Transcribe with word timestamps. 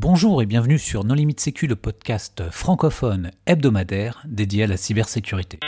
Bonjour 0.00 0.40
et 0.42 0.46
bienvenue 0.46 0.78
sur 0.78 1.02
Non 1.02 1.14
Limite 1.14 1.40
Sécu, 1.40 1.66
le 1.66 1.74
podcast 1.74 2.44
francophone 2.52 3.32
hebdomadaire 3.46 4.22
dédié 4.28 4.62
à 4.62 4.66
la 4.68 4.76
cybersécurité. 4.76 5.58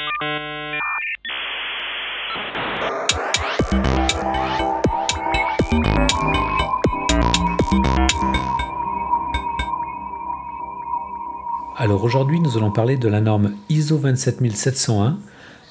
Alors 11.77 12.05
aujourd'hui, 12.05 12.39
nous 12.39 12.57
allons 12.57 12.71
parler 12.71 12.97
de 12.97 13.09
la 13.09 13.21
norme 13.21 13.57
ISO 13.69 13.99
27701 13.99 15.19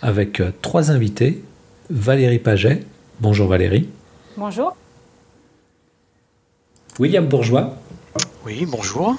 avec 0.02 0.42
euh, 0.42 0.52
trois 0.62 0.92
invités. 0.92 1.42
Valérie 1.90 2.40
Paget. 2.40 2.84
Bonjour 3.22 3.48
Valérie. 3.48 3.88
Bonjour. 4.36 4.76
William 7.00 7.26
Bourgeois. 7.26 7.78
Oui, 8.50 8.66
bonjour. 8.66 9.16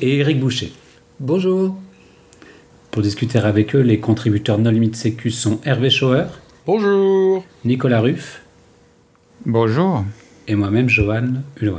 Et 0.00 0.20
Eric 0.20 0.40
Boucher. 0.40 0.72
Bonjour. 1.20 1.76
Pour 2.90 3.02
discuter 3.02 3.38
avec 3.38 3.76
eux, 3.76 3.82
les 3.82 4.00
contributeurs 4.00 4.56
No 4.56 4.70
Limit 4.70 4.94
Sécu 4.94 5.30
sont 5.30 5.60
Hervé 5.66 5.90
Schauer. 5.90 6.24
Bonjour. 6.64 7.44
Nicolas 7.66 8.00
Ruff. 8.00 8.40
Bonjour. 9.44 10.02
Et 10.48 10.54
moi-même, 10.54 10.88
Johan 10.88 11.42
Hulot. 11.60 11.76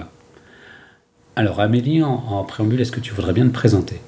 Alors 1.36 1.60
Amélie, 1.60 2.04
en, 2.04 2.44
préambule, 2.44 2.82
est-ce 2.82 2.92
que 2.92 3.00
tu 3.00 3.16
voudrais 3.16 3.34
bien 3.34 3.48
te 3.48 3.54
présenter? 3.54 4.00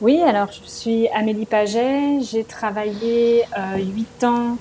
Oui, 0.00 0.18
alors 0.22 0.48
je 0.50 0.66
suis 0.66 1.08
Amélie 1.08 1.44
Paget, 1.44 2.22
j'ai 2.22 2.44
travaillé 2.44 3.42
euh, 3.58 3.76
8 3.76 4.24
ans 4.24 4.56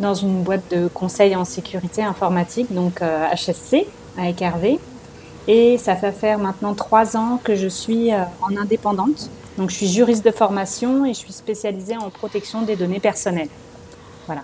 dans 0.00 0.14
une 0.14 0.44
boîte 0.44 0.70
de 0.70 0.86
conseil 0.86 1.34
en 1.34 1.44
sécurité 1.44 2.04
informatique, 2.04 2.72
donc 2.72 3.00
HSC, 3.00 3.74
euh, 3.74 4.22
avec 4.22 4.40
Hervé. 4.40 4.78
Et 5.48 5.78
ça 5.78 5.96
fait 5.96 6.12
faire 6.12 6.38
maintenant 6.38 6.74
3 6.74 7.16
ans 7.16 7.40
que 7.42 7.56
je 7.56 7.68
suis 7.68 8.12
euh, 8.12 8.18
en 8.42 8.56
indépendante. 8.56 9.30
Donc 9.56 9.70
je 9.70 9.76
suis 9.76 9.88
juriste 9.88 10.24
de 10.24 10.30
formation 10.30 11.06
et 11.06 11.14
je 11.14 11.18
suis 11.18 11.32
spécialisée 11.32 11.96
en 11.96 12.10
protection 12.10 12.62
des 12.62 12.76
données 12.76 13.00
personnelles. 13.00 13.48
Voilà. 14.26 14.42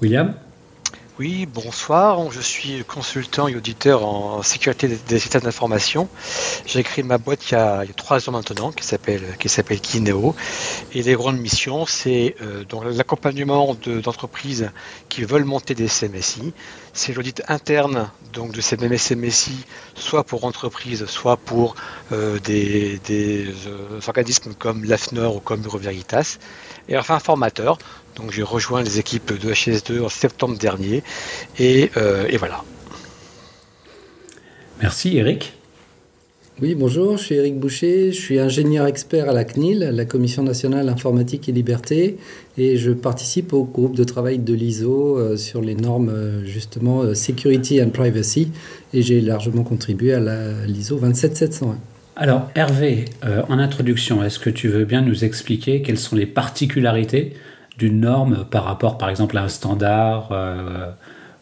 William? 0.00 0.34
Oui, 1.18 1.46
bonsoir. 1.46 2.30
Je 2.30 2.40
suis 2.40 2.84
consultant 2.84 3.48
et 3.48 3.56
auditeur 3.56 4.04
en 4.04 4.42
sécurité 4.42 4.88
des 5.08 5.18
systèmes 5.18 5.42
d'information. 5.42 6.08
J'ai 6.64 6.84
créé 6.84 7.02
ma 7.02 7.18
boîte 7.18 7.50
il 7.50 7.54
y, 7.54 7.56
a, 7.56 7.84
trois 7.96 8.28
ans 8.28 8.32
maintenant, 8.32 8.70
qui 8.70 8.84
s'appelle 8.84 9.22
qui 9.40 9.48
s'appelle 9.48 9.80
Kineo. 9.80 10.36
Et 10.92 11.02
les 11.02 11.14
grandes 11.14 11.38
missions, 11.38 11.86
c'est 11.86 12.36
euh, 12.40 12.64
l'accompagnement 12.92 13.76
d'entreprises 13.84 14.70
qui 15.08 15.24
veulent 15.24 15.44
monter 15.44 15.74
des 15.74 15.88
CMSI. 15.88 16.52
C'est 16.92 17.12
l'audit 17.12 17.42
interne 17.48 18.10
donc 18.32 18.52
de 18.52 18.60
ces 18.60 18.76
CMSI, 18.76 19.64
soit 19.94 20.22
pour 20.22 20.44
entreprises, 20.44 21.06
soit 21.06 21.36
pour 21.36 21.74
euh, 22.12 22.38
des, 22.38 23.00
euh, 23.10 24.00
organismes 24.06 24.54
comme 24.54 24.84
l'AFNOR 24.84 25.36
ou 25.36 25.40
comme 25.40 25.60
Bureau 25.62 25.78
Veritas. 25.78 26.38
Et 26.88 26.96
enfin 26.96 27.18
formateur, 27.18 27.78
donc 28.18 28.32
j'ai 28.32 28.42
rejoint 28.42 28.82
les 28.82 28.98
équipes 28.98 29.32
de 29.32 29.52
HS2 29.52 30.02
en 30.02 30.08
septembre 30.08 30.58
dernier. 30.58 31.02
Euh, 31.60 32.26
et, 32.28 32.36
voilà. 32.36 32.64
Merci 34.80 35.16
Eric. 35.16 35.54
Oui, 36.60 36.74
bonjour, 36.74 37.16
je 37.16 37.22
suis 37.22 37.34
Eric 37.36 37.56
Boucher, 37.60 38.10
je 38.10 38.20
suis 38.20 38.40
ingénieur 38.40 38.86
expert 38.86 39.28
à 39.28 39.32
la 39.32 39.44
CNIL, 39.44 39.90
la 39.92 40.04
Commission 40.04 40.42
nationale 40.42 40.88
informatique 40.88 41.48
et 41.48 41.52
liberté, 41.52 42.16
et 42.56 42.76
je 42.76 42.90
participe 42.90 43.52
au 43.52 43.62
groupe 43.62 43.94
de 43.94 44.02
travail 44.02 44.40
de 44.40 44.54
l'ISO 44.54 45.16
euh, 45.16 45.36
sur 45.36 45.60
les 45.60 45.76
normes 45.76 46.08
euh, 46.08 46.44
justement 46.44 47.14
Security 47.14 47.80
and 47.80 47.90
Privacy, 47.90 48.50
et 48.92 49.02
j'ai 49.02 49.20
largement 49.20 49.62
contribué 49.62 50.14
à 50.14 50.66
l'ISO 50.66 50.98
27701. 50.98 51.78
Alors 52.16 52.50
Hervé, 52.56 53.04
en 53.48 53.60
introduction, 53.60 54.24
est-ce 54.24 54.40
que 54.40 54.50
tu 54.50 54.66
veux 54.66 54.84
bien 54.84 55.02
nous 55.02 55.24
expliquer 55.24 55.82
quelles 55.82 56.00
sont 56.00 56.16
les 56.16 56.26
particularités 56.26 57.34
d'une 57.78 58.00
norme 58.00 58.44
par 58.50 58.64
rapport 58.64 58.98
par 58.98 59.08
exemple 59.08 59.38
à 59.38 59.44
un 59.44 59.48
standard 59.48 60.30
euh, 60.32 60.90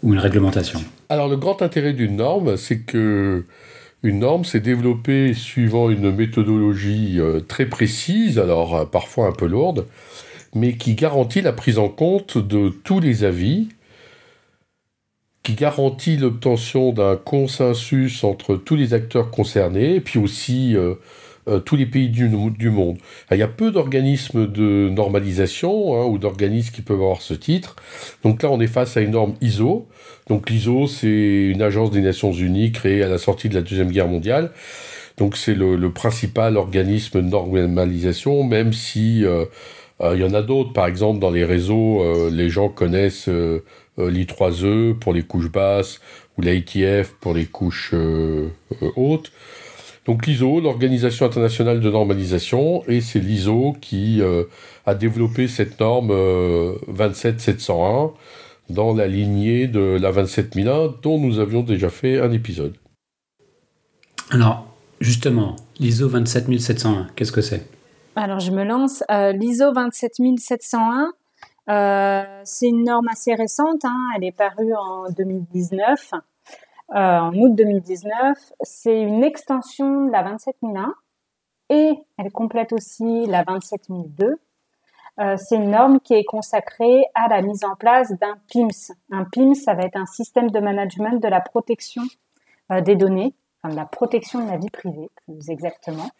ou 0.03 0.13
une 0.13 0.19
réglementation. 0.19 0.81
Alors 1.09 1.29
le 1.29 1.37
grand 1.37 1.63
intérêt 1.63 1.95
d'une 1.95 2.17
norme, 2.17 2.57
c'est 2.57 2.81
que 2.81 3.45
une 4.03 4.21
norme 4.21 4.45
s'est 4.45 4.61
développée 4.61 5.33
suivant 5.33 5.91
une 5.91 6.13
méthodologie 6.13 7.19
euh, 7.19 7.41
très 7.41 7.67
précise, 7.67 8.39
alors 8.39 8.77
euh, 8.77 8.85
parfois 8.85 9.27
un 9.27 9.33
peu 9.33 9.47
lourde, 9.47 9.87
mais 10.55 10.77
qui 10.77 10.95
garantit 10.95 11.41
la 11.41 11.53
prise 11.53 11.79
en 11.79 11.89
compte 11.89 12.37
de 12.37 12.69
tous 12.69 13.01
les 13.01 13.25
avis, 13.25 13.69
qui 15.43 15.55
garantit 15.55 16.19
l'obtention 16.19 16.93
d'un 16.93 17.17
consensus 17.17 18.23
entre 18.25 18.57
tous 18.57 18.77
les 18.77 18.93
acteurs 18.95 19.31
concernés, 19.31 19.95
et 19.95 20.01
puis 20.01 20.19
aussi 20.19 20.77
tous 21.65 21.77
les 21.77 21.87
pays 21.87 22.09
du, 22.09 22.29
monde. 22.71 22.99
il 23.31 23.39
y 23.39 23.43
a 23.43 23.49
peu 23.49 23.71
d'organismes 23.71 24.51
de 24.51 24.89
normalisation 24.89 25.95
hein, 25.95 26.05
ou 26.07 26.19
d'organismes 26.19 26.75
qui 26.75 26.83
peuvent 26.83 27.01
avoir 27.01 27.23
ce 27.23 27.34
titre. 27.34 27.77
Donc 28.25 28.43
là, 28.43 28.51
on 28.51 28.61
est 28.61 28.67
face 28.67 28.97
à 28.97 29.01
une 29.01 29.12
norme 29.12 29.34
ISO. 29.41 29.87
Donc 30.29 30.51
l'ISO, 30.51 30.89
c'est 30.89 31.06
une 31.06 31.62
agence 31.62 31.93
des 31.93 32.01
Nations 32.01 32.33
Unies 32.33 32.73
créée 32.73 33.03
à 33.03 33.09
la 33.09 33.19
sortie 33.19 33.49
de 33.49 33.55
la 33.55 33.62
Deuxième 33.62 33.93
Guerre 33.93 34.09
mondiale. 34.09 34.51
Donc 35.19 35.37
c'est 35.37 35.55
le, 35.55 35.91
principal 35.91 36.56
organisme 36.56 37.23
de 37.23 37.29
normalisation, 37.29 38.43
même 38.43 38.73
si 38.73 39.25
euh, 39.25 39.45
euh, 40.01 40.17
il 40.17 40.23
y 40.23 40.25
en 40.25 40.35
a 40.35 40.43
d'autres. 40.43 40.73
Par 40.73 40.87
exemple, 40.87 41.21
dans 41.21 41.31
les 41.31 41.45
réseaux, 41.45 42.29
les 42.29 42.51
gens 42.51 42.69
connaissent 42.69 43.29
l'I3E 43.99 44.95
pour 44.95 45.12
les 45.12 45.23
couches 45.23 45.51
basses 45.51 46.01
ou 46.37 46.43
l'ITF 46.43 47.15
pour 47.21 47.35
les 47.35 47.47
couches 47.47 47.95
hautes. 48.97 49.31
Donc 50.06 50.27
l'ISO, 50.27 50.61
l'Organisation 50.61 51.27
internationale 51.27 51.81
de 51.81 51.91
normalisation, 51.91 52.84
et 52.87 53.00
c'est 53.00 53.19
l'ISO 53.19 53.75
qui 53.81 54.22
euh, 54.22 54.44
a 54.87 54.94
développé 54.94 55.49
cette 55.49 55.81
norme 55.81 56.11
27701 56.87 58.05
euh, 58.05 58.09
dans 58.71 58.94
la 58.94 59.09
lignée 59.09 59.67
de 59.67 59.99
la 60.00 60.12
27001 60.12 60.94
dont 61.03 61.19
nous 61.19 61.41
avions 61.41 61.62
déjà 61.62 61.91
fait 61.91 62.21
un 62.21 62.31
épisode. 62.31 62.77
Alors, 64.31 64.67
justement, 65.00 65.56
l'ISO 65.81 66.09
27701, 66.09 67.09
qu'est-ce 67.17 67.33
que 67.33 67.41
c'est? 67.41 67.67
Alors, 68.15 68.38
je 68.38 68.53
me 68.53 68.65
lance. 68.65 69.03
Euh, 69.11 69.33
L'ISO 69.33 69.73
27701, 69.73 71.12
c'est 72.44 72.69
une 72.69 72.84
norme 72.84 73.09
assez 73.09 73.34
récente, 73.34 73.84
hein. 73.84 74.09
elle 74.17 74.25
est 74.25 74.37
parue 74.37 74.73
en 74.73 75.11
2019. 75.11 76.12
Euh, 76.95 77.19
en 77.19 77.35
août 77.35 77.53
2019. 77.55 78.53
C'est 78.61 79.03
une 79.03 79.25
extension 79.25 80.07
de 80.07 80.13
la 80.13 80.23
27001 80.23 80.95
et 81.69 81.95
elle 82.17 82.31
complète 82.31 82.73
aussi 82.73 83.27
la 83.27 83.43
27002. 83.43 84.39
Euh, 85.19 85.37
c'est 85.37 85.57
une 85.57 85.71
norme 85.71 85.99
qui 85.99 86.15
est 86.15 86.25
consacrée 86.25 87.05
à 87.15 87.27
la 87.29 87.43
mise 87.43 87.65
en 87.65 87.75
place 87.75 88.13
d'un 88.21 88.37
PIMS. 88.49 88.95
Un 89.11 89.25
PIMS, 89.25 89.55
ça 89.55 89.75
va 89.75 89.85
être 89.85 89.97
un 89.97 90.07
système 90.07 90.51
de 90.51 90.61
management 90.61 91.21
de 91.21 91.27
la 91.27 91.41
protection 91.41 92.03
euh, 92.71 92.81
des 92.81 92.95
données, 92.95 93.35
enfin 93.63 93.73
de 93.73 93.77
la 93.77 93.87
protection 93.87 94.45
de 94.45 94.51
la 94.51 94.59
vie 94.59 94.71
privée, 94.71 95.11
plus 95.25 95.51
exactement. 95.51 96.11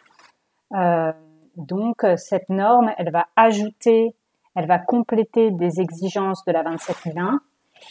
Euh, 0.75 1.12
donc, 1.56 2.04
cette 2.16 2.48
norme, 2.48 2.93
elle 2.98 3.10
va 3.10 3.28
ajouter, 3.37 4.15
elle 4.56 4.66
va 4.66 4.78
compléter 4.78 5.50
des 5.53 5.81
exigences 5.81 6.44
de 6.44 6.53
la 6.53 6.62
27001 6.62 7.41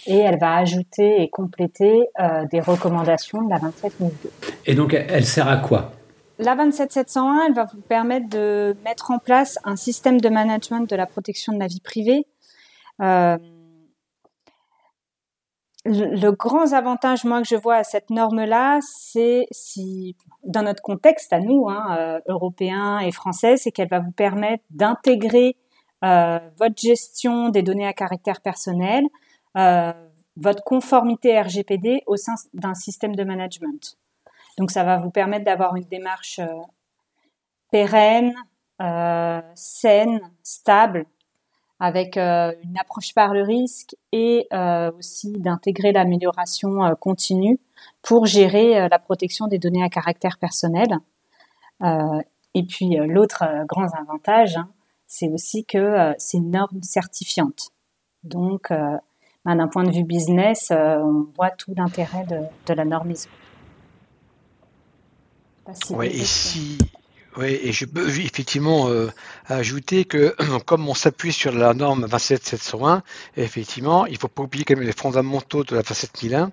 et 0.08 0.18
elle 0.18 0.40
va 0.40 0.56
ajouter 0.56 1.22
et 1.22 1.30
compléter 1.30 2.08
euh, 2.20 2.46
des 2.52 2.60
recommandations 2.60 3.42
de 3.42 3.50
la 3.50 3.60
27002. 3.60 4.32
Et 4.66 4.76
donc, 4.76 4.94
elle 4.94 5.26
sert 5.26 5.48
à 5.48 5.58
quoi? 5.58 5.92
La 6.38 6.56
27701, 6.56 7.48
elle 7.48 7.54
va 7.54 7.66
vous 7.66 7.82
permettre 7.82 8.28
de 8.30 8.76
mettre 8.84 9.12
en 9.12 9.20
place 9.20 9.58
un 9.64 9.76
système 9.76 10.20
de 10.20 10.30
management 10.30 10.90
de 10.90 10.96
la 10.96 11.06
protection 11.06 11.54
de 11.54 11.60
la 11.60 11.68
vie 11.68 11.80
privée. 11.80 12.28
Euh, 13.02 13.38
le, 15.86 16.32
grand 16.32 16.74
avantage, 16.74 17.24
moi, 17.24 17.42
que 17.42 17.48
je 17.48 17.56
vois 17.56 17.76
à 17.76 17.84
cette 17.84 18.10
norme-là, 18.10 18.80
c'est 18.82 19.46
si, 19.52 20.16
dans 20.44 20.64
notre 20.64 20.82
contexte 20.82 21.32
à 21.32 21.40
nous, 21.40 21.70
hein, 21.70 21.96
euh, 21.98 22.20
européens 22.28 23.00
et 23.00 23.12
français, 23.12 23.56
c'est 23.58 23.72
qu'elle 23.72 23.90
va 23.90 24.00
vous 24.00 24.12
permettre 24.12 24.64
d'intégrer 24.72 25.56
euh, 26.04 26.40
votre 26.60 26.76
gestion 26.78 27.50
des 27.50 27.62
données 27.62 27.88
à 27.88 27.94
caractère 27.94 28.42
personnel, 28.42 29.04
euh, 29.58 29.94
votre 30.38 30.64
conformité 30.64 31.40
RGPD 31.40 32.04
au 32.08 32.18
sein 32.18 32.34
d'un 32.54 32.74
système 32.74 33.16
de 33.16 33.24
management. 33.24 33.98
Donc 34.58 34.72
ça 34.72 34.84
va 34.84 34.98
vous 34.98 35.10
permettre 35.10 35.46
d'avoir 35.46 35.76
une 35.76 35.86
démarche 35.86 36.40
euh, 36.40 36.62
pérenne, 37.72 38.34
euh, 38.82 39.42
saine, 39.56 40.20
stable, 40.44 41.06
avec 41.80 42.16
une 42.16 42.78
approche 42.80 43.14
par 43.14 43.34
le 43.34 43.44
risque 43.44 43.98
et 44.14 44.48
aussi 44.98 45.34
d'intégrer 45.34 45.92
l'amélioration 45.92 46.96
continue 47.02 47.60
pour 48.02 48.28
gérer 48.28 48.88
la 48.88 48.98
protection 48.98 49.48
des 49.48 49.60
données 49.60 49.84
à 49.84 49.90
caractère 49.90 50.38
personnel. 50.38 50.88
et 51.84 52.64
puis 52.64 52.96
l'autre 52.96 53.44
grand 53.68 53.94
avantage, 53.94 54.56
hein, 54.56 54.70
c'est 55.06 55.28
aussi 55.28 55.66
que 55.66 56.14
c'est 56.18 56.38
une 56.38 56.52
norme 56.52 56.82
certifiante. 56.82 57.72
Donc 58.24 58.72
bah, 59.46 59.56
d'un 59.56 59.68
point 59.68 59.84
de 59.84 59.92
vue 59.92 60.04
business, 60.04 60.72
euh, 60.72 60.98
on 60.98 61.28
voit 61.38 61.52
tout 61.52 61.74
l'intérêt 61.78 62.26
de, 62.26 62.74
la 62.74 62.84
norme 62.84 63.12
ISO. 63.12 63.30
Et 66.02 66.10
si, 66.26 66.80
oui, 67.38 67.60
et 67.62 67.74
je 67.74 67.86
peux 67.86 68.08
effectivement 68.08 68.88
euh, 68.90 69.10
ajouter 69.48 70.06
que 70.06 70.36
comme 70.66 70.88
on 70.88 70.94
s'appuie 70.94 71.34
sur 71.34 71.52
la 71.52 71.74
norme 71.74 72.08
27701, 72.08 73.04
effectivement, 73.36 74.06
il 74.06 74.14
ne 74.14 74.18
faut 74.18 74.30
pas 74.30 74.44
oublier 74.44 74.64
quand 74.64 74.76
même 74.76 74.86
les 74.86 74.94
fondamentaux 74.94 75.64
de 75.66 75.76
la 75.76 75.84
27001, 75.84 76.52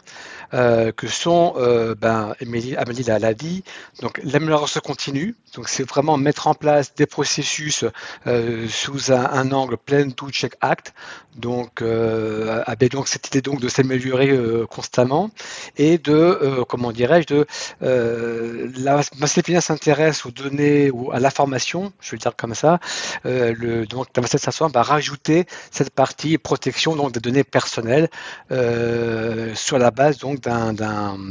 euh, 0.55 0.90
que 0.90 1.06
sont, 1.06 1.55
euh, 1.56 1.94
ben, 1.94 2.34
Amélie, 2.40 2.76
Amélie 2.76 3.05
l'a 3.05 3.34
dit, 3.34 3.62
donc 4.00 4.20
l'amélioration 4.25 4.81
continue, 4.81 5.37
donc 5.55 5.69
c'est 5.69 5.88
vraiment 5.88 6.17
mettre 6.17 6.49
en 6.49 6.55
place 6.55 6.94
des 6.94 7.06
processus 7.06 7.84
euh, 8.26 8.67
sous 8.69 9.12
un, 9.12 9.52
angle 9.52 9.76
plein 9.76 10.11
to 10.11 10.31
check 10.31 10.55
act, 10.61 10.94
donc 11.37 11.82
avec 11.82 12.93
donc 12.93 13.08
cette 13.08 13.29
idée 13.29 13.40
donc 13.40 13.61
de 13.61 13.69
s'améliorer 13.69 14.38
constamment 14.69 15.31
et 15.76 15.99
de, 15.99 16.62
comment 16.69 16.93
dirais-je, 16.93 17.26
de 17.34 17.46
la 17.81 19.00
masse 19.19 19.38
s'intéresse 19.61 20.26
aux 20.26 20.31
données 20.31 20.72
ou 20.91 21.13
à 21.13 21.21
la 21.21 21.31
formation, 21.31 21.93
je 22.01 22.11
vais 22.11 22.17
le 22.17 22.21
dire 22.21 22.37
comme 22.37 22.55
ça, 22.55 22.81
euh, 23.27 23.55
le, 23.59 23.87
donc 23.87 24.09
la 24.17 24.27
500 24.27 24.69
va 24.69 24.83
rajouter 24.83 25.47
cette 25.71 25.91
partie 25.91 26.39
protection 26.39 26.97
donc 26.97 27.13
des 27.13 27.21
données 27.21 27.45
personnelles 27.45 28.09
euh, 28.51 29.55
sur 29.55 29.79
la 29.79 29.91
base 29.91 30.19
donc 30.19 30.41
d'un, 30.41 30.73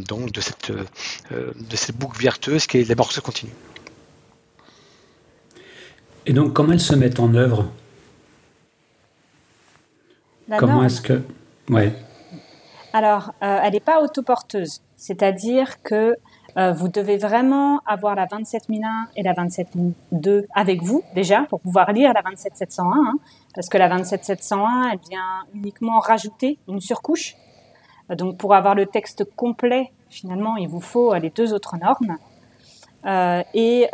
donc 0.08 0.32
de 0.32 0.42
cette 0.42 0.72
euh, 0.72 1.52
de 1.56 1.76
cette 1.76 1.96
boucle 1.96 2.22
vertueuse 2.22 2.68
qui 2.68 2.80
est 2.80 2.90
l'amorce 2.90 3.20
continue. 3.20 3.54
Et 6.26 6.34
donc 6.34 6.54
comment 6.54 6.74
elles 6.74 6.80
se 6.80 6.96
mettent 6.96 7.20
en 7.20 7.34
œuvre? 7.34 7.72
Comment 10.58 10.84
est-ce 10.84 11.02
que 11.02 11.22
ouais. 11.70 11.94
Alors, 12.92 13.34
elle 13.40 13.72
n'est 13.72 13.80
pas 13.80 14.02
autoporteuse, 14.02 14.82
c'est-à-dire 14.98 15.82
que 15.82 16.18
euh, 16.58 16.74
vous 16.74 16.90
devez 16.90 17.18
vraiment 17.18 17.80
avoir 17.86 18.16
la 18.16 18.28
27001 18.28 19.08
et 19.16 19.24
la 19.24 19.34
27002 19.34 20.48
avec 20.54 20.82
vous 20.82 21.04
déjà 21.16 21.44
pour 21.50 21.62
pouvoir 21.62 21.92
lire 21.94 22.12
la 22.14 22.22
27701, 22.22 22.86
hein, 22.86 23.14
parce 23.56 23.70
que 23.70 23.78
la 23.78 23.88
27701, 23.88 24.92
elle 24.92 25.00
vient 25.10 25.46
uniquement 25.54 26.00
rajouter 26.00 26.60
une 26.68 26.82
surcouche. 26.82 27.36
Euh, 28.10 28.16
donc 28.16 28.38
pour 28.38 28.54
avoir 28.54 28.76
le 28.76 28.86
texte 28.86 29.24
complet, 29.36 29.92
finalement, 30.10 30.58
il 30.58 30.68
vous 30.68 30.82
faut 30.82 31.14
euh, 31.14 31.20
les 31.20 31.30
deux 31.30 31.54
autres 31.54 31.78
normes. 31.78 32.18
Et 33.56 33.88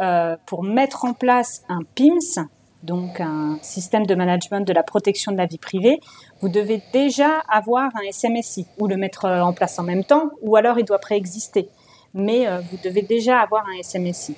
pour 0.45 0.63
mettre 0.63 1.06
en 1.06 1.13
place 1.13 1.63
un 1.69 1.80
PIMS, 1.95 2.45
donc 2.83 3.21
un 3.21 3.57
système 3.62 4.06
de 4.06 4.15
management 4.15 4.68
de 4.68 4.74
la 4.74 4.83
protection 4.83 5.31
de 5.31 5.38
la 5.38 5.45
vie 5.45 5.57
privée, 5.57 6.01
vous 6.42 6.50
devez 6.50 6.83
déjà 6.92 7.39
avoir 7.48 7.89
un 7.95 8.12
SMSI 8.12 8.68
ou 8.80 8.88
le 8.88 8.98
mettre 8.98 9.25
en 9.25 9.54
place 9.54 9.80
en 9.80 9.83
même 9.83 10.04
temps, 10.04 10.31
ou 10.42 10.57
alors 10.57 10.77
il 10.77 10.83
doit 10.83 11.00
préexister 11.00 11.69
mais 12.18 12.48
euh, 12.48 12.60
vous 12.60 12.78
devez 12.84 13.04
déjà 13.04 13.40
avoir 13.40 13.64
un 13.68 13.81
SMSI. 13.81 14.36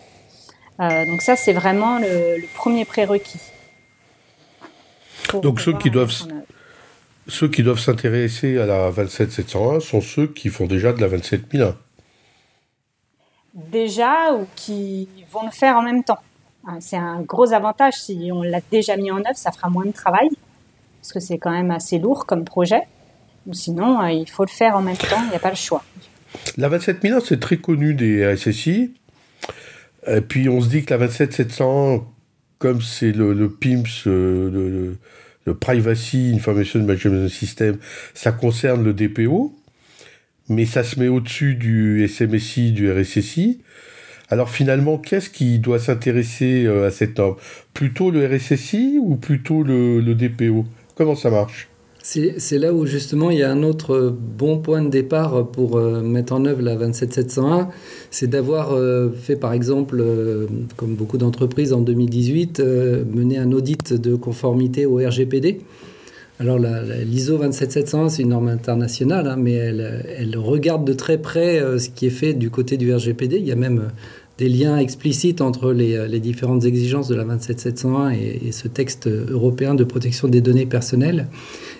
Euh, 0.79 1.05
donc 1.05 1.21
ça, 1.21 1.35
c'est 1.35 1.53
vraiment 1.53 1.97
le, 1.99 2.45
premier 2.55 2.85
prérequis. 2.85 3.39
Donc 5.41 5.61
ceux 5.61 5.77
qui 5.77 5.89
doivent 5.89 6.13
ceux 7.27 7.47
qui 7.47 7.61
doivent 7.61 7.79
s'intéresser 7.79 8.57
à 8.57 8.65
la 8.65 8.89
27701 8.89 9.79
sont 9.81 10.01
ceux 10.01 10.27
qui 10.27 10.49
font 10.49 10.65
déjà 10.65 10.93
de 10.93 11.01
la 11.01 11.07
27001. 11.07 11.75
Déjà 13.53 14.33
ou 14.33 14.47
qui 14.55 15.07
vont 15.31 15.45
le 15.45 15.51
faire 15.51 15.75
en 15.75 15.83
même 15.83 16.03
temps. 16.03 16.17
Hein, 16.65 16.77
c'est 16.79 16.97
un 16.97 17.21
gros 17.21 17.53
avantage 17.53 17.93
si 17.93 18.31
on 18.33 18.41
l'a 18.41 18.61
déjà 18.71 18.97
mis 18.97 19.11
en 19.11 19.17
œuvre, 19.17 19.35
ça 19.35 19.51
fera 19.51 19.69
moins 19.69 19.85
de 19.85 19.91
travail 19.91 20.29
parce 20.99 21.13
que 21.13 21.19
c'est 21.19 21.37
quand 21.37 21.51
même 21.51 21.71
assez 21.71 21.99
lourd 21.99 22.25
comme 22.25 22.45
projet. 22.45 22.81
Ou 23.47 23.53
sinon, 23.53 24.01
euh, 24.01 24.11
il 24.11 24.29
faut 24.29 24.43
le 24.43 24.49
faire 24.49 24.75
en 24.75 24.81
même 24.81 24.97
temps, 24.97 25.21
il 25.23 25.29
n'y 25.29 25.35
a 25.35 25.39
pas 25.39 25.49
le 25.49 25.55
choix. 25.55 25.83
La 26.57 26.69
27000, 26.69 27.19
c'est 27.25 27.39
très 27.39 27.57
connu 27.57 27.93
des 27.93 28.35
SSI. 28.35 28.93
Et 30.07 30.21
puis 30.21 30.49
on 30.49 30.61
se 30.61 30.69
dit 30.69 30.83
que 30.83 30.93
la 30.93 30.97
27700, 30.97 32.13
comme 32.57 32.81
c'est 32.81 33.11
le, 33.11 33.49
PIMS, 33.49 33.83
euh, 34.07 34.95
le, 35.45 35.53
Privacy 35.55 36.31
Information 36.35 36.81
Management 36.81 37.27
System, 37.27 37.77
ça 38.13 38.31
concerne 38.31 38.83
le 38.83 38.93
DPO, 38.93 39.55
mais 40.47 40.65
ça 40.65 40.83
se 40.83 40.99
met 40.99 41.07
au-dessus 41.07 41.55
du 41.55 42.07
SMSI, 42.07 42.71
du 42.71 42.91
RSSI. 42.91 43.61
Alors 44.29 44.51
finalement, 44.51 44.99
qu'est-ce 44.99 45.31
qui 45.31 45.57
doit 45.57 45.79
s'intéresser 45.79 46.65
euh, 46.65 46.87
à 46.87 46.91
cette 46.91 47.17
norme? 47.17 47.35
Plutôt 47.73 48.11
le 48.11 48.27
RSSI 48.27 48.99
ou 49.01 49.15
plutôt 49.15 49.63
le 49.63 50.13
DPO 50.13 50.65
Comment 50.99 51.15
ça 51.15 51.29
marche? 51.29 51.68
C'est 52.37 52.57
là 52.57 52.73
où 52.73 52.87
justement 52.87 53.29
il 53.29 53.37
y 53.37 53.43
a 53.43 53.51
un 53.51 53.61
autre 53.61 54.11
bon 54.19 54.57
point 54.57 54.81
de 54.81 54.89
départ 54.89 55.45
pour 55.51 55.77
euh, 55.77 56.01
mettre 56.01 56.33
en 56.33 56.43
œuvre 56.45 56.63
la 56.63 56.75
27701, 56.75 57.69
c'est 58.09 58.27
d'avoir 58.27 58.73
euh, 58.73 59.11
fait 59.11 59.35
par 59.35 59.53
exemple, 59.53 59.99
euh, 59.99 60.47
comme 60.75 60.95
beaucoup 60.95 61.19
d'entreprises 61.19 61.71
en 61.71 61.81
2018, 61.81 62.61
mené 63.13 63.37
un 63.37 63.51
audit 63.51 63.93
de 63.93 64.15
conformité 64.15 64.87
au 64.87 64.95
RGPD. 64.95 65.61
Alors 66.39 66.57
l'ISO 66.57 67.37
27701, 67.37 68.09
c'est 68.09 68.23
une 68.23 68.29
norme 68.29 68.47
internationale, 68.47 69.27
hein, 69.27 69.35
mais 69.37 69.53
elle, 69.53 70.35
regarde 70.37 70.85
de 70.85 70.93
très 70.93 71.19
près 71.19 71.61
ce 71.77 71.89
qui 71.89 72.07
est 72.07 72.11
fait 72.11 72.33
du 72.33 72.49
côté 72.49 72.77
du 72.77 72.91
RGPD. 72.91 73.37
Il 73.37 73.45
y 73.45 73.51
a 73.51 73.57
même 73.57 73.89
des 74.39 74.47
liens 74.47 74.77
explicites 74.77 75.41
entre 75.41 75.73
les, 75.73 76.19
différentes 76.19 76.63
exigences 76.63 77.09
de 77.09 77.15
la 77.15 77.25
27701 77.25 78.11
et, 78.11 78.39
et, 78.47 78.51
ce 78.53 78.69
texte 78.69 79.07
européen 79.07 79.75
de 79.75 79.83
protection 79.83 80.29
des 80.29 80.39
données 80.39 80.65
personnelles. 80.65 81.27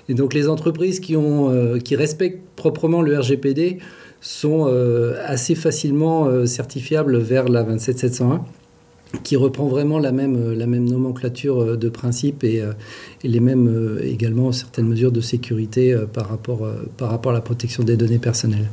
Et 0.10 0.16
donc 0.16 0.34
les 0.34 0.50
entreprises 0.50 1.00
qui, 1.00 1.16
euh, 1.16 1.80
respectent 1.92 2.44
proprement 2.56 3.02
le 3.02 3.18
RGPD 3.18 3.78
sont 4.20 4.66
euh, 4.68 5.16
assez 5.26 5.56
facilement 5.56 6.26
euh, 6.26 6.46
certifiables 6.46 7.18
vers 7.18 7.48
la 7.48 7.64
27701 7.64 8.44
qui 9.24 9.36
reprend 9.36 9.68
vraiment 9.68 9.98
la 9.98 10.12
même, 10.12 10.54
la 10.54 10.68
même 10.68 10.88
nomenclature 10.88 11.78
de 11.78 11.90
principe 11.90 12.44
et, 12.44 12.62
les 13.24 13.40
mêmes 13.40 14.00
également 14.04 14.52
certaines 14.52 14.88
mesures 14.88 15.12
de 15.12 15.20
sécurité 15.20 15.98
par 16.14 16.30
rapport 16.30 16.68
à 17.32 17.34
la 17.34 17.42
protection 17.42 17.84
des 17.84 17.98
données 17.98 18.20
personnelles. 18.20 18.70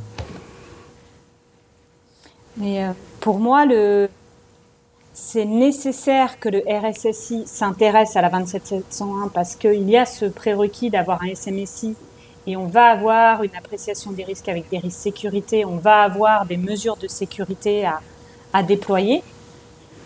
Mais 2.57 2.85
pour 3.19 3.39
moi, 3.39 3.65
c'est 5.13 5.45
nécessaire 5.45 6.39
que 6.39 6.49
le 6.49 6.63
RSSI 6.67 7.43
s'intéresse 7.45 8.15
à 8.15 8.21
la 8.21 8.29
27701 8.29 9.29
parce 9.33 9.55
qu'il 9.55 9.89
y 9.89 9.97
a 9.97 10.05
ce 10.05 10.25
prérequis 10.25 10.89
d'avoir 10.89 11.21
un 11.23 11.33
SMSI 11.33 11.95
et 12.45 12.55
on 12.55 12.67
va 12.67 12.85
avoir 12.85 13.43
une 13.43 13.55
appréciation 13.55 14.11
des 14.11 14.23
risques 14.23 14.47
avec 14.47 14.69
des 14.69 14.77
risques 14.77 14.99
sécurité, 14.99 15.65
on 15.65 15.77
va 15.77 16.03
avoir 16.03 16.45
des 16.45 16.57
mesures 16.57 16.95
de 16.97 17.07
sécurité 17.07 17.85
à, 17.85 17.99
à 18.53 18.63
déployer. 18.63 19.21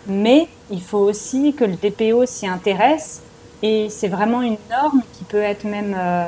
Mais 0.06 0.48
il 0.70 0.82
faut 0.82 0.98
aussi 0.98 1.54
que 1.54 1.64
le 1.64 1.76
DPO 1.76 2.26
s'y 2.26 2.46
intéresse 2.46 3.22
et 3.62 3.88
c'est 3.88 4.08
vraiment 4.08 4.42
une 4.42 4.56
norme 4.68 5.02
qui 5.12 5.24
peut 5.24 5.42
être 5.42 5.64
même 5.64 5.94
euh, 5.96 6.24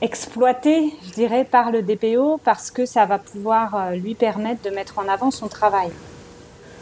exploitée, 0.00 0.92
je 1.06 1.12
dirais, 1.12 1.44
par 1.44 1.70
le 1.70 1.82
DPO 1.82 2.40
parce 2.44 2.70
que 2.70 2.86
ça 2.86 3.06
va 3.06 3.18
pouvoir 3.18 3.74
euh, 3.74 3.90
lui 3.92 4.14
permettre 4.14 4.62
de 4.62 4.70
mettre 4.70 4.98
en 4.98 5.08
avant 5.08 5.30
son 5.30 5.48
travail. 5.48 5.90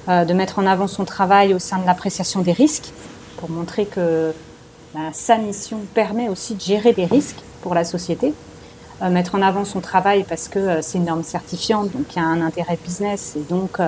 Euh, 0.09 0.25
de 0.25 0.35
mettre 0.35 0.59
en 0.59 0.66
avant 0.66 0.88
son 0.88 1.04
travail 1.04 1.54
au 1.54 1.59
sein 1.59 1.78
de 1.78 1.87
l'appréciation 1.87 2.40
des 2.40 2.52
risques, 2.52 2.92
pour 3.37 3.50
montrer 3.50 3.87
que 3.87 4.35
bah, 4.95 5.11
sa 5.12 5.37
mission 5.38 5.78
permet 5.95 6.28
aussi 6.28 6.54
de 6.54 6.61
gérer 6.61 6.92
des 6.92 7.04
risques 7.04 7.40
pour 7.61 7.75
la 7.75 7.85
société. 7.85 8.35
Euh, 9.02 9.11
mettre 9.11 9.35
en 9.35 9.42
avant 9.42 9.64
son 9.64 9.81
travail 9.81 10.25
parce 10.28 10.49
que 10.49 10.81
c'est 10.81 10.99
une 10.99 11.04
norme 11.04 11.25
certifiante, 11.25 11.90
donc 11.90 12.07
il 12.14 12.19
y 12.19 12.23
a 12.23 12.26
un 12.26 12.40
intérêt 12.40 12.78
business 12.83 13.37
et 13.37 13.42
donc 13.42 13.78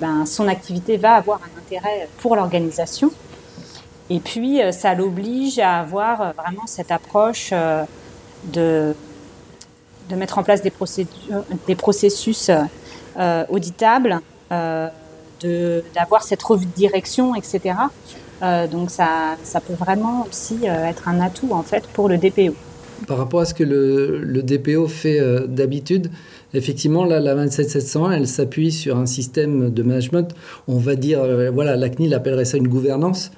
ben, 0.00 0.24
son 0.24 0.48
activité 0.48 0.96
va 0.96 1.14
avoir 1.14 1.40
un 1.42 1.58
intérêt 1.58 2.08
pour 2.18 2.36
l'organisation. 2.36 3.10
Et 4.08 4.18
puis, 4.18 4.60
ça 4.72 4.94
l'oblige 4.94 5.58
à 5.60 5.78
avoir 5.78 6.32
vraiment 6.34 6.66
cette 6.66 6.90
approche 6.90 7.52
de, 8.44 8.94
de 10.08 10.16
mettre 10.16 10.38
en 10.38 10.42
place 10.42 10.62
des, 10.62 10.70
procédures, 10.70 11.44
des 11.66 11.74
processus 11.74 12.50
auditables 13.48 14.20
d'avoir 15.94 16.22
cette 16.22 16.42
revue 16.42 16.66
de 16.66 16.74
direction, 16.74 17.34
etc. 17.34 17.74
Euh, 18.42 18.66
donc 18.66 18.90
ça, 18.90 19.36
ça 19.42 19.60
peut 19.60 19.74
vraiment 19.74 20.26
aussi 20.28 20.60
euh, 20.64 20.86
être 20.86 21.08
un 21.08 21.20
atout 21.20 21.50
en 21.52 21.62
fait 21.62 21.84
pour 21.92 22.08
le 22.08 22.16
DPO. 22.16 22.54
Par 23.06 23.18
rapport 23.18 23.40
à 23.40 23.44
ce 23.44 23.54
que 23.54 23.64
le, 23.64 24.18
le 24.18 24.42
DPO 24.42 24.86
fait 24.86 25.20
euh, 25.20 25.46
d'habitude, 25.46 26.10
effectivement, 26.54 27.04
là, 27.04 27.18
la 27.18 27.34
27701, 27.34 28.12
elle 28.12 28.28
s'appuie 28.28 28.72
sur 28.72 28.98
un 28.98 29.06
système 29.06 29.70
de 29.70 29.82
management. 29.82 30.34
On 30.68 30.78
va 30.78 30.96
dire, 30.96 31.20
voilà, 31.52 31.76
la 31.76 31.88
CNIL 31.88 32.12
appellerait 32.14 32.44
ça 32.44 32.58
une 32.58 32.68
gouvernance. 32.68 33.30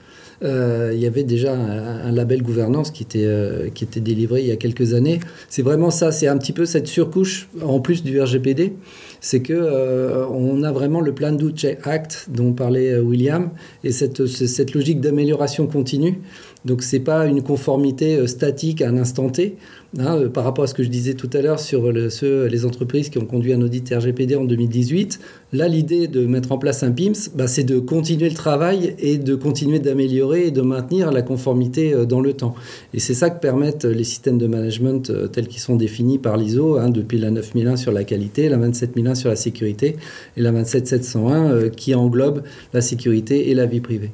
Il 0.42 0.98
y 0.98 1.06
avait 1.06 1.24
déjà 1.24 1.54
un, 1.54 2.12
label 2.12 2.42
gouvernance 2.42 2.90
qui 2.90 3.02
était, 3.04 3.70
qui 3.74 3.84
était 3.84 4.00
délivré 4.00 4.40
il 4.40 4.48
y 4.48 4.52
a 4.52 4.56
quelques 4.56 4.94
années. 4.94 5.20
C'est 5.48 5.62
vraiment 5.62 5.90
ça, 5.90 6.12
c'est 6.12 6.26
un 6.26 6.36
petit 6.38 6.52
peu 6.52 6.66
cette 6.66 6.86
surcouche 6.86 7.48
en 7.62 7.80
plus 7.80 8.02
du 8.02 8.20
RGPD 8.20 8.74
c'est 9.22 9.40
que 9.40 9.52
euh, 9.54 10.26
on 10.26 10.64
a 10.64 10.72
vraiment 10.72 11.00
le 11.00 11.14
Plan 11.14 11.32
do 11.32 11.50
Act 11.84 12.26
dont 12.28 12.52
parlait 12.52 12.98
William 12.98 13.50
et 13.84 13.92
cette, 13.92 14.26
cette 14.26 14.74
logique 14.74 15.00
d'amélioration 15.00 15.66
continue. 15.66 16.20
Donc 16.64 16.82
c'est 16.82 17.00
pas 17.00 17.26
une 17.26 17.42
conformité 17.42 18.26
statique 18.26 18.82
à 18.82 18.88
un 18.88 18.96
instant 18.96 19.28
T. 19.28 19.56
Hein, 19.98 20.28
par 20.32 20.44
rapport 20.44 20.64
à 20.64 20.66
ce 20.66 20.72
que 20.72 20.82
je 20.82 20.88
disais 20.88 21.12
tout 21.12 21.28
à 21.34 21.42
l'heure 21.42 21.60
sur 21.60 21.92
le, 21.92 22.08
les 22.46 22.64
entreprises 22.64 23.10
qui 23.10 23.18
ont 23.18 23.26
conduit 23.26 23.52
un 23.52 23.60
audit 23.60 23.92
RGPD 23.92 24.36
en 24.36 24.44
2018, 24.44 25.20
là 25.52 25.68
l'idée 25.68 26.08
de 26.08 26.24
mettre 26.24 26.50
en 26.52 26.56
place 26.56 26.82
un 26.82 26.92
PIMS, 26.92 27.28
bah, 27.34 27.46
c'est 27.46 27.64
de 27.64 27.78
continuer 27.78 28.30
le 28.30 28.34
travail 28.34 28.94
et 28.98 29.18
de 29.18 29.34
continuer 29.34 29.80
d'améliorer 29.80 30.46
et 30.46 30.50
de 30.50 30.62
maintenir 30.62 31.12
la 31.12 31.20
conformité 31.20 31.94
dans 32.08 32.22
le 32.22 32.32
temps. 32.32 32.54
Et 32.94 33.00
c'est 33.00 33.12
ça 33.12 33.28
que 33.28 33.38
permettent 33.38 33.84
les 33.84 34.04
systèmes 34.04 34.38
de 34.38 34.46
management 34.46 35.12
tels 35.30 35.46
qu'ils 35.46 35.60
sont 35.60 35.76
définis 35.76 36.16
par 36.16 36.38
l'ISO, 36.38 36.78
hein, 36.78 36.88
depuis 36.88 37.18
la 37.18 37.30
9001 37.30 37.76
sur 37.76 37.92
la 37.92 38.04
qualité, 38.04 38.48
la 38.48 38.56
27001 38.56 39.14
sur 39.14 39.28
la 39.28 39.36
sécurité 39.36 39.96
et 40.36 40.40
la 40.40 40.52
27701 40.52 41.50
euh, 41.50 41.68
qui 41.68 41.94
englobe 41.94 42.42
la 42.72 42.80
sécurité 42.80 43.50
et 43.50 43.54
la 43.54 43.66
vie 43.66 43.80
privée. 43.80 44.10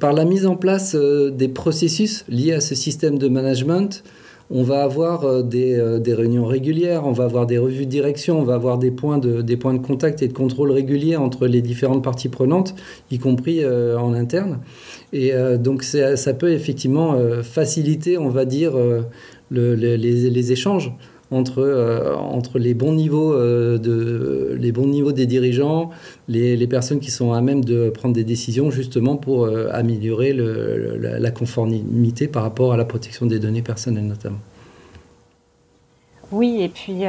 Par 0.00 0.12
la 0.12 0.24
mise 0.24 0.46
en 0.46 0.56
place 0.56 0.96
euh, 0.96 1.30
des 1.30 1.48
processus 1.48 2.24
liés 2.28 2.52
à 2.52 2.60
ce 2.60 2.74
système 2.74 3.16
de 3.18 3.28
management, 3.28 4.02
on 4.50 4.62
va 4.62 4.82
avoir 4.82 5.24
euh, 5.24 5.42
des, 5.42 5.98
des, 6.00 6.14
réunions 6.14 6.46
régulières, 6.46 7.06
on 7.06 7.12
va 7.12 7.24
avoir 7.24 7.46
des 7.46 7.58
revues 7.58 7.86
de 7.86 7.90
direction, 7.90 8.40
on 8.40 8.44
va 8.44 8.54
avoir 8.54 8.78
des 8.78 8.90
points 8.90 9.18
de, 9.18 9.42
contact 9.78 10.22
et 10.22 10.28
de 10.28 10.32
contrôle 10.32 10.72
réguliers 10.72 11.16
entre 11.16 11.46
les 11.46 11.62
différentes 11.62 12.02
parties 12.02 12.28
prenantes, 12.28 12.74
y 13.10 13.18
compris 13.18 13.64
en 13.64 14.14
interne. 14.14 14.58
Et 15.12 15.32
donc 15.58 15.84
ça 15.84 16.34
peut 16.34 16.50
effectivement 16.50 17.16
faciliter, 17.42 18.18
on 18.18 18.30
va 18.30 18.44
dire, 18.44 18.72
le, 19.50 19.74
les, 19.74 19.96
les, 19.96 20.52
échanges 20.52 20.92
entre, 21.30 21.58
euh, 21.58 22.14
entre 22.16 22.58
les, 22.58 22.74
bons 22.74 22.92
niveaux, 22.92 23.32
euh, 23.32 23.78
de, 23.78 24.56
les 24.58 24.72
bons 24.72 24.86
niveaux 24.86 25.12
des 25.12 25.26
dirigeants, 25.26 25.90
les, 26.26 26.56
les, 26.56 26.66
personnes 26.66 27.00
qui 27.00 27.10
sont 27.10 27.32
à 27.32 27.40
même 27.40 27.64
de 27.64 27.90
prendre 27.90 28.14
des 28.14 28.24
décisions 28.24 28.70
justement 28.70 29.16
pour 29.16 29.44
euh, 29.44 29.68
améliorer 29.72 30.32
le, 30.32 30.96
la, 30.96 31.30
conformité 31.30 32.28
par 32.28 32.42
rapport 32.42 32.72
à 32.72 32.76
la 32.76 32.84
protection 32.84 33.26
des 33.26 33.38
données 33.38 33.62
personnelles 33.62 34.06
notamment. 34.06 34.38
Oui, 36.32 36.62
et 36.62 36.68
puis 36.68 37.04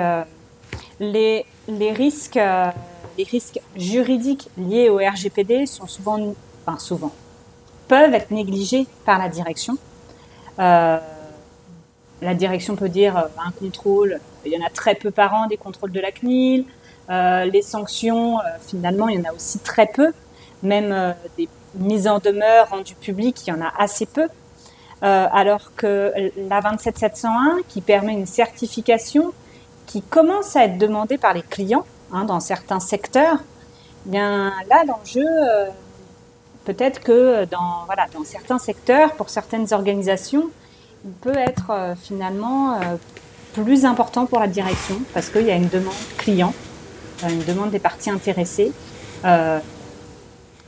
les, 1.00 1.46
les, 1.68 1.92
risques, 1.92 2.40
les 3.18 3.24
risques 3.24 3.60
juridiques 3.76 4.50
liés 4.58 4.90
au 4.90 4.98
RGPD 4.98 5.66
sont 5.66 5.88
souvent, 5.88 6.36
enfin 6.66 6.78
souvent, 6.78 7.12
peuvent 7.88 8.14
être 8.14 8.32
négligés 8.32 8.86
par 9.06 9.18
la 9.18 9.28
direction. 9.28 9.78
La 12.22 12.34
direction 12.34 12.76
peut 12.76 12.90
dire 12.90 13.18
euh, 13.18 13.28
un 13.46 13.52
contrôle, 13.52 14.20
il 14.46 14.52
y 14.52 14.58
en 14.58 14.66
a 14.66 14.70
très 14.70 14.96
peu 14.96 15.12
par 15.12 15.34
an 15.34 15.48
des 15.48 15.58
contrôles 15.58 15.92
de 15.92 16.00
la 16.00 16.12
CNIL. 16.12 16.66
Euh, 17.10 17.46
les 17.46 17.62
sanctions, 17.62 18.40
euh, 18.40 18.44
finalement, 18.66 19.08
il 19.10 19.20
y 19.20 19.22
en 19.22 19.30
a 19.30 19.34
aussi 19.34 19.60
très 19.60 19.88
peu. 19.88 20.12
Même 20.62 21.16
des 21.38 21.48
mises 21.76 22.08
en 22.08 22.20
demeure 22.20 22.70
rendues 22.70 22.96
publiques, 22.96 23.48
il 23.48 23.52
y 23.52 23.54
en 23.54 23.62
a 23.62 23.72
assez 23.78 24.06
peu. 24.06 24.28
alors 25.02 25.74
que 25.78 26.12
la 26.50 26.60
27701, 26.60 27.60
qui 27.70 27.80
permet 27.80 28.12
une 28.12 28.26
certification, 28.26 29.32
qui 29.86 30.02
commence 30.02 30.58
à 30.58 30.66
être 30.66 30.78
demandée 30.78 31.18
par 31.18 31.34
les 31.34 31.44
clients 31.44 31.86
hein, 32.12 32.26
dans 32.26 32.42
certains 32.42 32.82
secteurs, 32.82 33.38
eh 34.06 34.10
bien 34.10 34.52
là, 34.70 34.84
l'enjeu, 34.86 35.26
peut-être 36.66 37.00
que 37.00 37.46
dans, 37.46 37.86
voilà, 37.86 38.08
dans 38.14 38.26
certains 38.26 38.60
secteurs, 38.60 39.14
pour 39.14 39.30
certaines 39.30 39.72
organisations, 39.72 40.50
peut 41.22 41.38
être 41.38 41.72
euh, 41.72 41.96
finalement 41.96 42.76
euh, 42.76 42.96
plus 43.54 43.86
important 43.86 44.26
pour 44.26 44.40
la 44.40 44.48
direction 44.48 45.02
parce 45.14 45.30
qu'il 45.30 45.46
y 45.46 45.52
a 45.52 45.56
une 45.56 45.70
demande 45.70 45.94
client, 46.18 46.54
euh, 47.24 47.30
une 47.30 47.44
demande 47.44 47.72
des 47.72 47.80
parties 47.80 48.10
intéressées. 48.10 48.72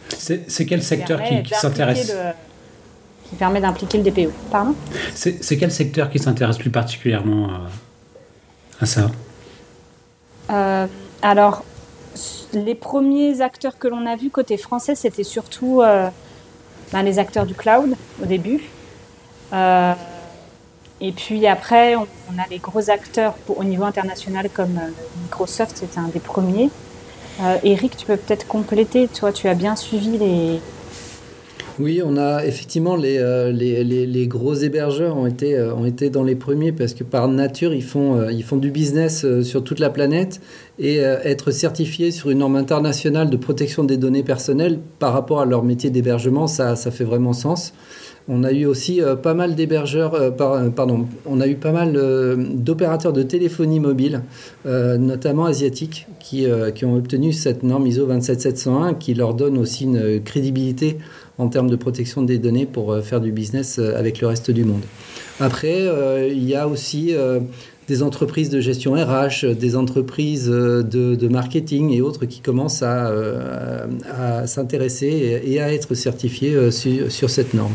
c'est 0.09 0.65
quel 0.65 0.83
secteur 0.83 1.21
qui, 1.23 1.53
s'intéresse 1.53 2.13
Qui 3.29 3.35
permet 3.35 3.61
d'impliquer 3.61 3.97
le 3.97 4.03
DPO. 4.03 4.31
Pardon? 4.51 4.75
C'est 5.13 5.57
quel 5.57 5.71
secteur 5.71 6.09
qui 6.09 6.19
s'intéresse 6.19 6.57
plus 6.57 6.71
particulièrement 6.71 7.49
à, 8.79 8.85
ça? 8.85 9.11
Alors, 11.21 11.63
les 12.53 12.75
premiers 12.75 13.41
acteurs 13.41 13.77
que 13.77 13.87
l'on 13.87 14.05
a 14.05 14.15
vus 14.15 14.31
côté 14.31 14.57
français, 14.57 14.95
c'était 14.95 15.23
surtout 15.23 15.81
ben, 16.91 17.03
les 17.03 17.19
acteurs 17.19 17.45
du 17.45 17.53
cloud 17.53 17.95
au 18.21 18.25
début. 18.25 18.61
Euh, 19.53 19.93
et 21.01 21.11
puis 21.11 21.47
après, 21.47 21.95
on, 21.95 22.03
a 22.03 22.47
les 22.49 22.59
gros 22.59 22.91
acteurs 22.91 23.33
au 23.47 23.63
niveau 23.63 23.83
international 23.83 24.49
comme 24.49 24.77
euh, 24.77 24.91
Microsoft, 25.23 25.77
c'était 25.77 25.99
un 25.99 26.07
des 26.07 26.19
premiers. 26.19 26.69
Euh, 27.41 27.57
Eric, 27.63 27.97
tu 27.97 28.05
peux 28.05 28.17
peut-être 28.17 28.47
compléter, 28.47 29.07
toi 29.07 29.33
tu 29.33 29.47
as 29.47 29.55
bien 29.55 29.75
suivi 29.75 30.17
les... 30.19 30.61
Oui, 31.79 32.01
on 32.05 32.17
a 32.17 32.45
effectivement 32.45 32.95
les, 32.95 33.17
euh, 33.17 33.51
les, 33.51 33.83
les, 33.83 34.27
gros 34.27 34.53
hébergeurs 34.53 35.17
ont 35.17 35.25
été, 35.25 35.59
ont 35.59 35.85
été 35.85 36.09
dans 36.09 36.23
les 36.23 36.35
premiers 36.35 36.71
parce 36.71 36.93
que 36.93 37.03
par 37.03 37.27
nature, 37.27 37.73
ils 37.73 37.83
font, 37.83 38.29
ils 38.29 38.43
font 38.43 38.57
du 38.57 38.71
business 38.71 39.25
sur 39.41 39.63
toute 39.63 39.79
la 39.79 39.89
planète 39.89 40.41
et 40.79 40.97
être 40.97 41.51
certifiés 41.51 42.11
sur 42.11 42.29
une 42.29 42.39
norme 42.39 42.55
internationale 42.55 43.29
de 43.29 43.37
protection 43.37 43.83
des 43.83 43.97
données 43.97 44.23
personnelles 44.23 44.79
par 44.99 45.13
rapport 45.13 45.41
à 45.41 45.45
leur 45.45 45.63
métier 45.63 45.89
d'hébergement, 45.89 46.47
ça, 46.47 46.75
ça 46.75 46.91
fait 46.91 47.03
vraiment 47.03 47.33
sens. 47.33 47.73
On 48.27 48.43
a 48.43 48.51
eu 48.51 48.65
aussi 48.65 49.01
euh, 49.01 49.15
pas 49.15 49.33
mal 49.33 49.55
d'hébergeurs, 49.55 50.13
euh, 50.13 50.29
euh, 50.39 50.69
pardon, 50.69 51.07
on 51.25 51.41
a 51.41 51.47
eu 51.47 51.55
pas 51.55 51.71
mal 51.71 51.99
d'opérateurs 52.53 53.13
de 53.13 53.23
téléphonie 53.23 53.79
mobile, 53.79 54.21
notamment 54.65 55.45
asiatiques, 55.45 56.07
qui, 56.19 56.45
qui, 56.75 56.85
ont 56.85 56.95
obtenu 56.95 57.33
cette 57.33 57.63
norme 57.63 57.87
ISO 57.87 58.05
27701 58.05 58.93
qui 58.93 59.13
leur 59.13 59.33
donne 59.33 59.57
aussi 59.57 59.85
une 59.85 60.21
crédibilité 60.23 60.97
en 61.37 61.47
termes 61.47 61.69
de 61.69 61.75
protection 61.75 62.21
des 62.21 62.37
données 62.37 62.65
pour 62.65 62.97
faire 63.03 63.21
du 63.21 63.31
business 63.31 63.79
avec 63.79 64.21
le 64.21 64.27
reste 64.27 64.51
du 64.51 64.63
monde. 64.63 64.83
Après, 65.39 65.87
il 66.29 66.43
y 66.43 66.55
a 66.55 66.67
aussi 66.67 67.13
des 67.87 68.03
entreprises 68.03 68.49
de 68.49 68.59
gestion 68.59 68.93
RH, 68.93 69.55
des 69.55 69.75
entreprises 69.75 70.47
de, 70.47 71.27
marketing 71.27 71.91
et 71.91 72.01
autres 72.01 72.25
qui 72.25 72.41
commencent 72.41 72.83
à, 72.83 73.11
s'intéresser 74.45 75.41
et, 75.43 75.61
à 75.61 75.73
être 75.73 75.95
certifiées 75.95 76.69
sur 76.69 77.29
cette 77.29 77.53
norme. 77.53 77.73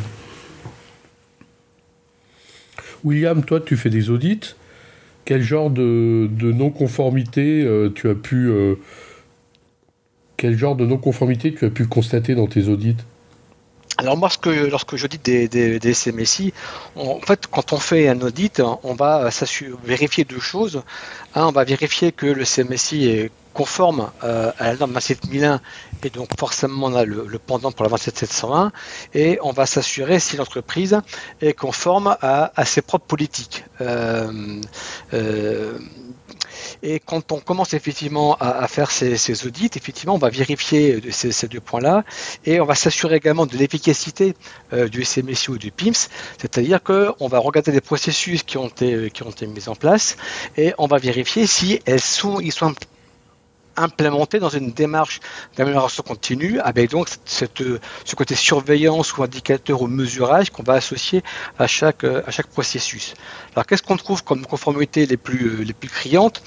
William, 3.07 3.45
toi, 3.45 3.61
tu 3.61 3.77
fais 3.77 3.89
des 3.89 4.11
audits. 4.11 4.55
Quel 5.25 5.43
genre 5.43 5.71
de, 5.71 6.29
non-conformité 6.41 7.65
euh, 7.65 7.89
tu 7.95 8.09
as 8.09 8.15
pu 8.15 8.49
euh, 8.49 8.75
quel 10.37 10.57
genre 10.57 10.77
de 10.77 10.85
non-conformité 10.85 11.55
tu 11.55 11.65
as 11.65 11.71
pu 11.71 11.87
constater 11.87 12.35
dans 12.35 12.47
tes 12.47 12.69
audits? 12.69 12.97
Alors 13.99 14.17
moi, 14.17 14.29
lorsque 14.71 14.97
j'audite 14.97 15.25
des, 15.25 15.49
des, 15.49 15.79
des 15.79 15.95
SMSI, 15.95 16.53
en 16.97 17.21
fait, 17.21 17.47
quand 17.47 17.73
on 17.73 17.79
fait 17.79 18.09
un 18.09 18.21
audit, 18.21 18.61
on 18.83 18.95
va 18.95 19.31
vérifier 19.85 20.25
deux 20.25 20.41
choses. 20.41 20.83
Un, 21.35 21.47
on 21.47 21.53
va 21.53 21.65
vérifier 21.65 22.13
que 22.13 22.27
le 22.27 22.45
CMSI 22.45 23.09
est 23.09 23.31
conforme 23.57 24.11
euh, 24.23 24.53
à 24.59 24.65
la 24.73 24.77
norme 24.77 24.93
27001 24.93 25.63
et 26.05 26.11
donc 26.11 26.29
forcément 26.39 26.89
on 26.89 26.95
a 26.95 27.07
le, 27.07 27.39
pendant 27.39 27.73
pour 27.73 27.85
la 27.85 27.89
27701 27.89 28.71
et 29.15 29.39
on 29.43 29.53
va 29.53 29.65
s'assurer 29.65 30.21
si 30.21 30.37
l'entreprise 30.37 31.01
est 31.41 31.55
conforme 31.55 32.19
à, 32.21 32.53
ses 32.67 32.83
propres 32.83 33.07
politiques. 33.07 33.65
Euh, 33.81 34.61
euh, 35.15 35.79
et 36.89 37.01
quand 37.01 37.33
on 37.33 37.41
commence 37.41 37.75
effectivement 37.75 38.37
à, 38.39 38.69
faire 38.69 38.93
ces, 38.93 39.47
audits, 39.47 39.71
effectivement, 39.75 40.15
on 40.15 40.19
va 40.19 40.29
vérifier 40.29 41.01
ces, 41.11 41.49
deux 41.49 41.61
points-là. 41.61 42.05
Et 42.45 42.61
on 42.61 42.65
va 42.65 42.77
s'assurer 42.77 43.17
également 43.17 43.45
de 43.45 43.57
l'efficacité 43.57 44.35
du 44.73 45.05
SMSI 45.05 45.51
ou 45.51 45.59
du 45.59 45.73
PIMS, 45.73 46.09
c'est-à-dire 46.39 46.81
qu'on 46.83 47.27
va 47.27 47.39
regarder 47.41 47.73
les 47.73 47.81
processus 47.81 48.45
qui 48.45 48.57
ont 48.57 48.69
été, 48.69 49.11
qui 49.11 49.25
ont 49.25 49.31
été 49.31 49.49
mis 49.49 49.69
en 49.69 49.75
place 49.75 50.17
et 50.57 50.75
on 50.79 50.87
va 50.87 50.99
vérifier 50.99 51.47
si 51.47 51.81
elles 51.87 52.01
sont, 52.01 52.39
ils 52.39 52.53
sont 52.53 52.73
implémenté 53.77 54.39
dans 54.39 54.49
une 54.49 54.73
démarche 54.73 55.21
d'amélioration 55.57 56.03
continue 56.03 56.61
avec 56.61 56.91
donc 56.91 57.09
ce 57.25 58.15
côté 58.15 58.35
surveillance 58.35 59.17
ou 59.17 59.23
indicateur 59.23 59.83
ou 59.83 59.87
mesurage 59.87 60.51
qu'on 60.51 60.63
va 60.63 60.75
associer 60.75 61.23
à 61.59 61.67
chaque, 61.67 62.05
à 62.05 62.31
chaque 62.31 62.49
processus. 62.49 63.15
Alors 63.55 63.67
qu'est-ce 63.67 63.83
qu'on 63.83 63.97
trouve 63.97 64.23
comme 64.23 64.45
conformité 64.47 65.07
les 65.07 65.17
plus, 65.17 65.65
les 65.65 65.73
plus 65.73 65.89
criantes? 65.89 66.43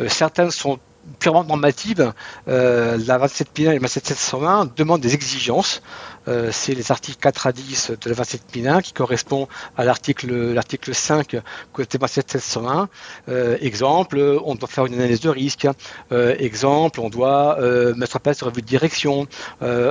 Euh, 0.00 0.08
Certaines 0.08 0.50
sont 0.50 0.78
purement 1.18 1.44
normatives. 1.44 2.12
Euh, 2.48 2.98
la 3.06 3.18
27001 3.18 3.72
et 3.72 3.74
la 3.74 3.80
27701 3.80 4.70
demandent 4.76 5.00
des 5.00 5.14
exigences 5.14 5.82
euh, 6.28 6.50
c'est 6.52 6.74
les 6.74 6.90
articles 6.90 7.18
4 7.20 7.46
à 7.46 7.52
10 7.52 7.92
de 8.00 8.08
la 8.08 8.14
27001 8.14 8.80
qui 8.80 8.92
correspond 8.92 9.48
à 9.76 9.84
l'article 9.84 10.52
l'article 10.52 10.94
5 10.94 11.36
côté 11.72 11.98
27701. 11.98 12.88
Euh, 13.28 13.56
exemple, 13.60 14.40
on 14.44 14.54
doit 14.54 14.68
faire 14.68 14.86
une 14.86 14.94
analyse 14.94 15.20
de 15.20 15.28
risque. 15.28 15.68
Euh, 16.12 16.34
exemple, 16.38 17.00
on 17.00 17.10
doit 17.10 17.58
mettre 17.96 18.16
en 18.16 18.20
place 18.20 18.40
une 18.40 18.48
revue 18.48 18.62
de 18.62 18.66
direction. 18.66 19.26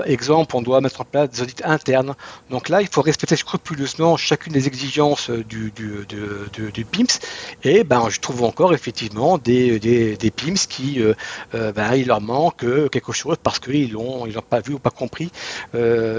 exemple, 0.05 0.55
on 0.55 0.61
doit 0.61 0.81
mettre 0.81 1.01
en 1.01 1.05
place 1.05 1.29
des 1.29 1.41
audits 1.41 1.63
internes. 1.63 2.15
Donc 2.49 2.69
là, 2.69 2.81
il 2.81 2.87
faut 2.87 3.01
respecter 3.01 3.35
scrupuleusement 3.35 4.17
chacune 4.17 4.53
des 4.53 4.67
exigences 4.67 5.29
du, 5.29 5.71
PIMS. 6.91 7.19
Et 7.63 7.83
ben, 7.83 8.09
je 8.09 8.19
trouve 8.19 8.43
encore 8.43 8.73
effectivement 8.73 9.37
des, 9.37 10.31
PIMS 10.35 10.67
qui, 10.69 11.01
ben, 11.53 11.95
il 11.95 12.07
leur 12.07 12.21
manque 12.21 12.65
quelque 12.91 13.11
chose 13.11 13.37
parce 13.41 13.59
qu'ils 13.59 13.75
ils 13.75 13.93
n'ont 13.93 14.41
pas 14.41 14.61
vu 14.61 14.73
ou 14.73 14.79
pas 14.79 14.91
compris. 14.91 15.31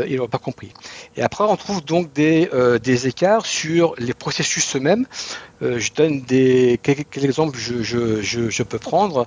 Euh, 0.04 0.08
ils 0.08 0.16
n'ont 0.16 0.28
pas 0.28 0.38
compris. 0.38 0.73
Et 1.16 1.23
après, 1.23 1.44
on 1.44 1.56
trouve 1.56 1.84
donc 1.84 2.12
des, 2.12 2.49
euh, 2.52 2.78
des 2.78 3.08
écarts 3.08 3.46
sur 3.46 3.94
les 3.99 4.14
processus 4.14 4.76
eux-mêmes. 4.76 5.06
Euh, 5.62 5.78
je 5.78 5.92
donne 5.92 6.20
des 6.23 6.80
exemples 7.23 7.56
je, 7.56 7.82
je, 7.82 8.62
peux 8.62 8.78
prendre. 8.78 9.26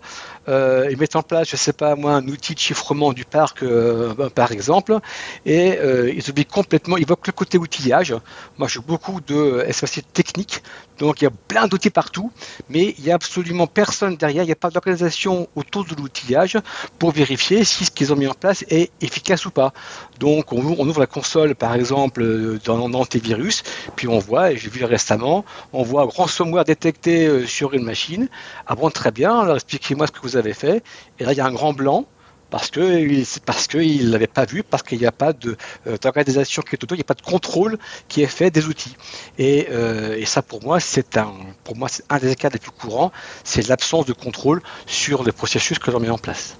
Euh, 0.49 0.87
ils 0.91 0.97
mettent 0.97 1.15
en 1.15 1.23
place, 1.23 1.49
je 1.49 1.55
sais 1.55 1.73
pas 1.73 1.95
moi, 1.95 2.13
un 2.13 2.27
outil 2.27 2.53
de 2.53 2.59
chiffrement 2.59 3.13
du 3.13 3.25
parc, 3.25 3.63
euh, 3.63 4.13
par 4.29 4.51
exemple, 4.51 4.97
et 5.45 5.77
ils 6.13 6.29
oublient 6.29 6.45
complètement, 6.45 6.97
ils 6.97 7.03
évoquent 7.03 7.27
le 7.27 7.33
côté 7.33 7.57
outillage. 7.57 8.15
Moi, 8.57 8.67
j'ai 8.67 8.79
beaucoup 8.79 9.21
de 9.21 9.65
SAC 9.71 10.01
techniques, 10.13 10.63
donc 10.99 11.21
il 11.21 11.25
y 11.25 11.27
a 11.27 11.31
plein 11.47 11.67
d'outils 11.67 11.89
partout, 11.89 12.31
mais 12.69 12.95
il 12.97 13.03
n'y 13.05 13.11
a 13.11 13.15
absolument 13.15 13.67
personne 13.67 14.15
derrière, 14.15 14.43
il 14.43 14.47
n'y 14.47 14.51
a 14.51 14.55
pas 14.55 14.69
d'organisation 14.69 15.47
autour 15.55 15.85
de 15.85 15.95
l'outillage 15.95 16.57
pour 16.99 17.11
vérifier 17.11 17.63
si 17.63 17.85
ce 17.85 17.91
qu'ils 17.91 18.11
ont 18.13 18.15
mis 18.15 18.27
en 18.27 18.33
place 18.33 18.65
est 18.69 18.91
efficace 19.01 19.45
ou 19.45 19.51
pas. 19.51 19.73
Donc 20.19 20.51
on 20.51 20.61
ouvre, 20.61 20.79
on 20.79 20.87
ouvre 20.87 21.01
la 21.01 21.07
console, 21.07 21.55
par 21.55 21.75
exemple, 21.75 22.59
dans 22.65 22.87
l'antivirus, 22.87 23.63
puis 23.95 24.07
on 24.07 24.19
voit, 24.19 24.51
et 24.51 24.57
j'ai 24.57 24.69
vu 24.69 24.83
récemment, 24.83 25.45
on 25.73 25.83
voit 25.83 26.05
ransomware 26.17 26.65
détecté 26.65 27.27
euh, 27.27 27.45
sur 27.45 27.73
une 27.73 27.83
machine. 27.83 28.27
Ah 28.65 28.75
bon, 28.75 28.89
très 28.89 29.11
bien, 29.11 29.39
alors 29.39 29.55
expliquez-moi 29.55 30.07
ce 30.07 30.11
que 30.11 30.19
vous 30.21 30.37
avez 30.37 30.53
fait. 30.53 30.83
Et 31.19 31.23
là, 31.23 31.33
il 31.33 31.37
y 31.37 31.41
a 31.41 31.45
un 31.45 31.51
grand 31.51 31.73
blanc 31.73 32.05
parce 32.49 32.69
que 32.69 33.39
parce 33.41 33.67
qu'il 33.67 34.09
l'avait 34.11 34.27
pas 34.27 34.45
vu, 34.45 34.63
parce 34.63 34.83
qu'il 34.83 34.99
n'y 34.99 35.05
a 35.05 35.11
pas 35.11 35.33
de 35.33 35.57
euh, 35.87 35.97
d'organisation 36.01 36.61
qui 36.61 36.75
est 36.75 36.83
autour, 36.83 36.95
il 36.95 36.99
n'y 36.99 37.09
a 37.09 37.11
pas 37.13 37.13
de 37.13 37.21
contrôle 37.21 37.77
qui 38.07 38.21
est 38.21 38.27
fait 38.27 38.51
des 38.51 38.65
outils. 38.67 38.95
Et, 39.37 39.67
euh, 39.71 40.15
et 40.17 40.25
ça, 40.25 40.41
pour 40.41 40.63
moi, 40.63 40.79
c'est 40.79 41.17
un 41.17 41.33
pour 41.63 41.75
moi 41.75 41.89
c'est 41.89 42.03
un 42.09 42.19
des 42.19 42.35
cas 42.35 42.49
les 42.49 42.59
plus 42.59 42.71
courants, 42.71 43.11
c'est 43.43 43.67
l'absence 43.67 44.05
de 44.05 44.13
contrôle 44.13 44.61
sur 44.85 45.23
les 45.23 45.31
processus 45.31 45.77
que 45.79 45.91
l'on 45.91 45.99
met 45.99 46.09
en 46.09 46.17
place. 46.17 46.57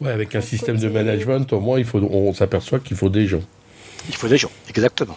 Ouais, 0.00 0.12
avec 0.12 0.34
un 0.34 0.40
système 0.40 0.78
de 0.78 0.88
management, 0.88 1.52
au 1.52 1.60
moins, 1.60 1.78
il 1.78 1.84
faut, 1.84 1.98
on 1.98 2.32
s'aperçoit 2.32 2.80
qu'il 2.80 2.96
faut 2.96 3.08
des 3.08 3.26
gens. 3.26 3.42
Il 4.08 4.16
faut 4.16 4.28
des 4.28 4.38
gens, 4.38 4.50
exactement. 4.68 5.16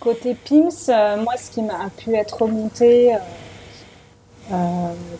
Côté 0.00 0.34
PIMS, 0.34 0.88
euh, 0.88 1.22
moi, 1.22 1.34
ce 1.36 1.50
qui 1.50 1.60
m'a 1.60 1.90
pu 1.94 2.14
être 2.14 2.40
remonté 2.40 3.14
euh, 3.14 3.18
euh, 4.50 4.54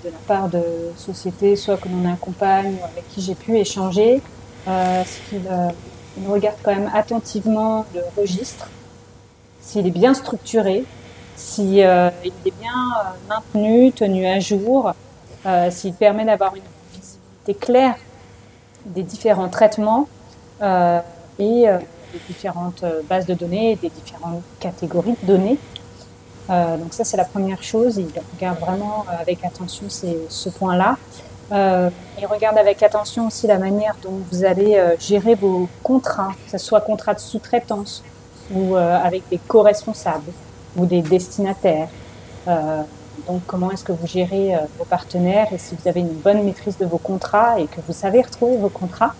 de 0.02 0.08
la 0.08 0.18
part 0.26 0.48
de 0.48 0.62
sociétés, 0.96 1.54
soit 1.54 1.76
que 1.76 1.86
l'on 1.86 2.10
accompagne 2.10 2.76
ou 2.80 2.84
avec 2.84 3.06
qui 3.10 3.20
j'ai 3.20 3.34
pu 3.34 3.58
échanger, 3.58 4.22
c'est 4.64 5.20
qu'ils 5.28 6.26
regardent 6.26 6.56
quand 6.62 6.74
même 6.74 6.90
attentivement 6.94 7.84
le 7.94 8.00
registre, 8.18 8.70
s'il 9.60 9.86
est 9.86 9.90
bien 9.90 10.14
structuré, 10.14 10.84
s'il 11.36 11.78
est 11.80 12.58
bien 12.58 12.72
maintenu, 13.28 13.92
tenu 13.92 14.26
à 14.26 14.40
jour, 14.40 14.92
s'il 15.70 15.94
permet 15.94 16.24
d'avoir 16.24 16.54
une 16.54 16.62
visibilité 16.92 17.54
claire 17.54 17.96
des 18.86 19.02
différents 19.02 19.48
traitements 19.48 20.08
et 21.38 21.66
différentes 22.28 22.82
euh, 22.82 23.02
bases 23.08 23.26
de 23.26 23.34
données, 23.34 23.76
des 23.76 23.90
différentes 23.90 24.42
catégories 24.58 25.16
de 25.22 25.26
données. 25.26 25.58
Euh, 26.50 26.76
donc 26.76 26.92
ça, 26.92 27.04
c'est 27.04 27.16
la 27.16 27.24
première 27.24 27.62
chose. 27.62 27.96
Il 27.96 28.08
regarde 28.34 28.58
vraiment 28.58 29.04
euh, 29.08 29.20
avec 29.20 29.44
attention 29.44 29.88
ces, 29.88 30.18
ce 30.28 30.48
point-là. 30.48 30.96
Il 31.52 32.26
regarde 32.26 32.58
avec 32.58 32.82
attention 32.82 33.26
aussi 33.26 33.48
la 33.48 33.58
manière 33.58 33.96
dont 34.02 34.20
vous 34.30 34.44
allez 34.44 34.76
euh, 34.76 34.94
gérer 35.00 35.34
vos 35.34 35.68
contrats, 35.82 36.32
que 36.44 36.50
ce 36.52 36.58
soit 36.58 36.80
contrats 36.80 37.14
de 37.14 37.18
sous-traitance 37.18 38.04
ou 38.52 38.74
avec 38.74 39.22
des 39.30 39.38
co-responsables 39.38 40.32
ou 40.76 40.84
des 40.84 41.02
destinataires. 41.02 41.86
donc 43.28 43.42
comment 43.46 43.70
est-ce 43.70 43.84
que 43.84 43.92
vous 43.92 44.08
gérez 44.08 44.56
vos 44.76 44.84
partenaires 44.84 45.46
et 45.52 45.58
si 45.58 45.76
vous 45.76 45.86
avez 45.86 46.00
une 46.00 46.08
bonne 46.08 46.42
maîtrise 46.42 46.76
de 46.76 46.84
vos 46.84 46.98
contrats 46.98 47.60
et 47.60 47.66
que 47.66 47.80
vous 47.86 47.92
savez 47.92 48.22
retrouver 48.22 48.56
vos 48.56 48.68
contrats. 48.68 49.14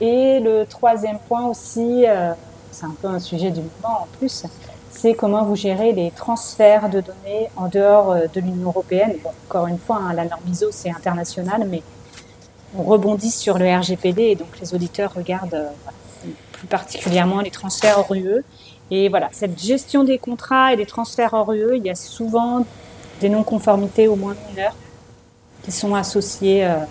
Et 0.00 0.40
le 0.40 0.64
troisième 0.64 1.18
point 1.18 1.46
aussi, 1.46 2.04
euh, 2.06 2.32
c'est 2.72 2.86
un 2.86 2.94
peu 3.00 3.08
un 3.08 3.20
sujet 3.20 3.50
du 3.50 3.60
moment 3.60 4.02
en 4.02 4.06
plus, 4.18 4.44
c'est 4.90 5.14
comment 5.14 5.44
vous 5.44 5.56
gérez 5.56 5.92
les 5.92 6.10
transferts 6.10 6.88
de 6.88 7.00
données 7.00 7.48
en 7.56 7.68
dehors 7.68 8.10
euh, 8.10 8.26
de 8.32 8.40
l'Union 8.40 8.68
européenne. 8.68 9.14
Bon, 9.22 9.30
encore 9.48 9.68
une 9.68 9.78
fois, 9.78 10.00
hein, 10.02 10.12
la 10.12 10.24
norme 10.24 10.42
ISO, 10.50 10.68
c'est 10.72 10.90
international, 10.90 11.66
mais 11.70 11.82
on 12.76 12.82
rebondit 12.82 13.30
sur 13.30 13.58
le 13.58 13.72
RGPD 13.72 14.22
et 14.22 14.34
donc 14.34 14.58
les 14.60 14.74
auditeurs 14.74 15.12
regardent 15.14 15.54
euh, 15.54 16.28
plus 16.52 16.66
particulièrement 16.66 17.40
les 17.40 17.52
transferts 17.52 17.98
hors 17.98 18.14
UE. 18.14 18.42
Et 18.90 19.08
voilà, 19.08 19.28
cette 19.32 19.58
gestion 19.58 20.02
des 20.02 20.18
contrats 20.18 20.72
et 20.72 20.76
des 20.76 20.86
transferts 20.86 21.34
hors 21.34 21.52
UE, 21.52 21.76
il 21.76 21.84
y 21.84 21.90
a 21.90 21.94
souvent 21.94 22.66
des 23.20 23.28
non-conformités 23.28 24.08
au 24.08 24.16
moins 24.16 24.34
mineures 24.50 24.74
qui 25.62 25.70
sont 25.72 25.94
associées 25.94 26.64
à 26.64 26.86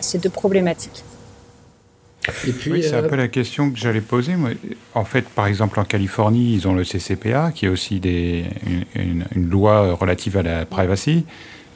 ces 0.00 0.18
deux 0.18 0.30
problématiques 0.30 1.04
oui, 2.46 2.82
c'est 2.82 2.94
un 2.94 3.04
euh, 3.04 3.08
peu 3.08 3.16
la 3.16 3.28
question 3.28 3.70
que 3.70 3.78
j'allais 3.78 4.00
poser. 4.00 4.34
En 4.94 5.04
fait, 5.04 5.24
par 5.28 5.46
exemple, 5.46 5.78
en 5.78 5.84
Californie, 5.84 6.54
ils 6.54 6.66
ont 6.68 6.74
le 6.74 6.84
CCPA, 6.84 7.52
qui 7.52 7.66
est 7.66 7.68
aussi 7.68 8.00
des, 8.00 8.44
une, 8.94 9.24
une, 9.34 9.50
loi 9.50 9.94
relative 9.94 10.36
à 10.36 10.42
la 10.42 10.64
privacy. 10.64 11.24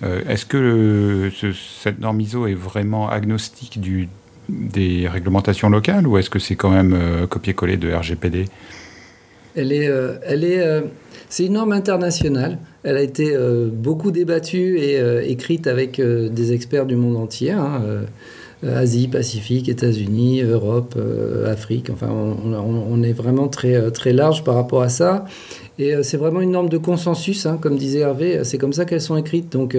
Euh, 0.02 0.22
Est-ce 0.28 0.46
que 0.46 1.30
ce, 1.34 1.52
cette 1.52 2.00
norme 2.00 2.20
ISO 2.20 2.46
est 2.46 2.54
vraiment 2.54 3.10
agnostique 3.10 3.80
du, 3.80 4.08
des 4.48 5.08
réglementations 5.08 5.68
locales 5.68 6.06
ou 6.06 6.18
est-ce 6.18 6.30
que 6.30 6.38
c'est 6.38 6.56
quand 6.56 6.70
même 6.70 6.94
euh, 6.94 7.26
copier-coller 7.26 7.76
de 7.76 7.92
RGPD 7.92 8.46
Elle 9.54 9.72
est, 9.72 9.88
euh, 9.88 10.14
elle 10.24 10.44
est, 10.44 10.60
euh, 10.60 10.82
c'est 11.28 11.46
une 11.46 11.54
norme 11.54 11.72
internationale. 11.72 12.58
Elle 12.82 12.96
a 12.96 13.02
été 13.02 13.36
beaucoup 13.70 14.10
débattue 14.10 14.78
et 14.78 15.30
écrite 15.30 15.66
avec 15.66 16.00
des 16.00 16.52
experts 16.54 16.86
du 16.86 16.96
monde 16.96 17.16
entier. 17.16 17.50
Hein, 17.50 17.82
Asie, 18.66 19.06
Pacifique, 19.06 19.68
États-Unis, 19.68 20.42
Europe, 20.42 20.94
euh, 20.96 21.50
Afrique. 21.50 21.90
Enfin, 21.90 22.08
on, 22.10 23.02
est 23.02 23.12
vraiment 23.12 23.46
très, 23.46 23.74
euh, 23.74 23.90
très 23.90 24.12
large 24.12 24.42
par 24.42 24.56
rapport 24.56 24.82
à 24.82 24.88
ça. 24.88 25.26
Et 25.78 25.94
c'est 26.02 26.16
vraiment 26.16 26.40
une 26.40 26.50
norme 26.50 26.68
de 26.68 26.78
consensus, 26.78 27.46
hein, 27.46 27.56
comme 27.60 27.76
disait 27.76 28.00
Hervé. 28.00 28.40
C'est 28.42 28.58
comme 28.58 28.72
ça 28.72 28.84
qu'elles 28.84 29.00
sont 29.00 29.16
écrites. 29.16 29.52
Donc, 29.52 29.76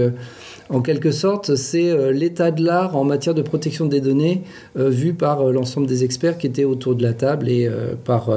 en 0.70 0.80
quelque 0.80 1.12
sorte, 1.12 1.56
c'est 1.56 2.14
l'état 2.14 2.52
de 2.52 2.64
l'art 2.64 2.96
en 2.96 3.04
matière 3.04 3.36
de 3.36 3.42
protection 3.42 3.86
des 3.86 4.00
données 4.00 4.44
vu 4.78 5.14
par 5.14 5.44
l'ensemble 5.52 5.88
des 5.88 6.06
experts 6.06 6.38
qui 6.38 6.48
étaient 6.48 6.64
autour 6.64 6.96
de 6.96 7.04
la 7.04 7.12
table 7.12 7.50
et 7.50 7.70
par 8.06 8.30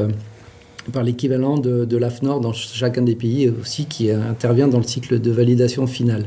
par 0.92 1.04
l'équivalent 1.04 1.56
de, 1.56 1.84
de 1.84 1.96
l'AFNOR 1.96 2.40
dans 2.40 2.52
chacun 2.52 3.02
des 3.02 3.14
pays 3.14 3.48
aussi 3.60 3.86
qui 3.86 4.10
intervient 4.10 4.66
dans 4.66 4.78
le 4.78 4.84
cycle 4.84 5.20
de 5.20 5.30
validation 5.30 5.86
finale. 5.86 6.24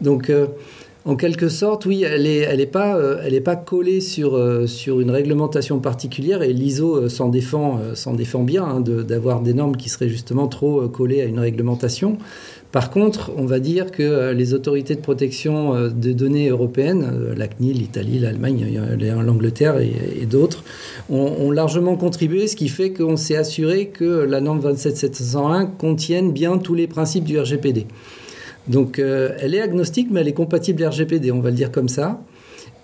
Donc 0.00 0.30
en 1.04 1.16
quelque 1.16 1.48
sorte, 1.48 1.84
oui, 1.86 2.04
elle 2.04 2.22
n'est 2.22 2.36
elle 2.38 2.60
est 2.60 2.66
pas, 2.66 2.96
euh, 2.96 3.22
est 3.24 3.40
pas 3.40 3.56
collée 3.56 4.00
sur, 4.00 4.36
euh, 4.36 4.66
sur 4.66 5.00
une 5.00 5.10
réglementation 5.10 5.80
particulière 5.80 6.42
et 6.42 6.52
l'ISO 6.52 6.96
euh, 6.96 7.08
s'en 7.08 7.28
défend, 7.28 7.80
bien 8.44 8.64
hein, 8.64 8.80
d'avoir 8.80 9.40
des 9.40 9.52
normes 9.52 9.76
qui 9.76 9.88
seraient 9.88 10.08
justement 10.08 10.46
trop 10.46 10.88
collées 10.88 11.20
à 11.20 11.24
une 11.24 11.40
réglementation. 11.40 12.18
Par 12.70 12.90
contre, 12.90 13.32
on 13.36 13.44
va 13.44 13.58
dire 13.58 13.90
que 13.90 14.32
les 14.32 14.54
autorités 14.54 14.94
de 14.94 15.00
protection 15.00 15.90
de 15.90 16.12
données 16.12 16.48
européennes, 16.48 17.34
la 17.36 17.46
CNIL, 17.46 17.76
l'Italie, 17.76 18.18
l'Allemagne, 18.18 18.66
l'Angleterre 19.22 19.78
et, 19.78 19.92
et 20.22 20.24
d'autres, 20.24 20.64
ont, 21.10 21.34
ont, 21.38 21.50
largement 21.50 21.96
contribué, 21.96 22.46
ce 22.48 22.56
qui 22.56 22.68
fait 22.68 22.94
qu'on 22.94 23.18
s'est 23.18 23.36
assuré 23.36 23.88
que 23.88 24.24
la 24.24 24.40
norme 24.40 24.60
27701 24.60 25.66
contienne 25.66 26.32
bien 26.32 26.56
tous 26.56 26.74
les 26.74 26.86
principes 26.86 27.24
du 27.24 27.38
RGPD. 27.38 27.86
Donc 28.68 28.98
euh, 28.98 29.36
elle 29.40 29.54
est 29.54 29.60
agnostique, 29.60 30.08
mais 30.10 30.20
elle 30.20 30.28
est 30.28 30.32
compatible 30.32 30.84
RGPD, 30.84 31.32
on 31.32 31.40
va 31.40 31.50
le 31.50 31.56
dire 31.56 31.72
comme 31.72 31.88
ça. 31.88 32.20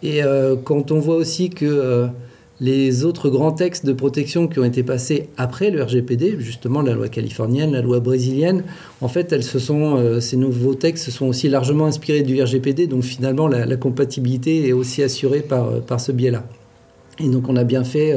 Et 0.02 0.22
euh, 0.22 0.56
quand 0.56 0.90
on 0.92 0.98
voit 0.98 1.16
aussi 1.16 1.50
que 1.50 1.64
euh, 1.64 2.06
les 2.60 3.04
autres 3.04 3.30
grands 3.30 3.52
textes 3.52 3.86
de 3.86 3.92
protection 3.92 4.48
qui 4.48 4.58
ont 4.58 4.64
été 4.64 4.82
passés 4.82 5.28
après 5.36 5.70
le 5.70 5.82
RGPD, 5.82 6.36
justement 6.40 6.82
la 6.82 6.94
loi 6.94 7.08
californienne, 7.08 7.72
la 7.72 7.82
loi 7.82 8.00
brésilienne, 8.00 8.64
en 9.00 9.08
fait, 9.08 9.32
elles 9.32 9.44
se 9.44 9.60
sont, 9.60 10.20
ces 10.20 10.36
nouveaux 10.36 10.74
textes 10.74 11.04
se 11.04 11.12
sont 11.12 11.26
aussi 11.26 11.48
largement 11.48 11.86
inspirés 11.86 12.22
du 12.22 12.42
RGPD, 12.42 12.88
donc 12.88 13.04
finalement 13.04 13.46
la, 13.46 13.64
la 13.64 13.76
compatibilité 13.76 14.66
est 14.66 14.72
aussi 14.72 15.04
assurée 15.04 15.40
par, 15.40 15.80
par 15.82 16.00
ce 16.00 16.10
biais-là. 16.10 16.44
Et 17.20 17.28
donc 17.28 17.48
on 17.48 17.54
a 17.54 17.62
bien 17.62 17.84
fait 17.84 18.12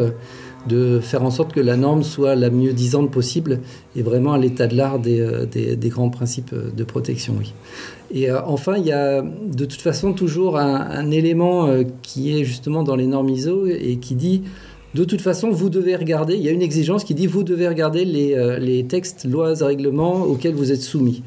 de 0.67 0.99
faire 0.99 1.23
en 1.23 1.31
sorte 1.31 1.53
que 1.53 1.59
la 1.59 1.77
norme 1.77 2.03
soit 2.03 2.35
la 2.35 2.49
mieux 2.49 2.73
disante 2.73 3.11
possible 3.11 3.59
et 3.95 4.01
vraiment 4.01 4.33
à 4.33 4.37
l'état 4.37 4.67
de 4.67 4.75
l'art 4.75 4.99
des, 4.99 5.45
des, 5.47 5.89
grands 5.89 6.09
principes 6.09 6.53
de 6.53 6.83
protection. 6.83 7.35
Et 8.13 8.31
enfin, 8.31 8.77
il 8.77 8.85
y 8.85 8.91
a 8.91 9.21
de 9.21 9.65
toute 9.65 9.81
façon 9.81 10.13
toujours 10.13 10.57
un, 10.57 11.09
élément 11.11 11.67
qui 12.01 12.37
est 12.37 12.43
justement 12.43 12.83
dans 12.83 12.95
les 12.95 13.07
normes 13.07 13.29
ISO 13.29 13.65
et 13.65 13.97
qui 13.97 14.15
dit 14.15 14.43
de 14.93 15.05
toute 15.05 15.21
façon, 15.21 15.51
vous 15.51 15.69
devez 15.69 15.95
regarder, 15.95 16.35
il 16.35 16.41
y 16.41 16.49
a 16.49 16.51
une 16.51 16.61
exigence 16.61 17.05
qui 17.05 17.13
dit 17.13 17.25
vous 17.25 17.43
devez 17.43 17.67
regarder 17.67 18.03
les, 18.03 18.85
textes, 18.87 19.25
lois 19.25 19.53
règlements 19.61 20.23
auxquels 20.23 20.53
vous 20.53 20.71
êtes 20.71 20.81
soumis. 20.81 21.23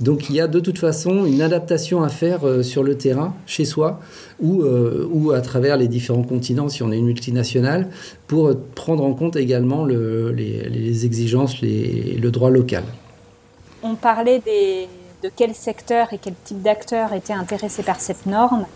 Donc 0.00 0.28
il 0.28 0.34
y 0.34 0.40
a 0.40 0.48
de 0.48 0.58
toute 0.58 0.78
façon 0.78 1.24
une 1.24 1.40
adaptation 1.40 2.02
à 2.02 2.08
faire 2.08 2.46
euh, 2.46 2.62
sur 2.62 2.82
le 2.82 2.98
terrain, 2.98 3.34
chez 3.46 3.64
soi, 3.64 4.00
ou, 4.40 4.62
euh, 4.62 5.08
ou 5.10 5.30
à 5.30 5.40
travers 5.40 5.76
les 5.76 5.88
différents 5.88 6.24
continents, 6.24 6.68
si 6.68 6.82
on 6.82 6.90
est 6.90 6.98
une 6.98 7.06
multinationale, 7.06 7.90
pour 8.26 8.52
prendre 8.74 9.04
en 9.04 9.14
compte 9.14 9.36
également 9.36 9.84
les, 9.84 11.06
exigences, 11.06 11.62
le 11.62 12.28
droit 12.30 12.50
local. 12.50 12.82
On 13.82 13.94
parlait 13.94 14.40
de 14.40 15.30
quel 15.36 15.54
secteur 15.54 16.12
et 16.12 16.18
quel 16.18 16.34
type 16.44 16.62
d'acteurs 16.62 17.12
étaient 17.12 17.32
intéressés 17.32 17.82
par 17.82 18.00
cette 18.00 18.26
norme. 18.26 18.66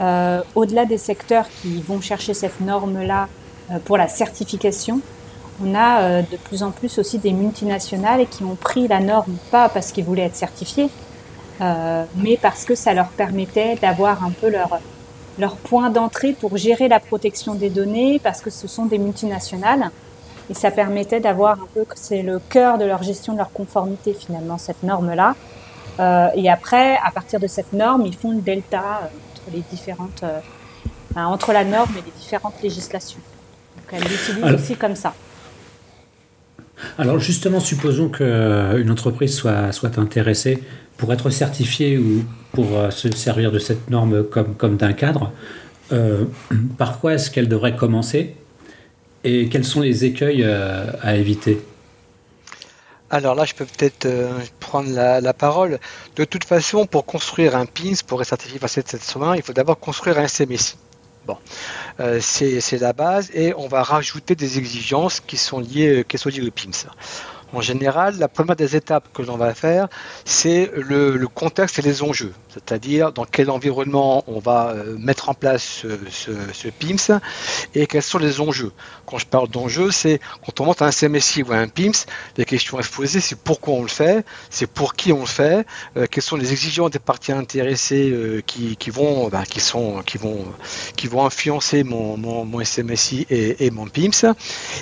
Euh, 0.00 0.40
au-delà 0.54 0.86
des 0.86 0.96
secteurs 0.96 1.46
qui 1.60 1.82
vont 1.82 2.00
chercher 2.00 2.32
cette 2.32 2.60
norme-là 2.60 3.28
pour 3.84 3.96
la 3.96 4.08
certification, 4.08 5.00
on 5.60 5.74
a 5.74 6.00
euh, 6.00 6.22
de 6.22 6.36
plus 6.36 6.62
en 6.62 6.70
plus 6.70 6.98
aussi 6.98 7.18
des 7.18 7.32
multinationales 7.32 8.26
qui 8.28 8.44
ont 8.44 8.54
pris 8.54 8.88
la 8.88 9.00
norme, 9.00 9.36
pas 9.50 9.68
parce 9.68 9.92
qu'ils 9.92 10.04
voulaient 10.04 10.22
être 10.22 10.36
certifiés, 10.36 10.88
euh, 11.60 12.04
mais 12.16 12.38
parce 12.40 12.64
que 12.64 12.74
ça 12.74 12.94
leur 12.94 13.08
permettait 13.08 13.76
d'avoir 13.76 14.24
un 14.24 14.30
peu 14.30 14.48
leur, 14.48 14.80
leur 15.38 15.56
point 15.56 15.90
d'entrée 15.90 16.32
pour 16.32 16.56
gérer 16.56 16.88
la 16.88 17.00
protection 17.00 17.54
des 17.54 17.70
données, 17.70 18.20
parce 18.22 18.40
que 18.40 18.50
ce 18.50 18.66
sont 18.66 18.86
des 18.86 18.98
multinationales. 18.98 19.90
Et 20.50 20.54
ça 20.54 20.70
permettait 20.70 21.20
d'avoir 21.20 21.52
un 21.52 21.68
peu, 21.72 21.84
c'est 21.94 22.22
le 22.22 22.38
cœur 22.40 22.76
de 22.76 22.84
leur 22.84 23.02
gestion 23.02 23.32
de 23.32 23.38
leur 23.38 23.52
conformité 23.52 24.12
finalement, 24.12 24.58
cette 24.58 24.82
norme-là. 24.82 25.36
Euh, 26.00 26.28
et 26.34 26.50
après, 26.50 26.96
à 26.96 27.10
partir 27.12 27.38
de 27.38 27.46
cette 27.46 27.72
norme, 27.72 28.04
ils 28.06 28.16
font 28.16 28.32
le 28.32 28.40
delta 28.40 29.02
entre 29.32 29.54
les 29.54 29.62
différentes, 29.70 30.24
entre 31.14 31.52
la 31.52 31.64
norme 31.64 31.92
et 31.98 32.02
les 32.04 32.10
différentes 32.18 32.60
législations. 32.62 33.20
Donc 33.76 33.86
elles 33.92 34.08
l'utilisent 34.10 34.54
aussi 34.54 34.76
comme 34.76 34.96
ça. 34.96 35.14
Alors 36.98 37.18
justement, 37.18 37.60
supposons 37.60 38.08
qu'une 38.08 38.26
euh, 38.26 38.90
entreprise 38.90 39.34
soit, 39.34 39.98
intéressée 39.98 40.62
pour 40.96 41.12
être 41.12 41.30
certifiée 41.30 41.98
ou 41.98 42.24
pour 42.52 42.78
euh, 42.78 42.90
se 42.90 43.10
servir 43.12 43.50
de 43.50 43.58
cette 43.58 43.90
norme 43.90 44.24
comme, 44.24 44.76
d'un 44.76 44.92
cadre. 44.92 45.32
Euh, 45.92 46.24
par 46.78 47.00
quoi 47.00 47.14
est-ce 47.14 47.30
qu'elle 47.30 47.48
devrait 47.48 47.76
commencer 47.76 48.34
et 49.24 49.48
quels 49.48 49.64
sont 49.64 49.80
les 49.80 50.04
écueils 50.04 50.44
à 50.44 51.14
éviter? 51.14 51.60
Alors 53.08 53.36
là, 53.36 53.44
je 53.44 53.54
peux 53.54 53.66
peut-être 53.66 54.08
prendre 54.58 54.90
la, 54.90 55.32
parole. 55.32 55.78
De 56.16 56.24
toute 56.24 56.42
façon, 56.42 56.86
pour 56.86 57.06
construire 57.06 57.54
un 57.54 57.66
PINS, 57.66 58.02
pour 58.04 58.20
être 58.20 58.28
certifié 58.28 58.58
par 58.58 58.68
7701, 58.68 59.36
il 59.36 59.42
faut 59.42 59.52
d'abord 59.52 59.78
construire 59.78 60.18
un 60.18 60.26
SMSI. 60.26 60.74
Bon, 61.26 61.36
euh, 62.00 62.18
c'est 62.20 62.78
la 62.78 62.92
base 62.92 63.30
et 63.32 63.54
on 63.56 63.68
va 63.68 63.82
rajouter 63.82 64.34
des 64.34 64.58
exigences 64.58 65.20
qui 65.20 65.36
sont 65.36 65.60
liées, 65.60 66.04
qui 66.08 66.18
sont 66.18 66.28
liées 66.30 66.42
au 66.42 66.50
PIMS. 66.50 66.88
En 67.54 67.60
général, 67.60 68.18
la 68.18 68.28
première 68.28 68.56
des 68.56 68.76
étapes 68.76 69.08
que 69.12 69.20
l'on 69.20 69.36
va 69.36 69.54
faire, 69.54 69.88
c'est 70.24 70.70
le, 70.74 71.26
contexte 71.26 71.78
et 71.78 71.82
les 71.82 72.02
enjeux, 72.02 72.32
c'est-à-dire 72.52 73.12
dans 73.12 73.24
quel 73.24 73.50
environnement 73.50 74.24
on 74.26 74.38
va 74.38 74.70
euh, 74.70 74.96
mettre 74.98 75.28
en 75.28 75.34
place 75.34 75.84
ce, 76.10 76.68
PIMS 76.68 77.20
et 77.74 77.86
quels 77.86 78.02
sont 78.02 78.18
les 78.18 78.40
enjeux. 78.40 78.72
Quand 79.06 79.18
je 79.18 79.26
parle 79.26 79.48
d'enjeux, 79.48 79.90
c'est 79.90 80.20
quand 80.44 80.60
on 80.60 80.66
monte 80.66 80.82
un 80.82 80.90
CMSI 80.90 81.42
ou 81.42 81.52
un 81.52 81.68
PIMS, 81.68 82.06
les 82.36 82.44
questions 82.44 82.78
à 82.78 82.82
se 82.82 82.90
poser, 82.90 83.20
c'est 83.20 83.38
pourquoi 83.38 83.74
on 83.74 83.82
le 83.82 83.88
fait, 83.88 84.24
c'est 84.48 84.66
pour 84.66 84.94
qui 84.94 85.12
on 85.12 85.20
le 85.20 85.26
fait, 85.26 85.66
euh, 85.96 86.06
quelles 86.10 86.22
sont 86.22 86.36
les 86.36 86.52
exigences 86.52 86.90
des 86.90 86.98
parties 86.98 87.32
intéressées 87.32 88.10
euh, 88.10 88.40
qui, 88.46 88.90
vont, 88.90 89.28
bah, 89.28 89.44
qui, 89.48 89.60
sont, 89.60 90.02
qui, 90.02 90.16
vont, 90.16 90.44
qui 90.96 91.06
vont 91.06 91.26
influencer 91.26 91.84
mon, 91.84 92.16
mon, 92.16 92.62
SMSI 92.64 93.26
et, 93.28 93.70
mon 93.70 93.86
PIMS. 93.86 94.34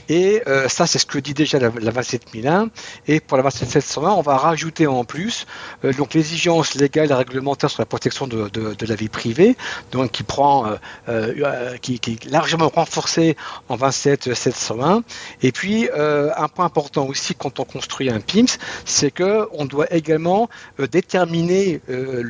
Et 0.09 0.43
ça, 0.69 0.87
c'est 0.87 0.99
ce 0.99 1.07
que 1.07 1.19
dit 1.19 1.35
déjà 1.35 1.59
la, 1.59 1.71
la 1.81 1.91
27001 1.91 2.60
et 3.07 3.21
pour 3.21 3.37
la 3.37 3.43
27720, 3.43 4.11
on 4.13 4.23
va 4.23 4.37
rajouter 4.37 4.87
en 4.87 5.05
plus 5.05 5.47
euh, 5.85 5.93
donc 5.93 6.15
l'exigence 6.15 6.75
légale 6.75 7.11
et 7.11 7.15
réglementaire 7.15 7.71
sur 7.71 7.81
la 7.81 7.87
protection 7.87 8.27
de, 8.27 8.51
la 8.81 8.95
vie 8.95 9.09
privée, 9.09 9.57
donc 9.93 10.13
qui 10.13 10.23
prend, 10.23 10.67
euh, 10.67 10.77
euh, 11.09 11.77
qui, 11.79 11.95
est 11.95 12.25
largement 12.27 12.69
renforcée 12.69 13.37
en 13.69 13.77
27701. 13.77 15.03
Et 15.43 15.53
puis 15.53 15.89
un 15.93 16.49
point 16.49 16.65
important 16.65 17.07
aussi 17.07 17.35
quand 17.35 17.61
on 17.61 17.65
construit 17.65 18.11
un 18.11 18.21
PIMS, 18.21 18.59
c'est 18.85 19.11
que 19.11 19.49
on 19.53 19.65
doit 19.65 19.93
également 19.93 20.49
déterminer 20.79 21.81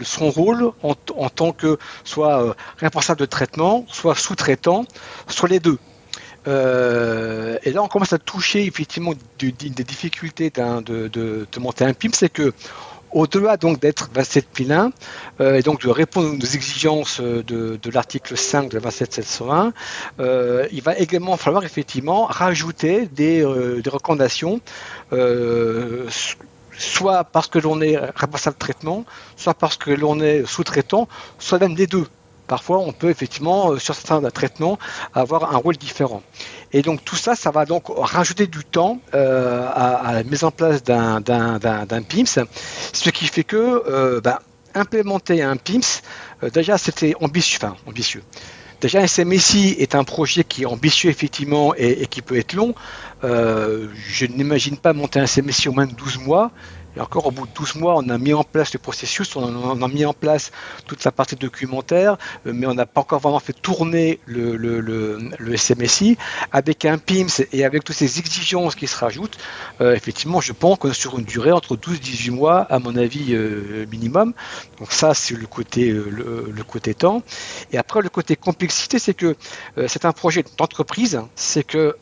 son 0.02 0.30
rôle 0.30 0.72
en, 0.82 0.94
tant 1.28 1.52
que 1.52 1.78
soit 2.04 2.56
responsable 2.78 3.20
de 3.20 3.26
traitement, 3.26 3.84
soit 3.88 4.14
sous-traitant, 4.14 4.84
soit 5.28 5.48
les 5.48 5.60
deux. 5.60 5.78
Euh, 6.46 7.58
et 7.62 7.72
là, 7.72 7.82
on 7.82 7.88
commence 7.88 8.12
à 8.12 8.18
toucher 8.18 8.64
effectivement 8.64 9.12
des, 9.38 9.52
difficultés 9.52 10.50
de, 10.50 11.46
monter 11.58 11.84
un 11.84 11.92
PIM, 11.92 12.10
c'est 12.12 12.28
que 12.28 12.52
au-delà 13.12 13.56
donc 13.56 13.80
d'être 13.80 14.08
27001 14.10 14.92
euh, 15.40 15.56
et 15.56 15.62
donc 15.62 15.82
de 15.82 15.88
répondre 15.88 16.36
aux 16.40 16.46
exigences 16.46 17.20
de, 17.20 17.42
de 17.42 17.90
l'article 17.90 18.36
5 18.36 18.70
de 18.70 18.78
27701, 18.78 19.72
euh, 20.20 20.66
il 20.72 20.82
va 20.82 20.96
également 20.96 21.36
falloir 21.36 21.64
effectivement 21.64 22.26
rajouter 22.26 23.06
des, 23.06 23.44
euh, 23.44 23.82
des 23.82 23.90
recommandations 23.90 24.60
euh, 25.12 26.06
soit 26.78 27.24
parce 27.24 27.48
que 27.48 27.58
l'on 27.58 27.80
est 27.80 27.96
responsable 27.96 28.54
de 28.54 28.60
traitement, 28.60 29.04
soit 29.36 29.54
parce 29.54 29.76
que 29.76 29.90
l'on 29.90 30.20
est 30.20 30.46
sous-traitant, 30.46 31.08
soit 31.38 31.58
même 31.58 31.76
les 31.76 31.86
deux 31.86 32.06
parfois 32.50 32.78
on 32.80 32.92
peut 32.92 33.10
effectivement, 33.10 33.70
euh, 33.70 33.78
sur 33.78 33.94
certains 33.94 34.28
traitements, 34.30 34.76
avoir 35.14 35.54
un 35.54 35.58
rôle 35.58 35.76
différent. 35.76 36.20
Et 36.72 36.82
donc 36.82 37.04
tout 37.04 37.14
ça, 37.14 37.36
ça 37.36 37.52
va 37.52 37.64
donc 37.64 37.84
rajouter 37.88 38.48
du 38.48 38.64
temps 38.64 38.98
euh, 39.14 39.68
à, 39.72 40.12
la 40.12 40.24
mise 40.24 40.42
en 40.42 40.50
place 40.50 40.82
d'un 40.82 41.22
PIMS, 42.08 42.44
ce 42.92 43.10
qui 43.10 43.28
fait 43.28 43.44
que 43.44 43.56
euh, 43.56 44.20
ben, 44.20 44.38
implémenter 44.74 45.42
un 45.42 45.56
PIMS, 45.56 46.02
déjà 46.52 46.76
c'était 46.76 47.14
ambitieux, 47.20 47.58
enfin 47.62 47.76
ambitieux. 47.86 48.24
Déjà, 48.80 49.00
un 49.00 49.06
SMSI 49.06 49.76
est 49.78 49.94
un 49.94 50.04
projet 50.04 50.42
qui 50.42 50.62
est 50.62 50.66
ambitieux 50.66 51.10
effectivement 51.10 51.74
et, 51.76 52.06
qui 52.06 52.22
peut 52.22 52.38
être 52.38 52.54
long. 52.54 52.74
je 53.22 54.24
n'imagine 54.24 54.78
pas 54.78 54.94
monter 54.94 55.20
un 55.20 55.26
SMSI 55.26 55.68
au 55.68 55.72
moins 55.72 55.86
de 55.86 55.92
12 55.92 56.20
mois. 56.20 56.50
Et 56.96 57.00
encore 57.00 57.26
au 57.26 57.30
bout 57.30 57.46
de 57.46 57.52
12 57.54 57.76
mois, 57.76 57.94
on 57.96 58.08
a 58.08 58.18
mis 58.18 58.34
en 58.34 58.42
place 58.42 58.72
le 58.72 58.78
processus, 58.78 59.36
on 59.36 59.82
a, 59.82 59.88
mis 59.88 60.04
en 60.04 60.12
place 60.12 60.50
toute 60.86 61.00
sa 61.00 61.12
partie 61.12 61.36
documentaire, 61.36 62.16
euh, 62.46 62.52
mais 62.52 62.66
on 62.66 62.74
n'a 62.74 62.86
pas 62.86 63.00
encore 63.02 63.20
vraiment 63.20 63.38
fait 63.38 63.52
tourner 63.52 64.18
le, 64.26 64.56
le, 64.56 65.56
SMSI. 65.56 66.16
Avec 66.52 66.84
un 66.84 66.98
PIMS 66.98 67.44
et 67.52 67.64
avec 67.64 67.84
toutes 67.84 67.96
ces 67.96 68.18
exigences 68.18 68.74
qui 68.74 68.86
se 68.86 68.96
rajoutent, 68.96 69.38
euh, 69.80 69.94
effectivement, 69.94 70.40
je 70.40 70.52
pense 70.52 70.78
qu'on 70.78 70.90
est 70.90 70.94
sur 70.94 71.18
une 71.18 71.24
durée 71.24 71.52
entre 71.52 71.76
12 71.76 71.96
et 71.96 71.98
18 72.00 72.30
mois, 72.30 72.60
à 72.62 72.78
mon 72.78 72.96
avis, 72.96 73.34
euh, 73.34 73.86
minimum. 73.90 74.32
Donc 74.78 74.92
ça, 74.92 75.14
c'est 75.14 75.34
le 75.34 75.46
côté, 75.46 75.92
le, 75.92 76.64
côté 76.66 76.94
temps. 76.94 77.22
Et 77.72 77.78
après, 77.78 78.00
le 78.00 78.08
côté 78.08 78.36
complexité, 78.36 78.98
c'est 78.98 79.14
que 79.14 79.36
c'est 79.88 80.04
un 80.04 80.12
projet 80.12 80.44
d'entreprise, 80.58 81.20
c'est 81.34 81.64
que 81.64 81.96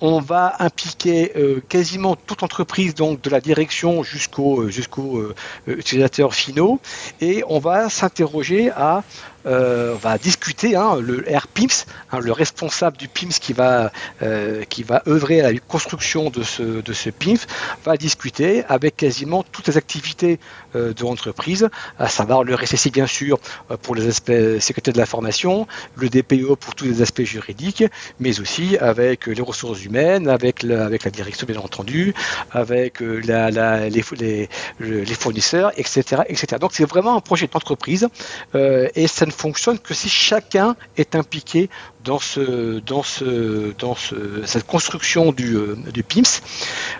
on 0.00 0.20
va 0.20 0.54
impliquer 0.58 1.32
euh, 1.36 1.62
quasiment 1.68 2.16
toute 2.16 2.42
entreprise, 2.42 2.94
donc 2.94 3.20
de 3.20 3.30
la 3.30 3.40
direction 3.40 4.02
jusqu'aux 4.02 4.68
jusqu'au, 4.68 5.18
euh, 5.18 5.34
utilisateurs 5.66 6.34
finaux, 6.34 6.80
et 7.20 7.42
on 7.48 7.58
va 7.58 7.88
s'interroger 7.88 8.70
à 8.70 9.02
euh, 9.39 9.39
on 9.44 9.94
va 9.94 10.18
discuter, 10.18 10.76
hein, 10.76 10.96
le 11.00 11.24
RPIMS, 11.28 11.86
hein, 12.12 12.18
le 12.20 12.32
responsable 12.32 12.96
du 12.96 13.08
PIMS 13.08 13.30
qui 13.40 13.52
va, 13.52 13.90
euh, 14.22 14.64
qui 14.64 14.82
va 14.82 15.02
œuvrer 15.06 15.40
à 15.40 15.52
la 15.52 15.58
construction 15.58 16.30
de 16.30 16.42
ce, 16.42 16.62
de 16.80 16.92
ce 16.92 17.10
PIMS, 17.10 17.38
va 17.84 17.96
discuter 17.96 18.64
avec 18.68 18.96
quasiment 18.96 19.42
toutes 19.42 19.68
les 19.68 19.76
activités 19.76 20.38
euh, 20.76 20.92
de 20.92 21.02
l'entreprise, 21.02 21.68
à 21.98 22.08
savoir 22.08 22.44
le 22.44 22.54
RSSI 22.54 22.90
bien 22.90 23.06
sûr 23.06 23.38
pour 23.82 23.94
les 23.94 24.08
aspects 24.08 24.32
sécurité 24.58 24.92
de 24.92 24.98
l'information, 24.98 25.66
le 25.96 26.08
DPO 26.08 26.56
pour 26.56 26.74
tous 26.74 26.84
les 26.84 27.02
aspects 27.02 27.22
juridiques, 27.22 27.84
mais 28.18 28.40
aussi 28.40 28.76
avec 28.78 29.26
les 29.26 29.42
ressources 29.42 29.84
humaines, 29.84 30.28
avec 30.28 30.62
la, 30.62 30.84
avec 30.84 31.04
la 31.04 31.10
direction 31.10 31.46
bien 31.46 31.60
entendu, 31.60 32.14
avec 32.52 33.00
les, 33.00 34.48
les, 34.80 35.14
fournisseurs, 35.14 35.72
etc. 35.76 36.22
etc. 36.28 36.46
Donc 36.60 36.72
c'est 36.72 36.84
vraiment 36.84 37.16
un 37.16 37.20
projet 37.20 37.46
d'entreprise 37.46 38.08
et 38.54 39.06
ça 39.06 39.26
ne 39.30 39.34
fonctionne 39.34 39.78
que 39.78 39.94
si 39.94 40.08
chacun 40.08 40.76
est 40.96 41.14
impliqué 41.14 41.70
dans, 42.04 42.18
ce, 42.18 42.80
dans, 42.80 43.02
ce, 43.02 43.72
dans 43.78 43.94
ce, 43.94 44.44
cette 44.44 44.66
construction 44.66 45.32
du, 45.32 45.56
euh, 45.56 45.76
du 45.92 46.02
PIMS. 46.02 46.42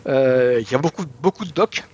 Euh, 0.07 0.61
il 0.61 0.71
y 0.71 0.75
a 0.75 0.79
beaucoup, 0.79 1.05
beaucoup 1.23 1.45
de 1.45 1.53
docs. 1.53 1.85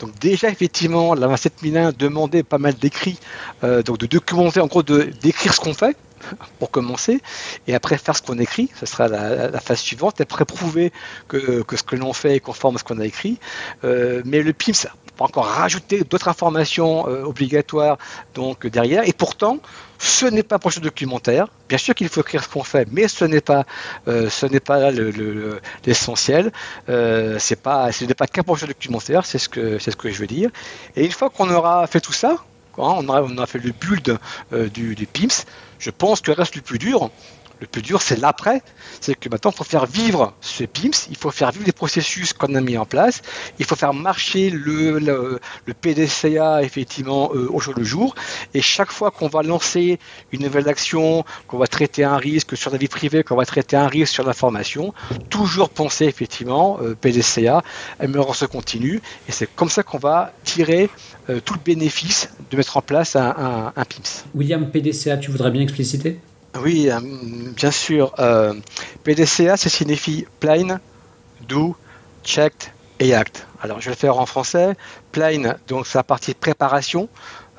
Donc 0.00 0.18
déjà 0.18 0.48
effectivement, 0.48 1.14
la 1.14 1.28
27001 1.28 1.92
demandait 1.92 2.42
pas 2.42 2.58
mal 2.58 2.74
d'écrits, 2.74 3.18
euh, 3.62 3.82
donc 3.82 3.98
de 3.98 4.06
documenter, 4.06 4.60
en 4.60 4.66
gros, 4.66 4.82
d'écrire 4.82 5.54
ce 5.54 5.60
qu'on 5.60 5.74
fait, 5.74 5.96
pour 6.58 6.70
commencer, 6.70 7.20
et 7.68 7.74
après 7.74 7.96
faire 7.96 8.16
ce 8.16 8.22
qu'on 8.22 8.38
écrit, 8.38 8.70
ce 8.78 8.86
sera 8.86 9.06
la, 9.06 9.60
phase 9.60 9.78
suivante, 9.78 10.20
après 10.20 10.44
prouver 10.44 10.92
que, 11.28 11.62
que 11.62 11.76
ce 11.76 11.84
que 11.84 11.94
l'on 11.94 12.12
fait 12.12 12.36
est 12.36 12.40
conforme 12.40 12.74
à 12.74 12.78
ce 12.78 12.84
qu'on 12.84 12.98
a 12.98 13.06
écrit. 13.06 13.38
Mais 13.82 14.42
le 14.42 14.52
PIMS 14.52 14.88
va 15.18 15.26
encore 15.26 15.46
rajouter 15.46 16.04
d'autres 16.04 16.28
informations 16.28 17.08
euh, 17.08 17.24
obligatoires 17.24 17.98
donc 18.34 18.66
derrière, 18.66 19.06
et 19.08 19.12
pourtant, 19.12 19.58
ce 19.98 20.26
n'est 20.26 20.42
pas 20.42 20.56
un 20.56 20.58
projet 20.58 20.80
documentaire. 20.80 21.48
Bien 21.68 21.78
sûr 21.78 21.94
qu'il 21.94 22.08
faut 22.08 22.20
écrire 22.20 22.42
ce 22.44 22.48
qu'on 22.48 22.64
fait, 22.64 22.86
mais 22.90 23.08
ce 23.08 23.24
n'est 23.24 23.40
pas, 23.40 23.64
euh, 24.08 24.28
ce 24.28 24.46
n'est 24.46 24.60
pas 24.60 24.90
l'essentiel. 25.86 26.52
Le, 26.88 27.36
c'est 27.38 27.60
pas, 27.60 27.90
ce 27.92 28.04
n'est 28.04 28.14
pas 28.14 28.26
qu'un 28.26 28.42
projet 28.42 28.66
documentaire, 28.66 29.24
c'est 29.24 29.38
ce 29.38 29.48
que, 29.48 29.78
c'est 29.78 29.90
ce 29.90 29.96
que 29.96 30.10
je 30.10 30.18
veux 30.18 30.26
dire. 30.26 30.50
Et 30.96 31.04
une 31.04 31.12
fois 31.12 31.30
qu'on 31.30 31.50
aura 31.50 31.86
fait 31.86 32.00
tout 32.00 32.12
ça, 32.12 32.36
on 32.76 33.38
a, 33.38 33.46
fait 33.46 33.58
le 33.58 33.72
build 33.72 34.18
euh, 34.52 34.68
du, 34.68 35.06
PIMS. 35.12 35.44
Je 35.78 35.90
pense 35.90 36.20
que 36.20 36.30
reste 36.30 36.56
le 36.56 36.62
plus 36.62 36.78
dur, 36.78 37.10
le 37.64 37.68
plus 37.68 37.82
dur, 37.82 38.02
c'est 38.02 38.20
l'après. 38.20 38.62
C'est 39.00 39.14
que 39.14 39.28
maintenant, 39.28 39.50
il 39.50 39.56
faut 39.56 39.64
faire 39.64 39.86
vivre 39.86 40.34
ce 40.40 40.64
PIMS, 40.64 41.08
il 41.10 41.16
faut 41.16 41.30
faire 41.30 41.50
vivre 41.50 41.64
les 41.66 41.72
processus 41.72 42.32
qu'on 42.32 42.54
a 42.54 42.60
mis 42.60 42.76
en 42.76 42.84
place, 42.84 43.22
il 43.58 43.64
faut 43.64 43.74
faire 43.74 43.94
marcher 43.94 44.50
le, 44.50 45.40
PDCA 45.80 46.62
effectivement 46.62 47.30
euh, 47.34 47.48
au 47.50 47.60
jour 47.60 47.74
le 47.76 47.84
jour. 47.84 48.14
Et 48.52 48.62
chaque 48.62 48.92
fois 48.92 49.10
qu'on 49.10 49.28
va 49.28 49.42
lancer 49.42 49.98
une 50.32 50.42
nouvelle 50.42 50.68
action, 50.68 51.24
qu'on 51.48 51.58
va 51.58 51.66
traiter 51.66 52.04
un 52.04 52.16
risque 52.16 52.56
sur 52.56 52.70
la 52.70 52.78
vie 52.78 52.88
privée, 52.88 53.22
qu'on 53.22 53.36
va 53.36 53.46
traiter 53.46 53.76
un 53.76 53.88
risque 53.88 54.12
sur 54.12 54.24
l'information, 54.24 54.94
toujours 55.30 55.70
penser 55.70 56.04
effectivement 56.04 56.78
euh, 56.82 56.94
PDCA, 56.94 57.62
amélioration 57.98 58.46
continue. 58.46 59.00
Et 59.28 59.32
c'est 59.32 59.48
comme 59.54 59.70
ça 59.70 59.82
qu'on 59.82 59.98
va 59.98 60.32
tirer 60.44 60.90
euh, 61.30 61.40
tout 61.44 61.54
le 61.54 61.60
bénéfice 61.64 62.28
de 62.50 62.56
mettre 62.56 62.76
en 62.76 62.82
place 62.82 63.16
un 63.16 63.72
PIMS. 63.88 64.24
William, 64.34 64.70
PDCA, 64.70 65.16
tu 65.16 65.30
voudrais 65.30 65.50
bien 65.50 65.62
expliciter? 65.62 66.20
Oui, 66.60 66.88
euh, 66.90 67.00
bien 67.00 67.70
sûr. 67.70 68.14
Euh, 68.18 68.54
PDCA, 69.02 69.56
ça 69.56 69.68
signifie 69.68 70.26
Plain, 70.40 70.78
Do, 71.48 71.76
Checked 72.22 72.70
et 73.00 73.14
Act. 73.14 73.46
Alors, 73.60 73.80
je 73.80 73.86
vais 73.86 73.92
le 73.92 73.96
faire 73.96 74.18
en 74.18 74.26
français. 74.26 74.74
Plain, 75.10 75.54
donc 75.68 75.86
c'est 75.86 75.98
la 75.98 76.04
partie 76.04 76.34
préparation. 76.34 77.08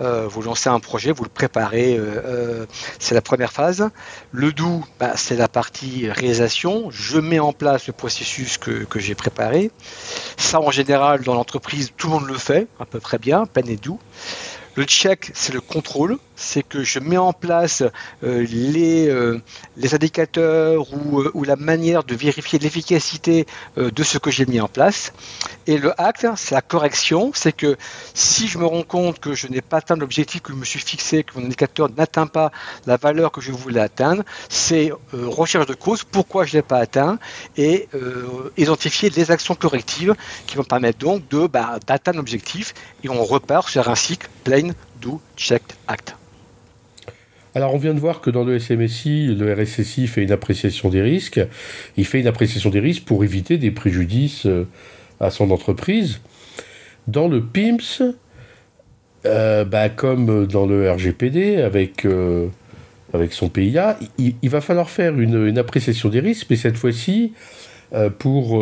Euh, 0.01 0.27
vous 0.27 0.41
lancez 0.41 0.69
un 0.69 0.79
projet, 0.79 1.13
vous 1.13 1.23
le 1.23 1.29
préparez, 1.29 1.99
c'est 2.99 3.15
la 3.15 3.21
première 3.21 3.53
phase. 3.53 3.89
Le 4.31 4.51
do, 4.51 4.84
bah, 4.99 5.13
c'est 5.15 5.36
la 5.36 5.47
partie 5.47 6.10
réalisation. 6.10 6.89
Je 6.89 7.19
mets 7.19 7.39
en 7.39 7.53
place 7.53 7.88
le 7.88 7.93
processus 7.93 8.58
que, 8.58 8.84
que 8.84 8.99
j'ai 8.99 9.15
préparé. 9.15 9.71
Ça, 10.38 10.60
en 10.60 10.71
général, 10.71 11.23
dans 11.23 11.34
l'entreprise, 11.34 11.91
tout 11.95 12.08
le 12.08 12.13
monde 12.13 12.27
le 12.27 12.38
fait 12.38 12.67
à 12.79 12.86
peu 12.86 12.99
près 12.99 13.17
bien, 13.17 13.45
Plain 13.45 13.67
et 13.67 13.77
do. 13.77 13.99
Le 14.76 14.84
check, 14.84 15.32
c'est 15.34 15.54
le 15.54 15.62
contrôle, 15.62 16.18
c'est 16.36 16.62
que 16.62 16.84
je 16.84 17.00
mets 17.00 17.18
en 17.18 17.32
place 17.32 17.82
euh, 18.26 18.46
les, 18.50 19.08
euh, 19.08 19.42
les 19.78 19.96
indicateurs 19.96 20.86
ou, 20.94 21.22
euh, 21.22 21.32
ou, 21.34 21.46
la 21.46 21.56
manière 21.56 22.04
de 22.04 22.14
vérifier 22.14 22.60
l'efficacité 22.60 23.46
de 23.78 24.04
ce 24.04 24.18
que 24.18 24.32
j'ai 24.32 24.46
mis 24.46 24.60
en 24.60 24.68
place. 24.68 25.14
Et 25.66 25.78
le 25.78 26.00
act, 26.00 26.28
c'est 26.36 26.56
la 26.56 26.62
correction, 26.62 27.32
c'est 27.34 27.54
que 27.54 27.78
si 28.14 28.50
je 28.50 28.58
me 28.58 28.66
rends 28.66 28.84
compte 28.84 29.20
que 29.20 29.34
je 29.34 29.48
n'ai 29.48 29.62
pas 29.62 29.78
atteint 29.78 29.96
l'objectif 29.96 30.42
que 30.42 30.52
je 30.52 30.58
me 30.58 30.66
suis 30.66 30.80
fixé, 30.80 31.24
que 31.24 31.40
mon 31.40 31.46
indicateur 31.46 31.90
n'atteint 31.96 32.28
pas 32.28 32.52
la 32.86 32.98
valeur 32.98 33.32
que 33.32 33.40
je 33.40 33.54
voulais 33.54 33.80
atteindre, 33.80 34.24
c'est 34.50 34.92
recherche 35.14 35.68
de 35.68 35.74
cause, 35.74 36.04
pourquoi 36.04 36.44
je 36.44 36.58
ne 36.58 36.60
l'ai 36.60 36.68
pas 36.68 36.80
atteint, 36.80 37.18
et 37.56 37.88
identifier 38.58 39.10
les 39.10 39.32
actions 39.32 39.56
correctives 39.56 40.16
qui 40.48 40.58
vont 40.58 40.64
permettre 40.64 41.00
donc 41.00 41.24
bah, 41.50 41.80
d'atteindre 41.86 42.18
l'objectif, 42.18 42.74
et 43.04 43.10
on 43.10 43.24
repart 43.24 43.70
sur 43.70 43.88
un 43.90 43.96
cycle 43.96 44.28
plain, 44.45 44.69
do, 45.01 45.19
checked, 45.36 45.73
act. 45.88 46.15
Alors 47.55 47.73
on 47.73 47.77
vient 47.77 47.93
de 47.93 47.99
voir 47.99 48.21
que 48.21 48.29
dans 48.29 48.43
le 48.43 48.60
SMSI, 48.60 49.27
le 49.27 49.53
RSSI 49.53 50.08
fait 50.08 50.21
une 50.23 50.31
appréciation 50.31 50.89
des 50.89 51.01
risques. 51.01 51.41
Il 51.97 52.05
fait 52.05 52.19
une 52.19 52.27
appréciation 52.27 52.69
des 52.69 52.79
risques 52.79 53.03
pour 53.05 53.23
éviter 53.23 53.58
des 53.58 53.71
préjudices 53.71 54.45
euh, 54.45 54.67
à 55.19 55.29
son 55.29 55.51
entreprise. 55.51 56.19
Dans 57.08 57.27
le 57.27 57.41
PIMS, 57.41 58.13
euh, 59.25 59.63
bah, 59.65 59.89
comme 59.89 60.45
dans 60.47 60.65
le 60.65 60.91
RGPD 60.91 61.62
avec, 61.62 62.05
euh, 62.05 62.47
avec 63.13 63.34
son 63.34 63.49
PIA, 63.49 63.97
il, 64.17 64.49
va 64.49 64.62
falloir 64.62 64.89
faire 64.89 65.17
une, 65.17 65.58
appréciation 65.58 66.10
des 66.10 66.19
risques, 66.19 66.47
mais 66.49 66.55
cette 66.55 66.77
fois-ci 66.77 67.34
pour 68.19 68.62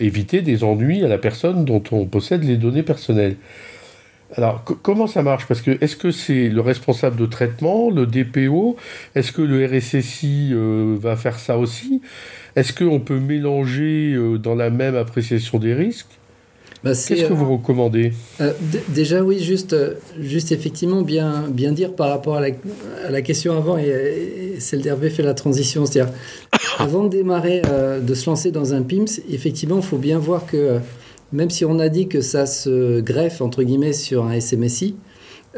éviter 0.00 0.40
des 0.40 0.64
ennuis 0.64 1.04
à 1.04 1.08
la 1.08 1.18
personne 1.18 1.66
dont 1.66 1.82
on 1.90 2.06
possède 2.06 2.42
les 2.44 2.56
données 2.56 2.84
personnelles. 2.84 3.36
Alors, 4.34 4.64
comment 4.64 5.06
ça 5.06 5.22
marche? 5.22 5.46
Parce 5.46 5.60
que 5.60 5.76
est-ce 5.82 5.96
que 5.96 6.10
c'est 6.10 6.48
le 6.48 6.60
responsable 6.60 7.16
de 7.16 7.26
traitement, 7.26 7.90
le 7.90 8.06
DPO 8.06 8.76
Est-ce 9.14 9.32
que 9.32 9.42
le 9.42 9.66
RSSI 9.66 10.50
euh, 10.52 10.96
va 10.98 11.16
faire 11.16 11.38
ça 11.38 11.58
aussi? 11.58 12.00
Est-ce 12.56 12.72
qu'on 12.72 13.00
peut 13.00 13.18
mélanger 13.18 14.14
euh, 14.14 14.38
dans 14.38 14.54
la 14.54 14.70
même 14.70 14.96
appréciation 14.96 15.58
des 15.58 15.74
risques? 15.74 16.06
Bah, 16.82 16.90
Qu'est-ce 16.90 17.26
que 17.26 17.32
vous 17.32 17.44
euh, 17.44 17.56
recommandez? 17.56 18.12
Déjà, 18.88 19.22
oui, 19.22 19.38
juste, 19.38 19.76
juste 20.18 20.50
effectivement, 20.50 21.02
bien, 21.02 21.44
bien 21.48 21.72
dire 21.72 21.92
par 21.92 22.08
rapport 22.08 22.36
à 22.36 22.40
la, 22.40 22.48
à 23.06 23.10
la 23.10 23.22
question 23.22 23.56
avant, 23.56 23.76
et, 23.76 23.84
et 24.56 24.60
celle 24.60 24.80
d'Hervé 24.80 25.10
fait 25.10 25.22
la 25.22 25.34
transition. 25.34 25.84
C'est-à-dire, 25.84 26.12
avant 26.78 27.04
de 27.04 27.10
démarrer, 27.10 27.62
de 28.00 28.14
se 28.14 28.28
lancer 28.28 28.50
dans 28.50 28.72
un 28.72 28.82
PIMS, 28.82 29.20
effectivement, 29.30 29.76
il 29.76 29.84
faut 29.84 29.98
bien 29.98 30.18
voir 30.18 30.46
que 30.46 30.80
même 31.32 31.50
si 31.50 31.64
on 31.64 31.78
a 31.78 31.88
dit 31.88 32.08
que 32.08 32.20
ça 32.20 32.46
se 32.46 33.00
greffe 33.00 33.40
entre 33.40 33.62
guillemets 33.62 33.92
sur 33.92 34.24
un 34.24 34.38
SMSI, 34.38 34.94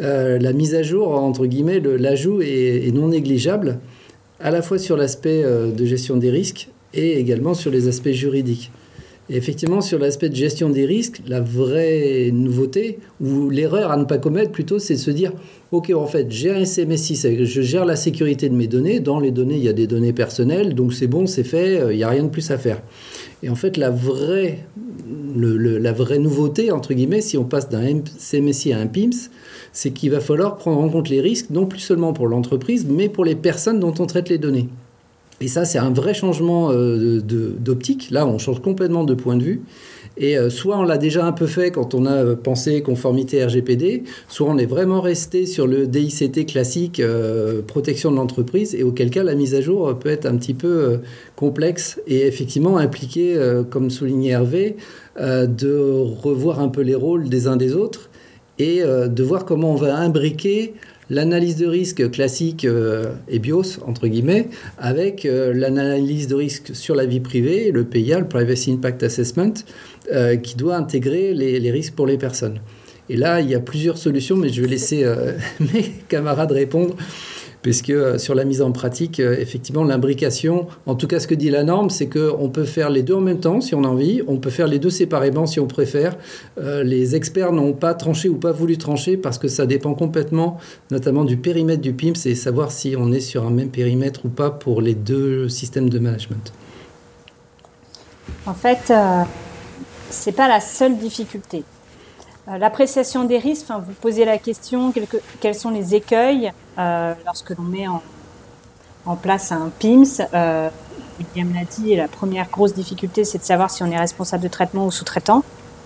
euh, 0.01 0.39
la 0.39 0.53
mise 0.53 0.75
à 0.75 0.83
jour, 0.83 1.09
entre 1.09 1.47
guillemets, 1.47 1.81
l'ajout 1.81 2.43
est, 2.43 2.93
non 2.95 3.09
négligeable, 3.09 3.79
à 4.41 4.51
la 4.51 4.63
fois 4.63 4.79
sur 4.79 4.97
l'aspect 4.97 5.43
euh, 5.45 5.71
de 5.71 5.85
gestion 5.85 6.17
des 6.17 6.31
risques 6.31 6.69
et 6.93 7.19
également 7.19 7.55
sur 7.55 7.71
les 7.71 7.89
aspects 7.89 8.11
juridiques. 8.11 8.71
Et 9.31 9.37
effectivement, 9.37 9.81
sur 9.81 9.99
l'aspect 9.99 10.29
de 10.29 10.35
gestion 10.35 10.69
des 10.69 10.85
risques, 10.85 11.23
la 11.27 11.41
vraie 11.41 12.31
nouveauté, 12.31 12.99
ou 13.23 13.49
l'erreur 13.49 13.91
à 13.91 13.97
ne 13.97 14.05
pas 14.05 14.19
commettre 14.19 14.53
plutôt, 14.53 14.79
c'est 14.79 14.95
de 14.95 14.99
se 14.99 15.11
dire, 15.11 15.33
OK, 15.73 15.91
en 15.95 16.07
fait, 16.07 16.31
j'ai 16.31 16.51
un 16.51 16.65
SMSI, 16.65 17.45
je 17.45 17.63
gère 17.63 17.87
la 17.87 17.97
sécurité 17.97 18.51
de 18.51 18.55
mes 18.55 18.67
données. 18.67 19.01
Dans 19.01 19.21
les 19.21 19.31
données, 19.31 19.57
il 19.57 19.65
y 19.65 19.69
a 19.69 19.73
des 19.73 19.87
données 19.87 20.13
personnelles, 20.13 20.75
donc 20.75 20.93
c'est 20.93 21.07
bon, 21.07 21.27
c'est 21.27 21.43
fait, 21.45 21.81
euh, 21.81 21.93
il 21.95 21.97
n'y 21.97 22.05
a 22.05 22.11
rien 22.11 22.25
de 22.25 22.29
plus 22.29 22.51
à 22.51 22.59
faire. 22.59 22.83
Et 23.43 23.49
en 23.49 23.55
fait, 23.55 23.77
la 23.77 23.91
vraie 23.91 24.65
la 25.37 25.93
vraie 25.93 26.19
nouveauté, 26.19 26.71
entre 26.71 26.95
guillemets, 26.95 27.21
si 27.21 27.37
on 27.37 27.45
passe 27.45 27.69
d'un 27.69 28.01
CMSI 28.19 28.73
à 28.73 28.79
un 28.79 28.87
PIMS, 28.87 29.31
c'est 29.73 29.91
qu'il 29.91 30.11
va 30.11 30.21
falloir 30.21 30.57
prendre 30.57 30.81
en 30.81 30.89
compte 30.89 31.09
les 31.09 31.21
risques, 31.21 31.51
non 31.51 31.67
plus 31.67 31.81
seulement 31.81 32.13
pour 32.13 32.29
l'entreprise, 32.29 32.87
mais 32.89 33.09
pour 33.09 33.25
les 33.25 33.35
personnes 33.35 33.81
dont 33.81 33.95
on 33.99 34.07
traite 34.07 34.29
les 34.29 34.39
données. 34.39 34.69
Et 35.41 35.49
ça, 35.49 35.65
c'est 35.65 35.79
un 35.79 35.91
vrai 35.91 36.15
changement 36.15 36.71
euh, 36.71 37.21
d'optique. 37.21 38.11
Là, 38.11 38.27
on 38.27 38.39
change 38.39 38.63
complètement 38.63 39.05
de 39.05 39.15
point 39.15 39.37
de 39.37 39.43
vue. 39.43 39.63
Et 40.17 40.39
euh, 40.39 40.51
soit 40.51 40.79
on 40.79 40.85
l'a 40.85 40.99
déjà 40.99 41.25
un 41.27 41.33
peu 41.33 41.47
fait 41.47 41.71
quand 41.71 41.95
on 41.95 42.07
a 42.07 42.13
euh, 42.13 42.37
pensé 42.37 42.83
conformité 42.83 43.45
RGPD, 43.45 44.05
soit 44.29 44.49
on 44.49 44.59
est 44.59 44.67
vraiment 44.67 45.01
resté 45.01 45.47
sur 45.47 45.67
le 45.67 45.87
DICT 45.87 46.47
classique, 46.47 47.03
protection 47.67 48.11
de 48.11 48.17
l'entreprise, 48.17 48.75
et 48.75 48.83
auquel 48.83 49.11
cas 49.11 49.23
la 49.23 49.35
mise 49.35 49.55
à 49.55 49.61
jour 49.61 49.99
peut 49.99 50.11
être 50.11 50.27
un 50.27 50.37
petit 50.37 50.55
peu 50.55 51.01
complexe 51.37 52.01
et 52.07 52.27
effectivement 52.27 52.79
impliquer, 52.79 53.37
comme 53.71 53.91
soulignait 53.91 54.31
Hervé, 54.31 54.77
euh, 55.21 55.47
de 55.47 55.73
revoir 55.77 56.59
un 56.59 56.69
peu 56.69 56.81
les 56.81 56.97
rôles 56.97 57.29
des 57.29 57.47
uns 57.47 57.57
des 57.57 57.75
autres 57.75 58.11
et 58.59 58.83
euh, 58.83 59.07
de 59.07 59.23
voir 59.23 59.45
comment 59.45 59.71
on 59.71 59.77
va 59.77 59.97
imbriquer 59.97 60.75
l'analyse 61.09 61.57
de 61.57 61.69
risque 61.69 62.11
classique 62.11 62.65
euh, 62.65 63.13
et 63.29 63.39
BIOS, 63.39 63.79
entre 63.87 64.09
guillemets, 64.09 64.49
avec 64.77 65.23
l'analyse 65.23 66.27
de 66.27 66.35
risque 66.35 66.75
sur 66.75 66.97
la 66.97 67.07
vie 67.07 67.21
privée, 67.21 67.71
le 67.71 67.85
PIA, 67.85 68.19
le 68.19 68.27
Privacy 68.27 68.73
Impact 68.73 69.05
Assessment, 69.05 69.55
qui 70.43 70.57
doit 70.57 70.77
intégrer 70.77 71.35
les, 71.35 71.71
risques 71.71 71.95
pour 71.95 72.07
les 72.07 72.19
personnes. 72.19 72.61
Et 73.09 73.17
là, 73.17 73.41
il 73.41 73.51
y 73.51 73.55
a 73.55 73.61
plusieurs 73.61 73.99
solutions, 73.99 74.37
mais 74.37 74.49
je 74.49 74.63
vais 74.63 74.69
laisser 74.69 75.05
mes 75.61 75.93
camarades 76.09 76.53
répondre 76.53 76.97
puisque 77.65 77.89
euh, 77.89 78.19
sur 78.19 78.35
la 78.35 78.45
mise 78.45 78.61
en 78.61 78.73
pratique, 78.73 79.19
euh, 79.21 79.37
effectivement, 79.41 79.85
l'imbrication, 79.85 80.67
en 80.85 80.95
tout 80.95 81.07
cas 81.09 81.19
ce 81.19 81.27
que 81.27 81.35
dit 81.35 81.49
la 81.49 81.65
norme, 81.65 81.89
c'est 81.89 82.09
qu'on 82.09 82.51
peut 82.51 82.65
faire 82.65 82.91
les 82.91 83.03
deux 83.03 83.15
en 83.15 83.23
même 83.23 83.41
temps 83.41 83.63
si 83.63 83.75
on 83.75 83.85
a 83.85 83.89
envie, 83.89 84.21
on 84.29 84.37
peut 84.37 84.51
faire 84.51 84.69
les 84.69 84.79
deux 84.79 84.91
séparément 84.91 85.47
si 85.47 85.61
on 85.61 85.67
préfère. 85.67 86.15
Euh, 86.59 86.85
les 86.85 87.17
experts 87.17 87.53
n'ont 87.53 87.73
pas 87.73 87.95
tranché 87.95 88.29
ou 88.29 88.37
pas 88.37 88.53
voulu 88.53 88.77
trancher 88.77 89.17
parce 89.17 89.39
que 89.39 89.49
ça 89.49 89.65
dépend 89.65 89.95
complètement, 89.95 90.59
notamment 90.91 91.25
du 91.25 91.39
périmètre 91.39 91.81
du 91.81 91.95
PIMS 91.95 92.27
et 92.27 92.35
savoir 92.35 92.71
si 92.71 92.97
on 92.99 93.11
est 93.13 93.21
sur 93.21 93.47
un 93.47 93.51
même 93.51 93.71
périmètre 93.71 94.27
ou 94.27 94.29
pas 94.29 94.51
pour 94.51 94.83
les 94.83 94.95
deux 94.95 95.49
systèmes 95.49 95.89
de 95.89 95.99
management. 95.99 96.53
En 98.45 98.53
fait, 98.53 98.93
ce 100.11 100.31
n'est 100.31 100.37
pas 100.37 100.49
la 100.49 100.61
seule 100.61 100.97
difficulté. 100.97 101.65
Euh, 102.49 102.59
l'appréciation 102.59 103.25
des 103.25 103.39
risques, 103.39 103.67
vous 103.71 103.93
posez 104.01 104.25
la 104.25 104.39
question, 104.39 104.93
quels 105.41 105.55
sont 105.55 105.71
les 105.71 105.95
écueils 105.95 106.53
euh, 106.79 107.15
lorsque 107.25 107.51
l'on 107.51 107.63
met 107.63 107.87
en, 107.89 109.17
place 109.17 109.53
un 109.53 109.71
PIMS 109.79 110.23
euh, 110.33 110.69
William 111.19 111.55
l'a 111.55 111.65
dit, 111.65 111.95
la 111.95 112.09
première 112.09 112.49
grosse 112.51 112.75
difficulté, 112.75 113.25
c'est 113.25 113.39
de 113.39 113.45
savoir 113.45 113.71
si 113.71 113.83
on 113.83 113.91
est 113.91 113.99
responsable 113.99 114.43
de 114.43 114.49
traitement 114.49 114.87
ou 114.87 114.91
sous-traitant. 114.91 115.45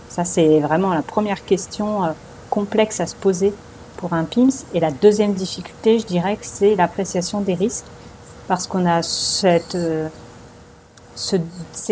Ça, 0.09 0.25
c'est 0.25 0.61
vraiment 0.61 0.95
la 0.95 1.03
première 1.03 1.45
question 1.45 2.05
euh, 2.05 2.13
complexe 2.51 3.01
à 3.01 3.07
se 3.07 3.15
poser 3.15 3.53
pour 3.97 4.15
un 4.15 4.25
PIMS. 4.25 4.65
Et 4.73 4.81
la 4.81 4.91
deuxième 4.91 5.35
difficulté, 5.35 5.99
je 5.99 6.07
dirais 6.07 6.39
c'est 6.41 6.75
l'appréciation 6.75 7.41
des 7.41 7.55
risques, 7.55 7.85
parce 8.47 8.67
qu'on 8.67 8.87
a 8.87 9.03
ces 9.03 9.61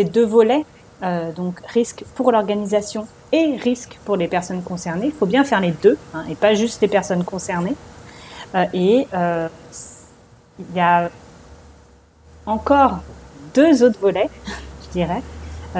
deux 0.03 0.25
volets, 0.25 0.65
euh, 1.03 1.31
donc 1.31 1.59
risque 1.67 2.03
pour 2.15 2.31
l'organisation 2.31 3.07
et 3.31 3.55
risque 3.57 3.99
pour 4.05 4.15
les 4.15 4.27
personnes 4.27 4.63
concernées. 4.63 5.07
Il 5.07 5.13
faut 5.13 5.25
bien 5.25 5.43
faire 5.43 5.59
les 5.59 5.71
deux, 5.71 5.97
hein, 6.13 6.23
et 6.29 6.35
pas 6.35 6.53
juste 6.53 6.81
les 6.81 6.87
personnes 6.87 7.23
concernées. 7.23 7.75
Euh, 8.55 8.65
et 8.73 9.07
il 10.59 10.75
y 10.75 10.79
a 10.79 11.09
encore 12.45 12.99
deux 13.53 13.83
autres 13.83 13.99
volets, 13.99 14.29
je 14.87 14.91
dirais. 14.91 15.21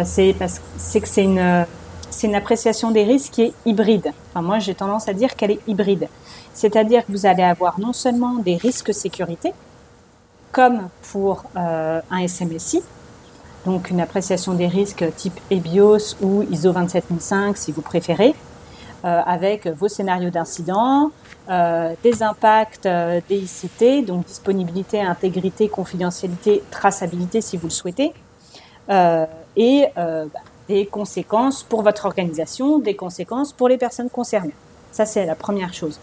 c'est 0.03 0.35
parce 0.37 0.59
que 0.59 1.07
c'est 1.07 1.23
une 1.23 1.65
c'est 2.09 2.27
une 2.27 2.35
appréciation 2.35 2.91
des 2.91 3.03
risques 3.03 3.33
qui 3.33 3.43
est 3.43 3.53
hybride. 3.65 4.11
Enfin, 4.29 4.41
moi, 4.41 4.59
j'ai 4.59 4.73
tendance 4.73 5.07
à 5.07 5.13
dire 5.13 5.35
qu'elle 5.35 5.51
est 5.51 5.59
hybride. 5.67 6.07
C'est-à-dire 6.53 7.05
que 7.05 7.11
vous 7.11 7.25
allez 7.25 7.43
avoir 7.43 7.79
non 7.79 7.93
seulement 7.93 8.35
des 8.35 8.55
risques 8.55 8.93
sécurité, 8.93 9.53
comme 10.51 10.89
pour 11.11 11.43
euh, 11.55 12.01
un 12.09 12.27
SMSI, 12.27 12.81
donc 13.67 13.91
une 13.91 14.01
appréciation 14.01 14.53
des 14.53 14.67
risques 14.67 15.05
type 15.15 15.39
EBIOS 15.51 16.15
ou 16.21 16.43
ISO 16.49 16.71
27005 16.71 17.57
si 17.57 17.71
vous 17.71 17.81
préférez, 17.81 18.33
euh, 19.05 19.21
avec 19.25 19.67
vos 19.67 19.89
scénarios 19.89 20.29
d'incident, 20.29 21.11
euh, 21.49 21.93
des 22.01 22.23
impacts 22.23 22.87
DICT, 23.29 24.05
donc 24.05 24.25
disponibilité, 24.25 25.01
intégrité, 25.01 25.67
confidentialité, 25.67 26.63
traçabilité 26.71 27.41
si 27.41 27.57
vous 27.57 27.67
le 27.67 27.71
souhaitez, 27.71 28.13
et 28.89 29.85
bah, 29.95 30.39
des 30.69 30.85
conséquences 30.85 31.63
pour 31.63 31.81
votre 31.81 32.05
organisation, 32.05 32.79
des 32.79 32.95
conséquences 32.95 33.51
pour 33.53 33.67
les 33.67 33.77
personnes 33.77 34.09
concernées. 34.09 34.55
Ça, 34.91 35.05
c'est 35.05 35.25
la 35.25 35.35
première 35.35 35.73
chose. 35.73 35.99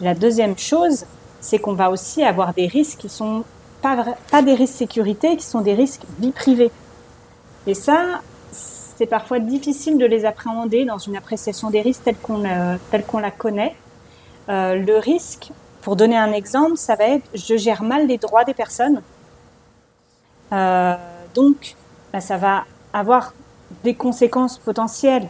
La 0.00 0.14
deuxième 0.14 0.58
chose, 0.58 1.06
c'est 1.40 1.58
qu'on 1.58 1.72
va 1.72 1.90
aussi 1.90 2.22
avoir 2.22 2.52
des 2.52 2.66
risques 2.66 2.98
qui 2.98 3.08
sont 3.08 3.44
pas, 3.80 4.04
pas 4.30 4.42
des 4.42 4.54
risques 4.54 4.74
sécurité, 4.74 5.36
qui 5.36 5.44
sont 5.44 5.62
des 5.62 5.74
risques 5.74 6.02
vie 6.18 6.32
privée. 6.32 6.70
Et 7.66 7.74
ça, 7.74 8.20
c'est 8.52 9.06
parfois 9.06 9.38
difficile 9.38 9.98
de 9.98 10.06
les 10.06 10.24
appréhender 10.24 10.84
dans 10.84 10.98
une 10.98 11.16
appréciation 11.16 11.70
des 11.70 11.80
risques 11.80 12.04
telle 12.04 12.16
qu'on 12.16 12.44
euh, 12.44 13.20
la 13.20 13.30
connaît. 13.30 13.74
Euh, 14.48 14.76
le 14.76 14.98
risque, 14.98 15.50
pour 15.82 15.96
donner 15.96 16.16
un 16.16 16.32
exemple, 16.32 16.76
ça 16.76 16.94
va 16.94 17.04
être 17.04 17.24
je 17.34 17.56
gère 17.56 17.82
mal 17.82 18.06
les 18.06 18.18
droits 18.18 18.44
des 18.44 18.54
personnes. 18.54 19.02
Euh, 20.52 20.94
donc, 21.34 21.74
bah, 22.12 22.20
ça 22.20 22.36
va 22.36 22.64
avoir 22.92 23.34
des 23.82 23.94
conséquences 23.94 24.58
potentielles 24.58 25.28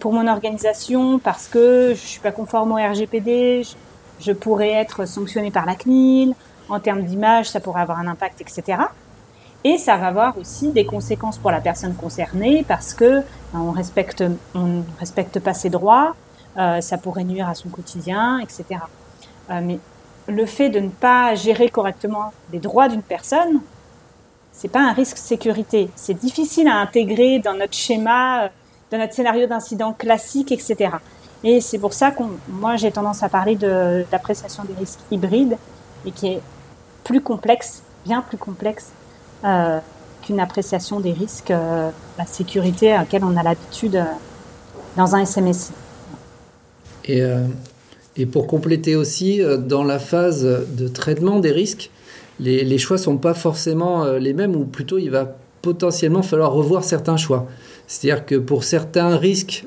pour 0.00 0.12
mon 0.12 0.26
organisation 0.26 1.18
parce 1.18 1.46
que 1.46 1.90
je 1.90 2.00
suis 2.00 2.20
pas 2.20 2.32
conforme 2.32 2.72
au 2.72 2.76
RGPD, 2.76 3.62
je, 4.20 4.32
pourrais 4.32 4.72
être 4.72 5.06
sanctionné 5.06 5.50
par 5.50 5.66
la 5.66 5.74
CNIL, 5.74 6.34
en 6.70 6.80
termes 6.80 7.02
d'image, 7.02 7.50
ça 7.50 7.60
pourrait 7.60 7.82
avoir 7.82 7.98
un 7.98 8.06
impact, 8.06 8.40
etc. 8.40 8.78
Et 9.66 9.78
ça 9.78 9.96
va 9.96 10.08
avoir 10.08 10.36
aussi 10.36 10.72
des 10.72 10.84
conséquences 10.84 11.38
pour 11.38 11.50
la 11.50 11.60
personne 11.62 11.94
concernée 11.94 12.66
parce 12.68 12.92
que 12.92 13.20
ben, 13.52 13.60
on 13.60 13.70
respecte, 13.70 14.22
on 14.54 14.82
respecte 15.00 15.40
pas 15.40 15.54
ses 15.54 15.70
droits, 15.70 16.14
euh, 16.58 16.82
ça 16.82 16.98
pourrait 16.98 17.24
nuire 17.24 17.48
à 17.48 17.54
son 17.54 17.70
quotidien, 17.70 18.38
etc. 18.40 18.64
Euh, 19.50 19.60
mais 19.62 19.78
le 20.28 20.44
fait 20.44 20.68
de 20.68 20.80
ne 20.80 20.90
pas 20.90 21.34
gérer 21.34 21.70
correctement 21.70 22.34
les 22.52 22.58
droits 22.58 22.88
d'une 22.88 23.02
personne, 23.02 23.62
c'est 24.52 24.68
pas 24.68 24.80
un 24.80 24.92
risque 24.92 25.16
sécurité. 25.16 25.88
C'est 25.96 26.14
difficile 26.14 26.68
à 26.68 26.76
intégrer 26.76 27.38
dans 27.38 27.54
notre 27.54 27.74
schéma, 27.74 28.44
euh, 28.44 28.48
dans 28.92 28.98
notre 28.98 29.14
scénario 29.14 29.46
d'incident 29.46 29.94
classique, 29.94 30.52
etc. 30.52 30.90
Et 31.42 31.62
c'est 31.62 31.78
pour 31.78 31.94
ça 31.94 32.10
que 32.10 32.22
moi 32.48 32.76
j'ai 32.76 32.92
tendance 32.92 33.22
à 33.22 33.30
parler 33.30 33.56
de 33.56 34.04
d'appréciation 34.10 34.64
des 34.64 34.74
risques 34.74 35.00
hybrides 35.10 35.56
et 36.04 36.10
qui 36.10 36.28
est 36.28 36.40
plus 37.02 37.22
complexe, 37.22 37.82
bien 38.04 38.20
plus 38.20 38.38
complexe 38.38 38.92
qu'une 40.22 40.40
appréciation 40.40 41.00
des 41.00 41.12
risques, 41.12 41.50
euh, 41.50 41.90
la 42.18 42.26
sécurité 42.26 42.92
à 42.92 43.00
laquelle 43.00 43.24
on 43.24 43.36
a 43.36 43.42
l'habitude 43.42 43.96
euh, 43.96 44.04
dans 44.96 45.14
un 45.14 45.24
SMSI. 45.24 45.72
Et, 47.06 48.26
pour 48.26 48.46
compléter 48.46 48.96
aussi, 48.96 49.42
dans 49.58 49.84
la 49.84 49.98
phase 49.98 50.44
de 50.44 50.88
traitement 50.88 51.40
des 51.40 51.50
risques, 51.50 51.90
les, 52.40 52.78
choix 52.78 52.96
sont 52.96 53.18
pas 53.18 53.34
forcément 53.34 54.06
les 54.12 54.32
mêmes, 54.32 54.56
ou 54.56 54.64
plutôt 54.64 54.96
il 54.96 55.10
va 55.10 55.36
potentiellement 55.60 56.22
falloir 56.22 56.52
revoir 56.52 56.84
certains 56.84 57.18
choix. 57.18 57.46
C'est-à-dire 57.86 58.24
que 58.24 58.36
pour 58.36 58.64
certains 58.64 59.16
risques 59.16 59.66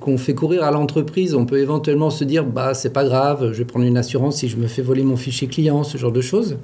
qu'on 0.00 0.18
fait 0.18 0.34
courir 0.34 0.64
à 0.64 0.72
l'entreprise, 0.72 1.34
on 1.36 1.44
peut 1.44 1.58
éventuellement 1.58 2.10
se 2.10 2.24
dire 2.24 2.44
bah 2.44 2.74
c'est 2.74 2.92
pas 2.92 3.04
grave, 3.04 3.52
je 3.52 3.58
vais 3.58 3.64
prendre 3.66 3.84
une 3.84 3.98
assurance 3.98 4.38
si 4.38 4.48
je 4.48 4.56
me 4.56 4.66
fais 4.66 4.82
voler 4.82 5.02
mon 5.04 5.16
fichier 5.16 5.46
client, 5.46 5.84
ce 5.84 5.96
genre 5.96 6.12
de 6.12 6.22
choses. 6.22 6.56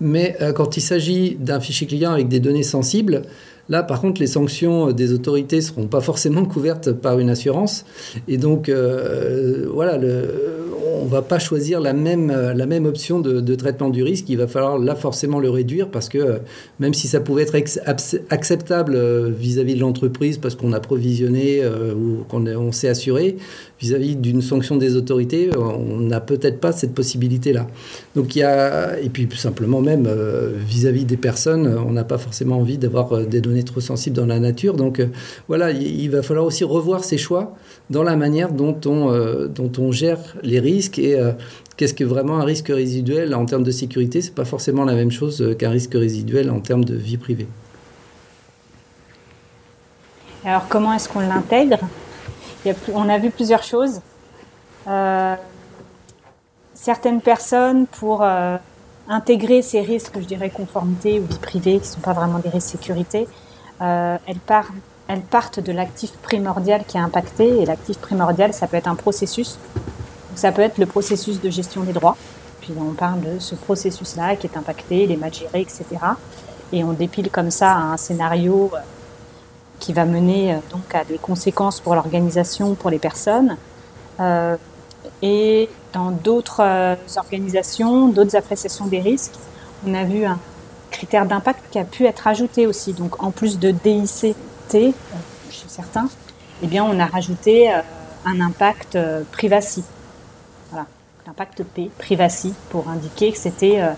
Mais 0.00 0.36
euh, 0.40 0.52
quand 0.52 0.76
il 0.76 0.80
s'agit 0.80 1.36
d'un 1.40 1.60
fichier 1.60 1.86
client 1.86 2.12
avec 2.12 2.28
des 2.28 2.40
données 2.40 2.62
sensibles, 2.62 3.22
Là, 3.70 3.82
par 3.82 4.00
contre, 4.00 4.20
les 4.20 4.26
sanctions 4.26 4.92
des 4.92 5.12
autorités 5.12 5.56
ne 5.56 5.60
seront 5.60 5.86
pas 5.88 6.00
forcément 6.00 6.44
couvertes 6.46 6.92
par 6.92 7.18
une 7.18 7.28
assurance. 7.28 7.84
Et 8.26 8.38
donc, 8.38 8.68
euh, 8.68 9.68
voilà, 9.72 9.98
le, 9.98 10.67
on 11.00 11.04
ne 11.04 11.10
va 11.10 11.22
pas 11.22 11.38
choisir 11.38 11.80
la 11.80 11.92
même, 11.92 12.30
la 12.30 12.66
même 12.66 12.86
option 12.86 13.20
de, 13.20 13.54
traitement 13.54 13.90
du 13.90 14.02
risque. 14.02 14.28
Il 14.28 14.38
va 14.38 14.46
falloir 14.46 14.78
là 14.78 14.94
forcément 14.94 15.38
le 15.38 15.50
réduire 15.50 15.88
parce 15.88 16.08
que 16.08 16.40
même 16.80 16.94
si 16.94 17.08
ça 17.08 17.20
pouvait 17.20 17.42
être 17.42 17.56
acceptable 18.30 18.94
euh, 18.96 19.30
vis-à-vis 19.30 19.74
de 19.74 19.80
l'entreprise 19.80 20.38
parce 20.38 20.54
qu'on 20.54 20.72
a 20.72 20.80
provisionné 20.80 21.60
euh, 21.62 21.94
ou 21.94 22.24
qu'on 22.28 22.46
on, 22.46 22.72
s'est 22.72 22.88
assuré, 22.88 23.36
vis-à-vis 23.80 24.16
d'une 24.16 24.42
sanction 24.42 24.76
des 24.76 24.96
autorités, 24.96 25.50
on 25.56 26.00
n'a 26.00 26.20
peut-être 26.20 26.60
pas 26.60 26.72
cette 26.72 26.94
possibilité-là. 26.94 27.66
Donc 28.14 28.36
il 28.36 28.40
y 28.40 28.42
a, 28.42 28.98
et 29.00 29.08
puis 29.08 29.28
simplement 29.36 29.80
même 29.80 30.06
euh, 30.06 30.52
vis-à-vis 30.56 31.04
des 31.04 31.16
personnes, 31.16 31.66
on 31.86 31.92
n'a 31.92 32.04
pas 32.04 32.18
forcément 32.18 32.58
envie 32.58 32.78
d'avoir 32.78 33.26
des 33.26 33.40
données 33.40 33.62
trop 33.62 33.80
sensibles 33.80 34.16
dans 34.16 34.26
la 34.26 34.40
nature. 34.40 34.74
Donc 34.74 35.00
voilà, 35.48 35.70
il, 35.70 36.08
va 36.10 36.22
falloir 36.22 36.46
aussi 36.46 36.64
revoir 36.64 37.04
ses 37.04 37.18
choix 37.18 37.54
dans 37.90 38.02
la 38.02 38.16
manière 38.16 38.52
dont 38.52 38.78
on, 38.86 39.12
dont 39.48 39.72
on 39.78 39.92
gère 39.92 40.36
les 40.42 40.60
risques 40.60 40.87
et 40.96 41.14
euh, 41.14 41.32
qu'est-ce 41.76 41.94
que 41.94 42.04
vraiment 42.04 42.38
un 42.38 42.44
risque 42.44 42.68
résiduel 42.68 43.34
en 43.34 43.44
termes 43.44 43.64
de 43.64 43.70
sécurité 43.70 44.22
C'est 44.22 44.34
pas 44.34 44.44
forcément 44.44 44.84
la 44.84 44.94
même 44.94 45.10
chose 45.10 45.42
euh, 45.42 45.54
qu'un 45.54 45.70
risque 45.70 45.92
résiduel 45.94 46.50
en 46.50 46.60
termes 46.60 46.84
de 46.84 46.94
vie 46.94 47.18
privée. 47.18 47.48
Alors 50.44 50.68
comment 50.68 50.92
est-ce 50.94 51.08
qu'on 51.08 51.20
l'intègre? 51.20 51.78
On 52.94 53.08
a 53.08 53.18
vu 53.18 53.30
plusieurs 53.30 53.62
choses. 53.62 54.00
Euh, 54.86 55.34
certaines 56.74 57.20
personnes, 57.20 57.86
pour 57.86 58.24
intégrer 59.08 59.62
ces 59.62 59.80
risques, 59.80 60.14
je 60.20 60.24
dirais 60.24 60.50
conformité 60.50 61.18
ou 61.18 61.26
vie 61.26 61.38
privée, 61.38 61.72
qui 61.74 61.88
ne 61.88 61.94
sont 61.94 62.00
pas 62.00 62.12
vraiment 62.12 62.38
des 62.38 62.48
risques 62.48 62.68
sécurité, 62.68 63.26
elles, 63.80 64.38
partent, 64.46 64.70
elles 65.08 65.22
partent 65.22 65.60
de 65.60 65.72
l'actif 65.72 66.12
primordial 66.22 66.84
qui 66.86 66.96
est 66.96 67.00
impacté. 67.00 67.62
Et 67.62 67.66
l'actif 67.66 67.98
primordial, 67.98 68.52
ça 68.52 68.66
peut 68.66 68.76
être 68.76 68.88
un 68.88 68.94
processus 68.94 69.58
ça 70.38 70.52
peut 70.52 70.62
être 70.62 70.78
le 70.78 70.86
processus 70.86 71.40
de 71.40 71.50
gestion 71.50 71.82
des 71.82 71.92
droits. 71.92 72.16
Puis 72.60 72.72
on 72.78 72.92
parle 72.92 73.20
de 73.22 73.40
ce 73.40 73.56
processus-là 73.56 74.36
qui 74.36 74.46
est 74.46 74.56
impacté, 74.56 75.04
les 75.06 75.16
matchs 75.16 75.40
gérés, 75.40 75.62
etc. 75.62 75.84
Et 76.72 76.84
on 76.84 76.92
dépile 76.92 77.28
comme 77.28 77.50
ça 77.50 77.74
un 77.74 77.96
scénario 77.96 78.70
euh, 78.72 78.78
qui 79.80 79.92
va 79.92 80.04
mener 80.04 80.52
euh, 80.52 80.58
donc 80.70 80.94
à 80.94 81.04
des 81.04 81.18
conséquences 81.18 81.80
pour 81.80 81.96
l'organisation, 81.96 82.76
pour 82.76 82.90
les 82.90 83.00
personnes. 83.00 83.56
Euh, 84.20 84.56
et 85.22 85.68
dans 85.92 86.12
d'autres 86.12 86.96
organisations, 87.16 88.08
d'autres 88.08 88.36
appréciations 88.36 88.86
des 88.86 89.00
risques, 89.00 89.34
on 89.86 89.94
a 89.94 90.04
vu 90.04 90.24
un 90.24 90.38
critère 90.90 91.26
d'impact 91.26 91.64
qui 91.72 91.80
a 91.80 91.84
pu 91.84 92.04
être 92.04 92.28
ajouté 92.28 92.68
aussi. 92.68 92.92
Donc 92.92 93.22
en 93.22 93.32
plus 93.32 93.58
de 93.58 93.72
DICT 93.72 94.34
chez 94.70 95.68
certains, 95.68 96.08
eh 96.62 96.66
bien 96.68 96.84
on 96.84 97.00
a 97.00 97.06
rajouté 97.06 97.72
un 98.24 98.40
impact 98.40 98.98
privacy 99.32 99.82
impact 101.28 101.62
P, 101.62 101.90
privacy, 101.98 102.54
pour 102.70 102.88
indiquer 102.88 103.32
que 103.32 103.38
c'était 103.38 103.80
euh, 103.80 103.92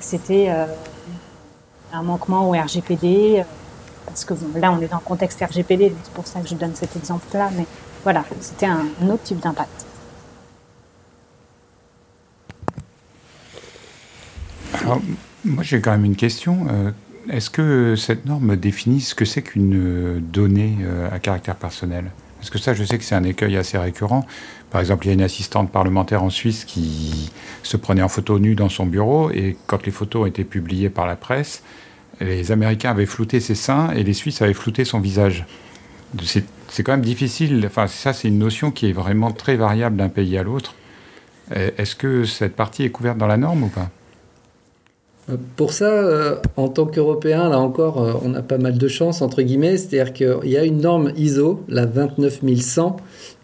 c'était 0.00 0.48
euh, 0.48 0.66
un 1.92 2.02
manquement 2.02 2.48
au 2.48 2.52
RGPD. 2.52 3.40
Euh, 3.40 3.42
parce 4.06 4.24
que 4.24 4.34
là, 4.58 4.72
on 4.72 4.80
est 4.80 4.88
dans 4.88 4.96
le 4.96 5.04
contexte 5.04 5.44
RGPD, 5.44 5.92
c'est 6.02 6.12
pour 6.14 6.26
ça 6.26 6.40
que 6.40 6.48
je 6.48 6.54
donne 6.54 6.74
cet 6.74 6.96
exemple-là. 6.96 7.50
Mais 7.56 7.66
voilà, 8.02 8.24
c'était 8.40 8.66
un, 8.66 8.86
autre 9.02 9.22
type 9.22 9.40
d'impact. 9.40 9.86
Alors, 14.80 15.00
moi, 15.44 15.62
j'ai 15.62 15.82
quand 15.82 15.90
même 15.90 16.06
une 16.06 16.16
question. 16.16 16.66
Est-ce 17.28 17.50
que 17.50 17.96
cette 17.96 18.24
norme 18.24 18.56
définit 18.56 19.02
ce 19.02 19.14
que 19.14 19.26
c'est 19.26 19.42
qu'une 19.42 20.20
donnée 20.20 20.78
à 21.12 21.18
caractère 21.18 21.56
personnel? 21.56 22.10
Parce 22.38 22.50
que 22.50 22.58
ça, 22.58 22.72
je 22.72 22.84
sais 22.84 22.98
que 22.98 23.04
c'est 23.04 23.14
un 23.14 23.24
écueil 23.24 23.56
assez 23.56 23.76
récurrent. 23.78 24.24
Par 24.70 24.80
exemple, 24.80 25.06
il 25.06 25.08
y 25.08 25.10
a 25.10 25.14
une 25.14 25.22
assistante 25.22 25.72
parlementaire 25.72 26.22
en 26.22 26.30
Suisse 26.30 26.64
qui 26.64 27.30
se 27.62 27.76
prenait 27.76 28.02
en 28.02 28.08
photo 28.08 28.38
nue 28.38 28.54
dans 28.54 28.68
son 28.68 28.86
bureau 28.86 29.30
et 29.30 29.56
quand 29.66 29.84
les 29.84 29.92
photos 29.92 30.22
ont 30.22 30.26
été 30.26 30.44
publiées 30.44 30.90
par 30.90 31.06
la 31.06 31.16
presse, 31.16 31.62
les 32.20 32.52
Américains 32.52 32.90
avaient 32.90 33.06
flouté 33.06 33.40
ses 33.40 33.54
seins 33.54 33.90
et 33.92 34.02
les 34.04 34.12
Suisses 34.12 34.40
avaient 34.42 34.54
flouté 34.54 34.84
son 34.84 35.00
visage. 35.00 35.46
C'est 36.22 36.82
quand 36.82 36.92
même 36.92 37.02
difficile. 37.02 37.64
Enfin, 37.66 37.86
ça, 37.86 38.12
c'est 38.12 38.28
une 38.28 38.38
notion 38.38 38.70
qui 38.70 38.88
est 38.88 38.92
vraiment 38.92 39.32
très 39.32 39.56
variable 39.56 39.96
d'un 39.96 40.08
pays 40.08 40.38
à 40.38 40.42
l'autre. 40.42 40.74
Est-ce 41.50 41.96
que 41.96 42.24
cette 42.24 42.56
partie 42.56 42.84
est 42.84 42.90
couverte 42.90 43.18
dans 43.18 43.26
la 43.26 43.36
norme 43.36 43.64
ou 43.64 43.68
pas? 43.68 43.90
Pour 45.56 45.72
ça, 45.72 46.40
en 46.56 46.68
tant 46.68 46.86
qu'Européen, 46.86 47.48
là 47.48 47.58
encore, 47.58 48.20
on 48.24 48.34
a 48.34 48.42
pas 48.42 48.58
mal 48.58 48.78
de 48.78 48.88
chance, 48.88 49.22
entre 49.22 49.42
guillemets. 49.42 49.76
C'est-à-dire 49.76 50.12
qu'il 50.12 50.50
y 50.50 50.56
a 50.56 50.64
une 50.64 50.80
norme 50.80 51.12
ISO, 51.16 51.62
la 51.68 51.86
29100, 51.86 52.96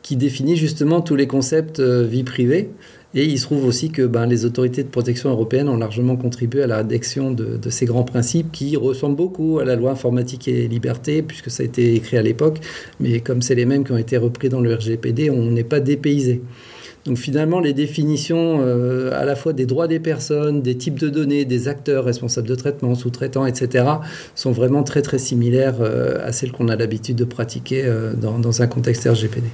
qui 0.03 0.17
définit 0.17 0.57
justement 0.57 1.01
tous 1.01 1.17
les 1.17 1.27
concepts 1.27 1.81
vie 1.81 2.25
privée. 2.25 2.71
Et 3.17 3.25
il 3.25 3.39
se 3.39 3.45
trouve 3.45 3.65
aussi 3.65 3.91
que 3.91 4.03
ben, 4.03 4.27
les 4.27 4.45
autorités 4.45 4.83
de 4.83 4.89
protection 4.89 5.31
européennes 5.31 5.69
ont 5.69 5.77
largement 5.77 6.17
contribué 6.17 6.63
à 6.63 6.67
la 6.67 6.79
rédaction 6.79 7.31
de, 7.31 7.71
ces 7.71 7.87
grands 7.87 8.03
principes 8.03 8.51
qui 8.51 8.77
ressemblent 8.77 9.17
beaucoup 9.17 9.61
à 9.61 9.65
la 9.65 9.77
loi 9.77 9.93
informatique 9.93 10.49
et 10.49 10.67
liberté, 10.67 11.23
puisque 11.23 11.49
ça 11.49 11.63
a 11.63 11.67
été 11.67 11.95
écrit 11.95 12.17
à 12.17 12.23
l'époque. 12.23 12.59
Mais 12.99 13.21
comme 13.21 13.41
c'est 13.41 13.55
les 13.55 13.67
mêmes 13.67 13.85
qui 13.85 13.93
ont 13.93 13.99
été 13.99 14.17
repris 14.17 14.49
dans 14.49 14.61
le 14.61 14.75
RGPD, 14.75 15.31
on 15.31 15.51
n'est 15.53 15.65
pas 15.65 15.79
dépaysé. 15.79 16.43
Donc 17.05 17.19
finalement, 17.19 17.61
les 17.61 17.75
définitions 17.75 18.61
euh, 18.63 19.13
à 19.13 19.27
la 19.27 19.37
fois 19.37 19.53
des 19.53 19.67
droits 19.67 19.89
des 19.89 20.01
personnes, 20.01 20.63
des 20.63 20.77
types 20.77 20.99
de 20.99 21.11
données, 21.11 21.45
des 21.45 21.69
acteurs 21.69 22.05
responsables 22.05 22.49
de 22.49 22.55
traitement, 22.55 22.95
sous-traitants, 22.95 23.45
etc., 23.45 23.85
sont 24.35 24.53
vraiment 24.53 24.83
très 24.83 25.03
très 25.03 25.19
similaires 25.19 25.77
euh, 25.81 26.27
à 26.27 26.33
celles 26.33 26.53
qu'on 26.53 26.69
a 26.69 26.77
l'habitude 26.77 27.17
de 27.17 27.25
pratiquer 27.25 27.85
euh, 27.85 28.15
dans, 28.15 28.39
dans 28.39 28.63
un 28.63 28.67
contexte 28.67 29.07
RGPD. 29.07 29.49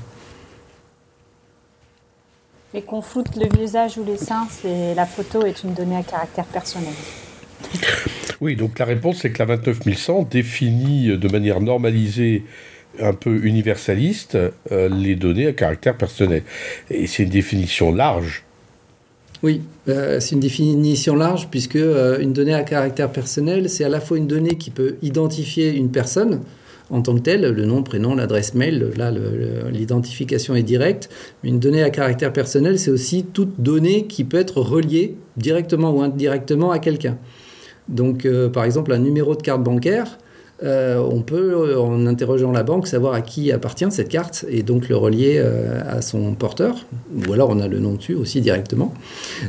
Et 2.72 2.82
qu'on 2.82 3.02
floute 3.02 3.34
le 3.34 3.48
visage 3.58 3.98
ou 3.98 4.04
les 4.04 4.16
seins, 4.16 4.46
c'est 4.48 4.94
la 4.94 5.06
photo 5.06 5.44
est 5.44 5.64
une 5.64 5.74
donnée 5.74 5.96
à 5.96 6.04
caractère 6.04 6.44
personnel. 6.44 6.94
Oui, 8.40 8.54
donc 8.54 8.78
la 8.78 8.84
réponse 8.84 9.18
c'est 9.18 9.30
que 9.30 9.38
la 9.40 9.44
29100 9.44 10.28
définit 10.30 11.18
de 11.18 11.28
manière 11.28 11.60
normalisée 11.60 12.44
un 12.98 13.12
peu 13.12 13.44
universaliste 13.44 14.36
euh, 14.72 14.88
les 14.88 15.14
données 15.14 15.46
à 15.46 15.52
caractère 15.52 15.96
personnel. 15.96 16.42
Et 16.90 17.06
c'est 17.06 17.24
une 17.24 17.30
définition 17.30 17.94
large. 17.94 18.44
Oui, 19.42 19.62
euh, 19.88 20.20
c'est 20.20 20.34
une 20.34 20.40
définition 20.40 21.16
large 21.16 21.48
puisque 21.50 21.76
euh, 21.76 22.18
une 22.18 22.32
donnée 22.32 22.54
à 22.54 22.62
caractère 22.62 23.10
personnel, 23.10 23.70
c'est 23.70 23.84
à 23.84 23.88
la 23.88 24.00
fois 24.00 24.18
une 24.18 24.26
donnée 24.26 24.56
qui 24.56 24.70
peut 24.70 24.96
identifier 25.02 25.72
une 25.72 25.90
personne, 25.90 26.40
en 26.90 27.00
tant 27.00 27.14
que 27.14 27.20
tel, 27.20 27.42
le 27.42 27.64
nom, 27.64 27.82
prénom, 27.82 28.14
l'adresse 28.16 28.54
mail, 28.54 28.90
là 28.96 29.12
l'identification 29.70 30.56
est 30.56 30.64
directe. 30.64 31.08
Une 31.44 31.60
donnée 31.60 31.84
à 31.84 31.90
caractère 31.90 32.32
personnel, 32.32 32.80
c'est 32.80 32.90
aussi 32.90 33.24
toute 33.24 33.60
donnée 33.60 34.06
qui 34.06 34.24
peut 34.24 34.38
être 34.38 34.60
reliée 34.60 35.14
directement 35.36 35.92
ou 35.92 36.02
indirectement 36.02 36.72
à 36.72 36.80
quelqu'un. 36.80 37.16
Donc 37.88 38.26
par 38.52 38.64
exemple 38.64 38.92
un 38.92 38.98
numéro 38.98 39.36
de 39.36 39.42
carte 39.42 39.62
bancaire, 39.62 40.18
euh, 40.62 40.98
on 40.98 41.22
peut, 41.22 41.54
euh, 41.54 41.80
en 41.80 42.06
interrogeant 42.06 42.52
la 42.52 42.62
banque, 42.62 42.86
savoir 42.86 43.14
à 43.14 43.22
qui 43.22 43.50
appartient 43.50 43.90
cette 43.90 44.10
carte 44.10 44.44
et 44.48 44.62
donc 44.62 44.90
le 44.90 44.96
relier 44.96 45.36
euh, 45.38 45.80
à 45.88 46.02
son 46.02 46.34
porteur. 46.34 46.86
Ou 47.16 47.32
alors 47.32 47.48
on 47.50 47.60
a 47.60 47.68
le 47.68 47.78
nom 47.78 47.94
dessus 47.94 48.14
aussi 48.14 48.42
directement. 48.42 48.92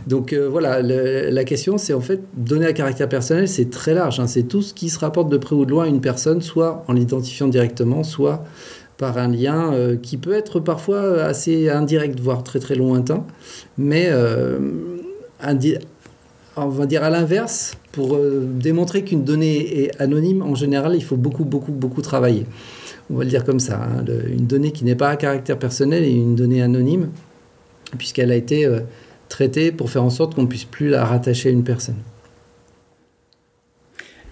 Donc 0.07 0.33
voilà, 0.33 0.81
la 0.81 1.43
question 1.43 1.77
c'est 1.77 1.93
en 1.93 2.01
fait 2.01 2.21
donner 2.35 2.65
à 2.65 2.73
caractère 2.73 3.09
personnel, 3.09 3.47
c'est 3.47 3.69
très 3.69 3.93
large. 3.93 4.19
Hein. 4.19 4.27
c'est 4.27 4.43
tout 4.43 4.61
ce 4.61 4.73
qui 4.73 4.89
se 4.89 4.99
rapporte 4.99 5.29
de 5.29 5.37
près 5.37 5.55
ou 5.55 5.65
de 5.65 5.71
loin 5.71 5.85
à 5.85 5.87
une 5.87 6.01
personne, 6.01 6.41
soit 6.41 6.83
en 6.87 6.93
l'identifiant 6.93 7.47
directement, 7.47 8.03
soit 8.03 8.45
par 8.97 9.17
un 9.17 9.27
lien 9.27 9.73
qui 10.01 10.17
peut 10.17 10.33
être 10.33 10.59
parfois 10.59 11.23
assez 11.23 11.69
indirect, 11.69 12.19
voire 12.19 12.43
très 12.43 12.59
très 12.59 12.75
lointain. 12.75 13.25
Mais 13.77 14.09
on 16.55 16.67
va 16.67 16.85
dire 16.85 17.03
à 17.03 17.09
l'inverse, 17.09 17.77
pour 17.91 18.15
euh, 18.15 18.45
démontrer 18.45 19.03
qu'une 19.03 19.23
donnée 19.23 19.83
est 19.83 20.01
anonyme, 20.01 20.41
en 20.41 20.55
général, 20.55 20.95
il 20.95 21.03
faut 21.03 21.17
beaucoup, 21.17 21.45
beaucoup, 21.45 21.71
beaucoup 21.71 22.01
travailler. 22.01 22.45
On 23.09 23.15
va 23.15 23.23
le 23.23 23.29
dire 23.29 23.43
comme 23.43 23.59
ça. 23.59 23.81
Hein. 23.81 24.05
une 24.27 24.47
donnée 24.47 24.71
qui 24.71 24.85
n'est 24.85 24.95
pas 24.95 25.09
à 25.09 25.15
caractère 25.15 25.57
personnel 25.57 26.03
est 26.03 26.13
une 26.13 26.35
donnée 26.35 26.61
anonyme, 26.61 27.09
puisqu'elle 27.97 28.31
a 28.31 28.35
été 28.35 28.65
euh, 28.65 28.81
traitée 29.29 29.71
pour 29.71 29.89
faire 29.89 30.03
en 30.03 30.09
sorte 30.09 30.35
qu'on 30.35 30.43
ne 30.43 30.47
puisse 30.47 30.65
plus 30.65 30.89
la 30.89 31.05
rattacher 31.05 31.49
à 31.49 31.51
une 31.51 31.63
personne. 31.63 31.97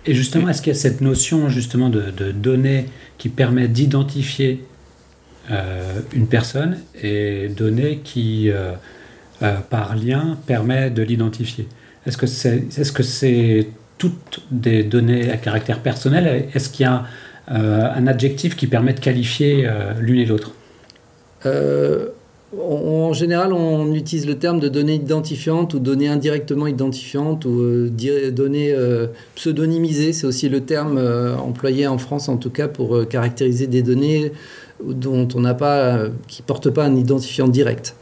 Et 0.05 0.13
justement, 0.13 0.49
est-ce 0.49 0.61
qu'il 0.61 0.73
y 0.73 0.75
a 0.75 0.79
cette 0.79 1.01
notion 1.01 1.49
justement 1.49 1.89
de, 1.89 2.31
données 2.31 2.85
qui 3.17 3.29
permet 3.29 3.67
d'identifier 3.67 4.63
euh, 5.51 5.99
une 6.13 6.27
personne 6.27 6.79
et 7.01 7.49
données 7.49 7.99
qui, 8.03 8.49
par 9.69 9.95
lien, 9.97 10.37
permet 10.47 10.89
de 10.89 11.03
l'identifier? 11.03 11.67
Est-ce 12.09 12.17
que 12.17 12.27
c'est 12.27 12.57
est 12.57 12.81
-ce 12.81 13.03
c'est 13.03 13.67
toutes 13.99 14.41
des 14.49 14.83
données 14.83 15.31
à 15.31 15.37
caractère 15.37 15.79
personnel? 15.79 16.47
Est-ce 16.55 16.69
qu'il 16.69 16.85
y 16.85 16.89
a 16.89 17.05
euh, 17.51 17.87
un 17.95 18.07
adjectif 18.07 18.55
qui 18.55 18.67
permet 18.67 18.93
de 18.93 18.99
qualifier 18.99 19.67
euh, 19.67 19.93
l'une 19.99 20.19
et 20.19 20.25
l'autre? 20.25 20.51
Euh, 21.45 22.07
en 22.59 23.13
général, 23.13 23.53
on 23.53 23.93
utilise 23.93 24.25
le 24.25 24.39
terme 24.39 24.59
de 24.59 24.69
données 24.69 24.95
identifiantes 24.95 25.75
ou 25.75 25.79
données 25.79 26.07
indirectement 26.07 26.65
identifiantes 26.65 27.45
ou 27.45 27.89
données 28.31 28.75
pseudonymisées. 29.35 30.13
C'est 30.13 30.25
aussi 30.25 30.49
le 30.49 30.61
terme 30.61 30.97
employé 31.37 31.85
en 31.85 31.99
France, 31.99 32.27
en 32.27 32.37
tout 32.37 32.49
cas, 32.49 32.67
pour 32.67 33.07
caractériser 33.07 33.67
des 33.67 33.83
données 33.83 34.31
dont 34.83 35.27
on 35.35 35.41
n'a 35.41 35.53
pas, 35.53 35.99
qui 36.27 36.41
portent 36.41 36.71
pas 36.71 36.85
un 36.85 36.95
identifiant 36.95 37.47
direct. 37.47 37.93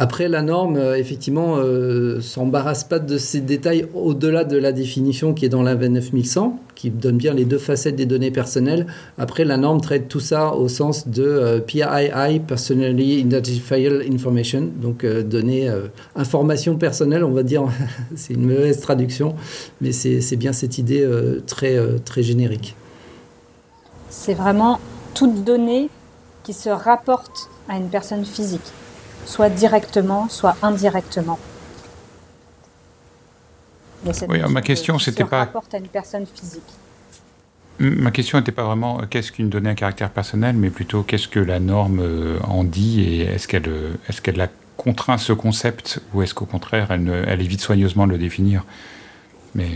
Après, 0.00 0.28
la 0.28 0.42
norme, 0.42 0.76
euh, 0.76 0.96
effectivement, 0.96 1.56
euh, 1.56 2.20
s'embarrasse 2.20 2.84
pas 2.84 3.00
de 3.00 3.18
ces 3.18 3.40
détails 3.40 3.88
au-delà 3.94 4.44
de 4.44 4.56
la 4.56 4.70
définition 4.70 5.34
qui 5.34 5.44
est 5.44 5.48
dans 5.48 5.64
la 5.64 5.74
29100, 5.74 6.56
qui 6.76 6.90
donne 6.90 7.16
bien 7.16 7.34
les 7.34 7.44
deux 7.44 7.58
facettes 7.58 7.96
des 7.96 8.06
données 8.06 8.30
personnelles. 8.30 8.86
Après, 9.18 9.44
la 9.44 9.56
norme 9.56 9.80
traite 9.80 10.06
tout 10.06 10.20
ça 10.20 10.54
au 10.54 10.68
sens 10.68 11.08
de 11.08 11.24
euh, 11.24 11.58
PII, 11.58 12.38
Personally 12.46 13.18
Identifiable 13.18 14.04
Information, 14.08 14.68
donc 14.80 15.04
données, 15.04 15.68
information 16.14 16.76
personnelle, 16.76 17.24
on 17.24 17.32
va 17.32 17.42
dire. 17.42 17.64
c'est 18.14 18.34
une 18.34 18.46
mauvaise 18.46 18.80
traduction, 18.80 19.34
mais 19.80 19.90
c'est 19.90 20.36
bien 20.36 20.52
cette 20.52 20.78
idée 20.78 21.04
très, 21.48 21.76
très 22.04 22.22
générique. 22.22 22.76
C'est 24.10 24.34
vraiment 24.34 24.78
toute 25.14 25.42
donnée 25.42 25.88
qui 26.44 26.52
se 26.52 26.68
rapporte 26.68 27.50
à 27.68 27.76
une 27.76 27.88
personne 27.88 28.24
physique 28.24 28.72
soit 29.28 29.50
directement, 29.50 30.28
soit 30.28 30.56
indirectement. 30.62 31.38
Oui, 34.28 34.40
ma 34.48 34.62
question, 34.62 34.98
c'était 34.98 35.24
pas. 35.24 35.40
rapporte 35.40 35.74
à 35.74 35.78
une 35.78 35.88
personne 35.88 36.24
physique. 36.26 36.62
Ma 37.80 38.10
question 38.10 38.38
n'était 38.38 38.52
pas 38.52 38.64
vraiment 38.64 39.00
euh, 39.00 39.04
qu'est-ce 39.08 39.30
qu'une 39.30 39.50
donnée 39.50 39.70
à 39.70 39.74
caractère 39.74 40.10
personnel, 40.10 40.56
mais 40.56 40.70
plutôt 40.70 41.02
qu'est-ce 41.02 41.28
que 41.28 41.38
la 41.38 41.60
norme 41.60 42.00
euh, 42.00 42.38
en 42.42 42.64
dit 42.64 43.02
et 43.02 43.20
est-ce 43.20 43.46
qu'elle 43.46 43.68
euh, 43.68 43.94
est 44.08 44.20
qu'elle 44.20 44.40
a 44.40 44.48
contraint 44.76 45.18
ce 45.18 45.32
concept 45.32 46.00
ou 46.14 46.22
est-ce 46.22 46.34
qu'au 46.34 46.46
contraire 46.46 46.90
elle, 46.90 47.24
elle, 47.28 47.40
évite 47.40 47.60
soigneusement 47.60 48.06
de 48.06 48.12
le 48.12 48.18
définir? 48.18 48.64
Mais 49.54 49.68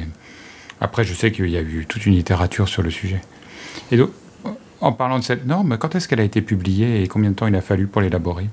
après, 0.81 1.05
je 1.05 1.15
sais 1.15 1.31
qu'il 1.31 1.51
y 1.51 1.57
a 1.57 1.61
eu 1.61 1.87
toute 1.87 2.07
une 2.07 2.15
littérature 2.15 2.69
sur 2.69 2.83
le 2.83 2.91
sujet. 2.91 3.21
Et 3.93 3.97
donc, 3.97 4.11
en 4.81 4.93
parlant 4.93 5.19
de 5.19 5.25
cette 5.25 5.47
norme, 5.47 5.79
quand 5.79 5.95
est-ce 5.95 6.09
qu'elle 6.09 6.21
a 6.21 6.25
été 6.25 6.43
publiée 6.43 7.03
et 7.03 7.09
combien 7.09 7.31
de 7.31 7.37
temps 7.37 7.47
il 7.47 7.55
a 7.55 7.61
fallu 7.61 7.87
pour 7.87 8.01
l'élaborer? 8.03 8.49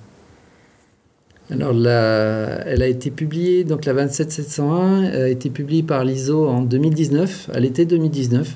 Alors, 1.51 1.71
elle 1.73 2.83
a 2.83 2.87
été 2.87 3.09
publiée, 3.09 3.63
donc 3.63 3.85
la 3.85 3.93
27701 3.93 5.05
a 5.05 5.27
été 5.29 5.49
publiée 5.49 5.81
par 5.81 6.03
l'ISO 6.03 6.47
en 6.47 6.61
2019, 6.61 7.49
à 7.53 7.59
l'été 7.59 7.85
2019. 7.85 8.55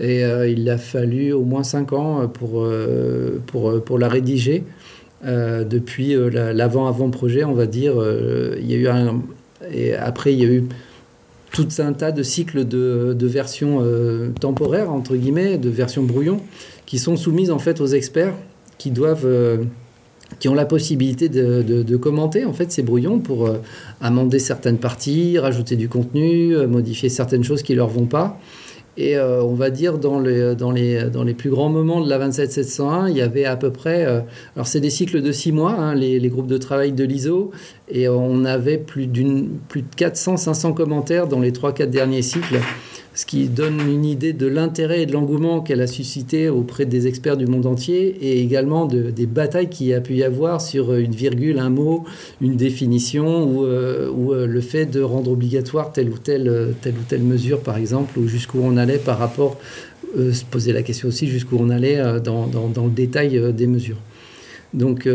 Et 0.00 0.24
euh, 0.24 0.48
il 0.48 0.68
a 0.68 0.78
fallu 0.78 1.32
au 1.32 1.44
moins 1.44 1.62
5 1.62 1.92
ans 1.92 2.28
pour, 2.28 2.62
euh, 2.62 3.40
pour, 3.46 3.82
pour 3.84 3.98
la 3.98 4.08
rédiger. 4.08 4.64
Euh, 5.24 5.62
depuis 5.62 6.16
l'avant-avant-projet, 6.32 7.44
on 7.44 7.52
va 7.52 7.66
dire, 7.66 7.94
il 8.58 8.68
y 8.68 8.74
a 8.74 8.76
eu 8.76 8.88
un. 8.88 9.22
Et 9.72 9.94
après, 9.94 10.32
il 10.32 10.40
y 10.40 10.44
a 10.44 10.48
eu 10.48 10.64
tout 11.52 11.68
un 11.78 11.92
tas 11.92 12.10
de 12.10 12.24
cycles 12.24 12.64
de, 12.64 13.14
de 13.16 13.26
versions 13.28 13.86
temporaires, 14.40 14.90
entre 14.90 15.14
guillemets, 15.14 15.56
de 15.58 15.68
versions 15.68 16.02
brouillon, 16.02 16.40
qui 16.84 16.98
sont 16.98 17.16
soumises 17.16 17.52
en 17.52 17.60
fait 17.60 17.80
aux 17.80 17.86
experts 17.86 18.34
qui 18.78 18.90
doivent 18.90 19.28
qui 20.38 20.48
ont 20.48 20.54
la 20.54 20.64
possibilité 20.64 21.28
de, 21.28 21.96
commenter 21.96 22.44
en 22.44 22.52
fait 22.52 22.72
ces 22.72 22.82
brouillons 22.82 23.20
pour 23.20 23.46
euh, 23.46 23.58
amender 24.00 24.38
certaines 24.38 24.78
parties, 24.78 25.38
rajouter 25.38 25.76
du 25.76 25.88
contenu, 25.88 26.56
euh, 26.56 26.66
modifier 26.66 27.08
certaines 27.08 27.44
choses 27.44 27.62
qui 27.62 27.74
leur 27.74 27.88
vont 27.88 28.06
pas. 28.06 28.38
Et 28.96 29.16
euh, 29.16 29.42
on 29.42 29.54
va 29.54 29.70
dire 29.70 29.98
dans 29.98 30.20
les, 30.20 30.54
dans, 30.54 30.70
les, 30.70 31.04
dans 31.04 31.22
les 31.22 31.32
plus 31.32 31.48
grands 31.48 31.70
moments 31.70 32.02
de 32.02 32.10
la 32.10 32.18
27701, 32.18 33.08
il 33.08 33.16
y 33.16 33.22
avait 33.22 33.44
à 33.44 33.56
peu 33.56 33.70
près, 33.70 34.04
alors 34.04 34.66
c'est 34.66 34.80
des 34.80 34.90
cycles 34.90 35.22
de 35.22 35.32
six 35.32 35.52
mois, 35.52 35.72
hein, 35.72 35.94
les, 35.94 36.20
les, 36.20 36.28
groupes 36.28 36.46
de 36.46 36.58
travail 36.58 36.92
de 36.92 37.04
l'ISO, 37.04 37.52
et 37.88 38.08
on 38.08 38.44
avait 38.44 38.76
plus, 38.76 39.08
plus 39.68 39.82
de 39.82 39.88
400-500 39.96 40.74
commentaires 40.74 41.26
dans 41.26 41.40
les 41.40 41.52
3-4 41.52 41.86
derniers 41.86 42.20
cycles 42.20 42.58
ce 43.14 43.26
qui 43.26 43.48
donne 43.48 43.80
une 43.80 44.04
idée 44.04 44.32
de 44.32 44.46
l'intérêt 44.46 45.02
et 45.02 45.06
de 45.06 45.12
l'engouement 45.12 45.60
qu'elle 45.60 45.82
a 45.82 45.86
suscité 45.86 46.48
auprès 46.48 46.86
des 46.86 47.06
experts 47.06 47.36
du 47.36 47.46
monde 47.46 47.66
entier 47.66 48.16
et 48.20 48.40
également 48.40 48.86
de, 48.86 49.10
des 49.10 49.26
batailles 49.26 49.68
qu'il 49.68 49.88
y 49.88 49.94
a 49.94 50.00
pu 50.00 50.14
y 50.14 50.24
avoir 50.24 50.60
sur 50.60 50.94
une 50.94 51.12
virgule, 51.12 51.58
un 51.58 51.68
mot, 51.68 52.04
une 52.40 52.56
définition 52.56 53.44
ou, 53.44 53.64
euh, 53.64 54.10
euh, 54.10 54.46
le 54.46 54.60
fait 54.60 54.86
de 54.86 55.02
rendre 55.02 55.30
obligatoire 55.30 55.92
telle 55.92 56.08
ou 56.08 56.18
telle, 56.18 57.22
mesure, 57.22 57.60
par 57.60 57.76
exemple, 57.76 58.18
ou 58.18 58.28
jusqu'où 58.28 58.60
on 58.62 58.76
allait 58.76 58.98
par 58.98 59.18
rapport, 59.18 59.58
euh, 60.18 60.32
se 60.32 60.44
poser 60.44 60.72
la 60.72 60.82
question 60.82 61.08
aussi 61.08 61.26
jusqu'où 61.26 61.56
on 61.60 61.68
allait 61.68 62.20
dans, 62.20 62.46
le 62.46 62.90
détail 62.90 63.52
des 63.52 63.66
mesures. 63.66 63.98
Donc 64.74 65.08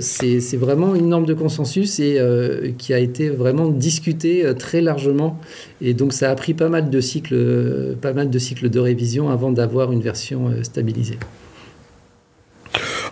c'est 0.00 0.56
vraiment 0.56 0.94
une 0.94 1.08
norme 1.08 1.26
de 1.26 1.34
consensus 1.34 1.98
et 1.98 2.74
qui 2.78 2.94
a 2.94 2.98
été 2.98 3.28
vraiment 3.28 3.68
discutée 3.68 4.44
très 4.58 4.80
largement. 4.80 5.40
Et 5.80 5.94
donc 5.94 6.12
ça 6.12 6.30
a 6.30 6.34
pris 6.34 6.54
pas 6.54 6.68
mal 6.68 6.90
de 6.90 7.00
cycles, 7.00 7.96
pas 8.00 8.12
mal 8.12 8.30
de 8.30 8.38
cycles 8.38 8.70
de 8.70 8.78
révision 8.78 9.28
avant 9.28 9.50
d'avoir 9.50 9.92
une 9.92 10.00
version 10.00 10.52
stabilisée. 10.62 11.18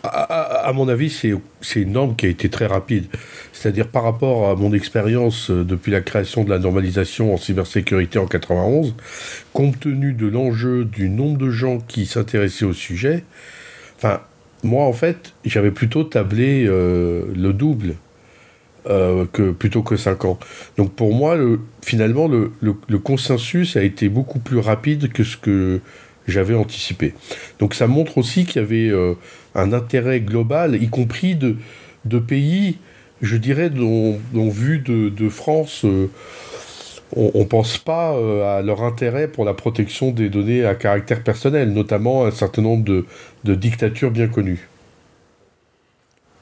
À, 0.05 0.73
mon 0.73 0.89
avis, 0.89 1.11
c'est 1.61 1.81
une 1.81 1.93
norme 1.93 2.15
qui 2.15 2.27
a 2.27 2.29
été 2.29 2.49
très 2.49 2.67
rapide. 2.67 3.07
C'est-à-dire 3.53 3.89
par 3.89 4.05
rapport 4.05 4.49
à 4.49 4.55
mon 4.55 4.73
expérience 4.73 5.51
euh, 5.51 5.65
depuis 5.65 5.91
la 5.91 6.01
création 6.01 6.45
de 6.45 6.51
la 6.51 6.61
normalisation 6.61 7.35
en 7.35 7.37
cybersécurité 7.37 8.19
en 8.19 8.27
91, 8.27 8.95
compte 9.53 9.81
tenu 9.81 10.13
de 10.13 10.29
l'enjeu 10.29 10.85
du 10.85 11.09
nombre 11.09 11.39
de 11.39 11.51
gens 11.51 11.79
qui 11.79 12.07
s'intéressaient 12.07 12.65
au 12.65 12.73
sujet, 12.73 13.25
enfin, 13.97 14.21
moi 14.63 14.85
en 14.85 14.93
fait, 14.93 15.35
j'avais 15.45 15.71
plutôt 15.71 16.05
tablé 16.05 16.67
euh, 16.67 17.25
le 17.35 17.53
double. 17.53 17.95
Euh, 18.87 19.27
que, 19.31 19.51
plutôt 19.51 19.83
que 19.83 19.97
5 19.97 20.25
ans. 20.25 20.39
Donc 20.79 20.95
pour 20.95 21.13
moi, 21.13 21.37
finalement, 21.83 22.27
le, 22.27 22.99
consensus 22.99 23.77
a 23.77 23.83
été 23.83 24.09
beaucoup 24.09 24.39
plus 24.39 24.59
rapide 24.59 25.13
que 25.13 25.25
ce 25.25 25.37
que 25.37 25.81
j'avais 26.27 26.55
anticipé. 26.55 27.13
Donc 27.59 27.75
ça 27.75 27.87
montre 27.87 28.17
aussi 28.17 28.47
qu'il 28.47 28.63
y 28.63 28.65
avait 28.65 28.91
un 29.55 29.73
intérêt 29.73 30.21
global, 30.21 30.81
y 30.81 30.89
compris 30.89 31.37
de, 31.37 32.19
pays, 32.19 32.79
je 33.21 33.37
dirais, 33.37 33.71
dont, 33.71 34.19
vu 34.33 34.79
de, 34.79 35.29
France, 35.29 35.85
euh, 35.85 36.11
on 37.17 37.39
ne 37.39 37.45
pense 37.45 37.79
pas 37.79 38.15
euh, 38.15 38.59
à 38.59 38.63
leur 38.63 38.83
intérêt 38.83 39.29
pour 39.29 39.45
la 39.45 39.55
protection 39.55 40.11
des 40.11 40.29
données 40.29 40.65
à 40.65 40.75
caractère 40.75 41.23
personnel, 41.23 41.73
notamment 41.73 42.27
un 42.27 42.31
certain 42.31 42.63
nombre 42.63 42.85
de, 42.85 43.55
dictatures 43.55 44.11
bien 44.11 44.29
connues. 44.29 44.69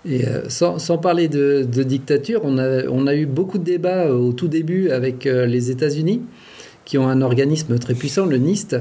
Euh, 0.08 0.48
sans, 0.48 0.98
parler 0.98 1.28
de, 1.28 1.66
de 1.70 1.82
dictature, 1.82 2.40
on 2.44 2.58
a, 2.58 2.86
on 2.88 3.06
a, 3.06 3.14
eu 3.14 3.26
beaucoup 3.26 3.58
de 3.58 3.64
débats 3.64 4.10
au 4.10 4.32
tout 4.32 4.48
début 4.48 4.90
avec 4.90 5.24
les 5.24 5.70
États-Unis 5.70 6.22
qui 6.84 6.98
ont 6.98 7.08
un 7.08 7.20
organisme 7.20 7.78
très 7.78 7.94
puissant, 7.94 8.26
le 8.26 8.38
NIST, 8.38 8.76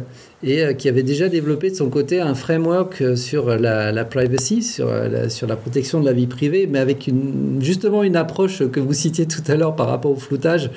et 0.46 0.64
euh, 0.64 0.74
qui 0.74 0.88
avait 0.88 1.04
déjà 1.04 1.28
développé 1.28 1.72
de 1.72 1.76
son 1.76 1.90
côté 1.90 2.22
un 2.22 2.36
framework 2.36 3.02
euh, 3.02 3.16
sur 3.16 3.58
la, 3.58 4.06
privacy, 4.06 4.62
sur 4.62 4.88
euh, 4.88 5.10
la, 5.10 5.30
sur 5.30 5.48
la 5.48 5.56
protection 5.56 6.00
de 6.00 6.06
la 6.06 6.14
vie 6.14 6.28
privée, 6.28 6.68
mais 6.72 6.80
avec 6.80 7.10
justement 7.60 8.04
une 8.04 8.16
approche 8.16 8.66
que 8.70 8.80
vous 8.80 8.94
citiez 8.94 9.26
tout 9.26 9.42
à 9.48 9.56
l'heure 9.56 9.76
par 9.76 9.88
rapport 9.88 10.12
au 10.12 10.16
floutage, 10.16 10.70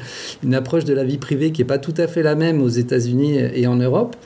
une 0.43 0.55
approche 0.55 0.85
de 0.85 0.95
la 0.95 1.05
vie 1.05 1.19
privée 1.19 1.53
qui 1.53 1.61
n'est 1.61 1.67
pas 1.67 1.79
tout 1.79 1.95
à 1.99 2.07
fait 2.07 2.23
la 2.23 2.35
même 2.35 2.63
aux 2.63 2.69
États-Unis 2.69 3.39
et 3.55 3.67
en 3.67 3.77
Europe. 3.77 4.17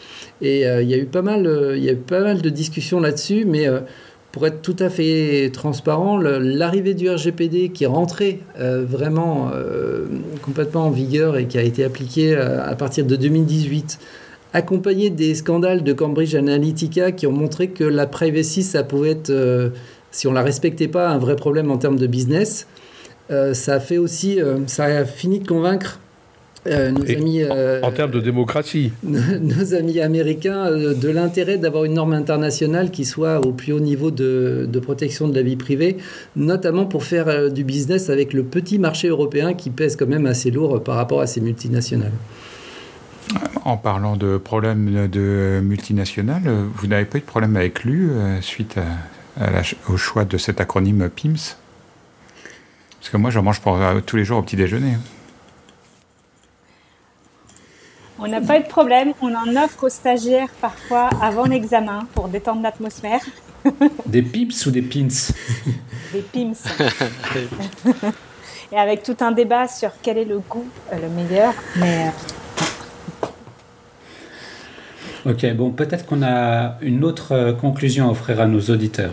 Et 0.40 0.62
il 0.62 0.88
y 0.88 0.94
a 0.94 0.96
eu 0.96 1.06
pas 1.06 1.22
mal, 1.22 1.48
il 1.76 1.84
y 1.84 1.88
a 1.88 1.92
eu 1.92 1.96
pas 1.96 2.20
mal 2.20 2.42
de 2.42 2.48
discussions 2.48 3.00
là-dessus, 3.00 3.44
mais 3.46 3.66
pour 4.32 4.46
être 4.46 4.60
tout 4.60 4.76
à 4.80 4.90
fait 4.90 5.50
transparent, 5.52 6.18
l'arrivée 6.18 6.94
du 6.94 7.08
RGPD 7.08 7.68
qui 7.68 7.84
est 7.84 7.88
rentré 7.88 8.40
vraiment 8.58 9.50
complètement 10.42 10.86
en 10.86 10.90
vigueur 10.90 11.36
et 11.36 11.46
qui 11.46 11.58
a 11.58 11.62
été 11.62 11.84
appliqué 11.84 12.34
à 12.36 12.74
partir 12.74 13.06
de 13.06 13.14
2018, 13.14 13.98
accompagné 14.52 15.10
des 15.10 15.34
scandales 15.34 15.82
de 15.82 15.92
Cambridge 15.92 16.34
Analytica 16.34 17.12
qui 17.12 17.26
ont 17.26 17.32
montré 17.32 17.68
que 17.68 17.84
la 17.84 18.06
privacy, 18.06 18.62
ça 18.62 18.84
pouvait 18.84 19.10
être, 19.10 19.72
si 20.10 20.26
on 20.26 20.32
la 20.32 20.42
respectait 20.42 20.88
pas, 20.88 21.08
un 21.08 21.18
vrai 21.18 21.36
problème 21.36 21.70
en 21.70 21.78
termes 21.78 21.98
de 21.98 22.06
business. 22.06 22.66
ça 23.28 23.74
a 23.74 23.80
fait 23.80 23.98
aussi, 23.98 24.38
ça 24.66 24.84
a 24.84 25.04
fini 25.04 25.40
de 25.40 25.48
convaincre 25.48 25.98
euh, 26.68 26.92
nos 26.92 27.10
amis, 27.10 27.42
euh, 27.42 27.80
en 27.82 27.90
termes 27.90 28.12
de 28.12 28.20
démocratie. 28.20 28.92
Nos 29.02 29.74
amis 29.74 29.98
américains, 29.98 30.66
euh, 30.66 30.94
de 30.94 31.08
l'intérêt 31.08 31.58
d'avoir 31.58 31.84
une 31.84 31.94
norme 31.94 32.12
internationale 32.12 32.92
qui 32.92 33.04
soit 33.04 33.44
au 33.44 33.52
plus 33.52 33.72
haut 33.72 33.80
niveau 33.80 34.12
de, 34.12 34.68
protection 34.80 35.26
de 35.26 35.34
la 35.34 35.42
vie 35.42 35.56
privée, 35.56 35.96
notamment 36.36 36.86
pour 36.86 37.02
faire 37.02 37.50
du 37.50 37.64
business 37.64 38.10
avec 38.10 38.32
le 38.32 38.44
petit 38.44 38.78
marché 38.78 39.08
européen 39.08 39.54
qui 39.54 39.70
pèse 39.70 39.96
quand 39.96 40.06
même 40.06 40.26
assez 40.26 40.52
lourd 40.52 40.82
par 40.82 40.94
rapport 40.96 41.20
à 41.20 41.26
ces 41.26 41.40
multinationales. 41.40 42.12
En 43.64 43.76
parlant 43.76 44.16
de 44.16 44.36
problèmes 44.38 45.08
de 45.08 45.60
multinationales, 45.62 46.42
vous 46.74 46.86
n'avez 46.86 47.04
pas 47.04 47.18
eu 47.18 47.20
de 47.20 47.26
problème 47.26 47.56
avec 47.56 47.84
l'U 47.84 48.10
suite 48.40 48.78
au 49.88 49.96
choix 49.96 50.24
de 50.24 50.36
cet 50.36 50.60
acronyme 50.60 51.08
PIMS 51.08 51.56
Parce 52.98 53.10
que 53.10 53.16
moi, 53.16 53.30
j'en 53.30 53.42
mange 53.42 53.60
pour, 53.60 53.78
tous 54.04 54.16
les 54.16 54.24
jours 54.24 54.38
au 54.38 54.42
petit 54.42 54.56
déjeuner. 54.56 54.96
On 58.24 58.28
n'a 58.28 58.40
pas 58.40 58.58
eu 58.58 58.62
de 58.62 58.68
problème. 58.68 59.14
On 59.20 59.34
en 59.34 59.56
offre 59.56 59.84
aux 59.84 59.88
stagiaires 59.88 60.50
parfois 60.60 61.10
avant 61.20 61.44
l'examen 61.44 62.06
pour 62.14 62.28
détendre 62.28 62.62
l'atmosphère. 62.62 63.20
Des 64.06 64.22
pips 64.22 64.66
ou 64.66 64.70
des 64.70 64.82
pins 64.82 65.08
Des 66.12 66.22
pims. 66.22 66.52
Et 68.72 68.78
avec 68.78 69.02
tout 69.02 69.16
un 69.20 69.32
débat 69.32 69.66
sur 69.66 69.90
quel 70.02 70.18
est 70.18 70.24
le 70.24 70.38
goût 70.38 70.66
euh, 70.92 70.96
le 71.02 71.08
meilleur. 71.08 71.52
Mais 71.76 72.06
euh, 72.06 72.10
Ok, 75.24 75.46
bon, 75.54 75.70
peut-être 75.70 76.04
qu'on 76.04 76.22
a 76.22 76.78
une 76.80 77.04
autre 77.04 77.32
euh, 77.32 77.52
conclusion 77.52 78.08
à 78.08 78.10
offrir 78.10 78.40
à 78.40 78.46
nos 78.46 78.60
auditeurs. 78.60 79.12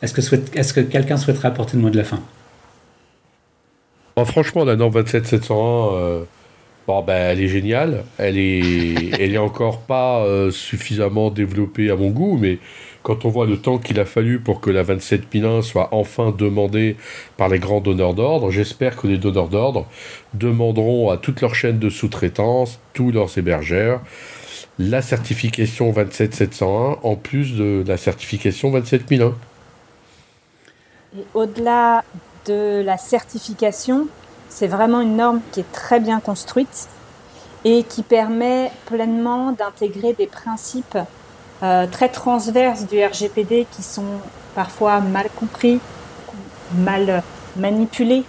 Est-ce 0.00 0.12
que, 0.14 0.36
est 0.56 0.74
que 0.74 0.80
quelqu'un 0.80 1.16
souhaiterait 1.16 1.48
apporter 1.48 1.76
le 1.76 1.82
mot 1.82 1.90
de 1.90 1.96
la 1.96 2.04
fin? 2.04 2.20
Franchement, 4.24 4.64
la 4.64 4.76
norme 4.76 4.92
27701, 4.92 5.94
euh, 5.94 6.24
bon, 6.86 7.02
ben, 7.02 7.32
elle 7.32 7.40
est 7.40 7.48
géniale. 7.48 8.04
Elle 8.16 8.38
est, 8.38 9.10
elle 9.20 9.34
est 9.34 9.38
encore 9.38 9.80
pas 9.80 10.20
euh, 10.20 10.52
suffisamment 10.52 11.30
développée 11.30 11.90
à 11.90 11.96
mon 11.96 12.10
goût, 12.10 12.38
mais 12.40 12.58
quand 13.06 13.24
on 13.24 13.28
voit 13.28 13.46
le 13.46 13.56
temps 13.56 13.78
qu'il 13.78 14.00
a 14.00 14.04
fallu 14.04 14.40
pour 14.40 14.60
que 14.60 14.68
la 14.68 14.82
27001 14.82 15.62
soit 15.62 15.90
enfin 15.92 16.34
demandée 16.36 16.96
par 17.36 17.48
les 17.48 17.60
grands 17.60 17.80
donneurs 17.80 18.14
d'ordre, 18.14 18.50
j'espère 18.50 18.96
que 18.96 19.06
les 19.06 19.16
donneurs 19.16 19.46
d'ordre 19.46 19.86
demanderont 20.34 21.10
à 21.10 21.16
toute 21.16 21.40
leur 21.40 21.54
chaîne 21.54 21.78
de 21.78 21.88
sous-traitance, 21.88 22.80
tous 22.94 23.12
leurs 23.12 23.38
hébergeurs, 23.38 24.00
la 24.80 25.02
certification 25.02 25.92
27701 25.92 26.98
en 27.00 27.14
plus 27.14 27.54
de 27.54 27.84
la 27.86 27.96
certification 27.96 28.72
27001. 28.72 29.34
Et 31.16 31.24
au-delà 31.34 32.02
de 32.46 32.82
la 32.84 32.98
certification, 32.98 34.08
c'est 34.48 34.66
vraiment 34.66 35.00
une 35.00 35.16
norme 35.16 35.42
qui 35.52 35.60
est 35.60 35.72
très 35.72 36.00
bien 36.00 36.18
construite 36.18 36.88
et 37.64 37.84
qui 37.84 38.02
permet 38.02 38.72
pleinement 38.86 39.52
d'intégrer 39.52 40.12
des 40.12 40.26
principes 40.26 40.98
euh, 41.62 41.86
très 41.86 42.08
transverses 42.08 42.86
du 42.86 43.02
RGPD 43.02 43.66
qui 43.72 43.82
sont 43.82 44.20
parfois 44.54 45.00
mal 45.00 45.28
compris, 45.34 45.80
mal 46.74 47.22
manipulés, 47.56 48.24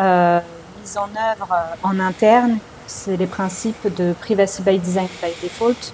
euh, 0.00 0.40
mis 0.82 0.98
en 0.98 1.04
œuvre 1.04 1.52
euh, 1.52 1.74
en 1.82 2.00
interne. 2.00 2.58
C'est 2.86 3.16
les 3.16 3.26
principes 3.26 3.94
de 3.94 4.12
privacy 4.20 4.62
by 4.62 4.78
design 4.78 5.08
by 5.22 5.30
default, 5.42 5.92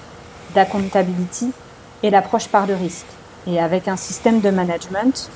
d'accountability 0.54 1.52
et 2.02 2.10
l'approche 2.10 2.48
par 2.48 2.66
le 2.66 2.74
risque. 2.74 3.06
Et 3.46 3.60
avec 3.60 3.86
un 3.86 3.96
système 3.96 4.40
de 4.40 4.50
management, 4.50 5.30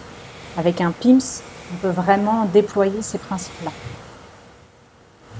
avec 0.56 0.80
un 0.80 0.92
PIMS, 0.92 1.42
on 1.72 1.76
peut 1.76 1.88
vraiment 1.88 2.46
déployer 2.52 3.02
ces 3.02 3.18
principes-là. 3.18 3.70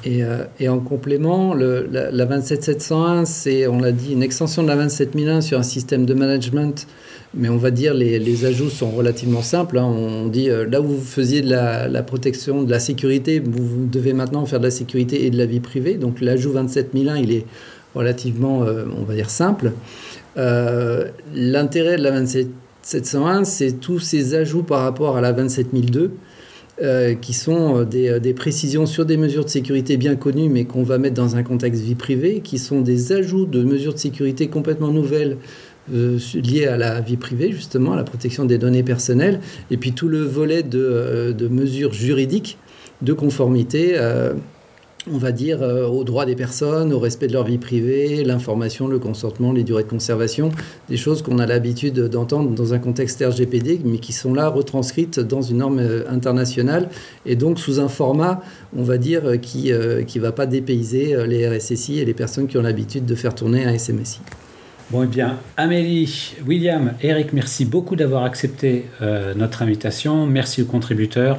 Et, 0.04 0.22
euh, 0.22 0.44
et, 0.60 0.68
en 0.68 0.80
complément, 0.80 1.54
la, 1.54 2.26
27701, 2.26 3.24
c'est, 3.24 3.66
on 3.66 3.80
l'a 3.80 3.92
dit, 3.92 4.12
une 4.12 4.22
extension 4.22 4.62
de 4.62 4.68
la 4.68 4.76
27001 4.76 5.40
sur 5.40 5.58
un 5.58 5.62
système 5.62 6.04
de 6.04 6.12
management, 6.12 6.86
mais 7.32 7.48
on 7.48 7.56
va 7.56 7.70
dire 7.70 7.94
les, 7.94 8.18
les 8.18 8.44
ajouts 8.44 8.68
sont 8.68 8.90
relativement 8.90 9.40
simples. 9.40 9.78
Hein. 9.78 9.86
On 9.86 10.26
dit 10.26 10.50
euh, 10.50 10.66
là 10.68 10.80
où 10.82 10.88
vous 10.88 11.00
faisiez 11.00 11.40
de 11.40 11.50
la, 11.50 12.02
protection, 12.02 12.62
de 12.62 12.70
la 12.70 12.80
sécurité, 12.80 13.40
vous, 13.40 13.86
devez 13.86 14.12
maintenant 14.12 14.44
faire 14.44 14.60
de 14.60 14.64
la 14.64 14.70
sécurité 14.70 15.24
et 15.24 15.30
de 15.30 15.38
la 15.38 15.46
vie 15.46 15.60
privée. 15.60 15.94
Donc 15.94 16.20
l'ajout 16.20 16.52
27001, 16.52 17.16
il 17.16 17.32
est 17.32 17.46
relativement, 17.94 18.62
euh, 18.62 18.84
on 18.98 19.04
va 19.04 19.14
dire, 19.14 19.30
simple. 19.30 19.72
L'intérêt 20.36 21.96
de 21.96 22.02
la 22.02 22.10
27 22.10 22.48
701, 22.84 23.44
c'est 23.44 23.72
tous 23.80 23.98
ces 23.98 24.34
ajouts 24.34 24.62
par 24.62 24.82
rapport 24.82 25.16
à 25.16 25.20
la 25.20 25.32
27002, 25.32 26.12
euh, 26.82 27.14
qui 27.14 27.34
sont 27.34 27.76
euh, 27.76 27.84
euh, 27.94 28.18
des, 28.18 28.34
précisions 28.34 28.84
sur 28.84 29.06
des 29.06 29.16
mesures 29.16 29.44
de 29.44 29.48
sécurité 29.48 29.96
bien 29.96 30.16
connues, 30.16 30.48
mais 30.48 30.64
qu'on 30.64 30.82
va 30.82 30.98
mettre 30.98 31.14
dans 31.14 31.36
un 31.36 31.44
contexte 31.44 31.82
vie 31.82 31.94
privée, 31.94 32.40
qui 32.42 32.58
sont 32.58 32.80
des 32.80 33.12
ajouts 33.12 33.46
de 33.46 33.62
mesures 33.62 33.94
de 33.94 33.98
sécurité 33.98 34.48
complètement 34.48 34.88
nouvelles 34.88 35.36
liées 35.88 36.66
à 36.66 36.76
la 36.76 37.00
vie 37.00 37.16
privée, 37.16 37.52
justement, 37.52 37.92
à 37.92 37.96
la 37.96 38.02
protection 38.02 38.44
des 38.44 38.58
données 38.58 38.82
personnelles, 38.82 39.38
et 39.70 39.76
puis 39.76 39.92
tout 39.92 40.08
le 40.08 40.22
volet 40.22 40.64
de, 40.64 41.32
de 41.36 41.46
mesures 41.46 41.92
juridiques 41.92 42.58
de 43.02 43.12
conformité 43.12 43.96
on 45.12 45.18
va 45.18 45.32
dire, 45.32 45.62
euh, 45.62 45.86
aux 45.86 46.04
droits 46.04 46.26
des 46.26 46.34
personnes, 46.34 46.92
au 46.92 46.98
respect 46.98 47.26
de 47.26 47.32
leur 47.32 47.44
vie 47.44 47.58
privée, 47.58 48.24
l'information, 48.24 48.86
le 48.88 48.98
consentement, 48.98 49.52
les 49.52 49.62
durées 49.62 49.82
de 49.84 49.88
conservation, 49.88 50.50
des 50.88 50.96
choses 50.96 51.22
qu'on 51.22 51.38
a 51.38 51.46
l'habitude 51.46 52.08
d'entendre 52.08 52.50
dans 52.50 52.74
un 52.74 52.78
contexte 52.78 53.22
RGPD, 53.22 53.80
mais 53.84 53.98
qui 53.98 54.12
sont 54.12 54.34
là 54.34 54.48
retranscrites 54.48 55.20
dans 55.20 55.42
une 55.42 55.58
norme 55.58 55.78
euh, 55.78 56.08
internationale, 56.08 56.88
et 57.26 57.36
donc 57.36 57.58
sous 57.58 57.80
un 57.80 57.88
format, 57.88 58.42
on 58.76 58.82
va 58.82 58.98
dire, 58.98 59.40
qui 59.40 59.70
ne 59.70 60.20
va 60.20 60.32
pas 60.32 60.46
dépayser 60.46 61.16
les 61.26 61.48
RSSI 61.48 62.00
et 62.00 62.04
les 62.04 62.14
personnes 62.14 62.46
qui 62.46 62.58
ont 62.58 62.62
l'habitude 62.62 63.06
de 63.06 63.14
faire 63.14 63.34
tourner 63.34 63.64
un 63.64 63.76
SMSI. 63.78 64.20
Bon, 64.90 65.02
eh 65.02 65.06
bien, 65.06 65.38
Amélie, 65.56 66.36
William, 66.46 66.92
Eric, 67.02 67.32
merci 67.32 67.64
beaucoup 67.64 67.96
d'avoir 67.96 68.24
accepté 68.24 68.84
euh, 69.00 69.32
notre 69.34 69.62
invitation. 69.62 70.26
Merci 70.26 70.60
aux 70.60 70.66
contributeurs. 70.66 71.38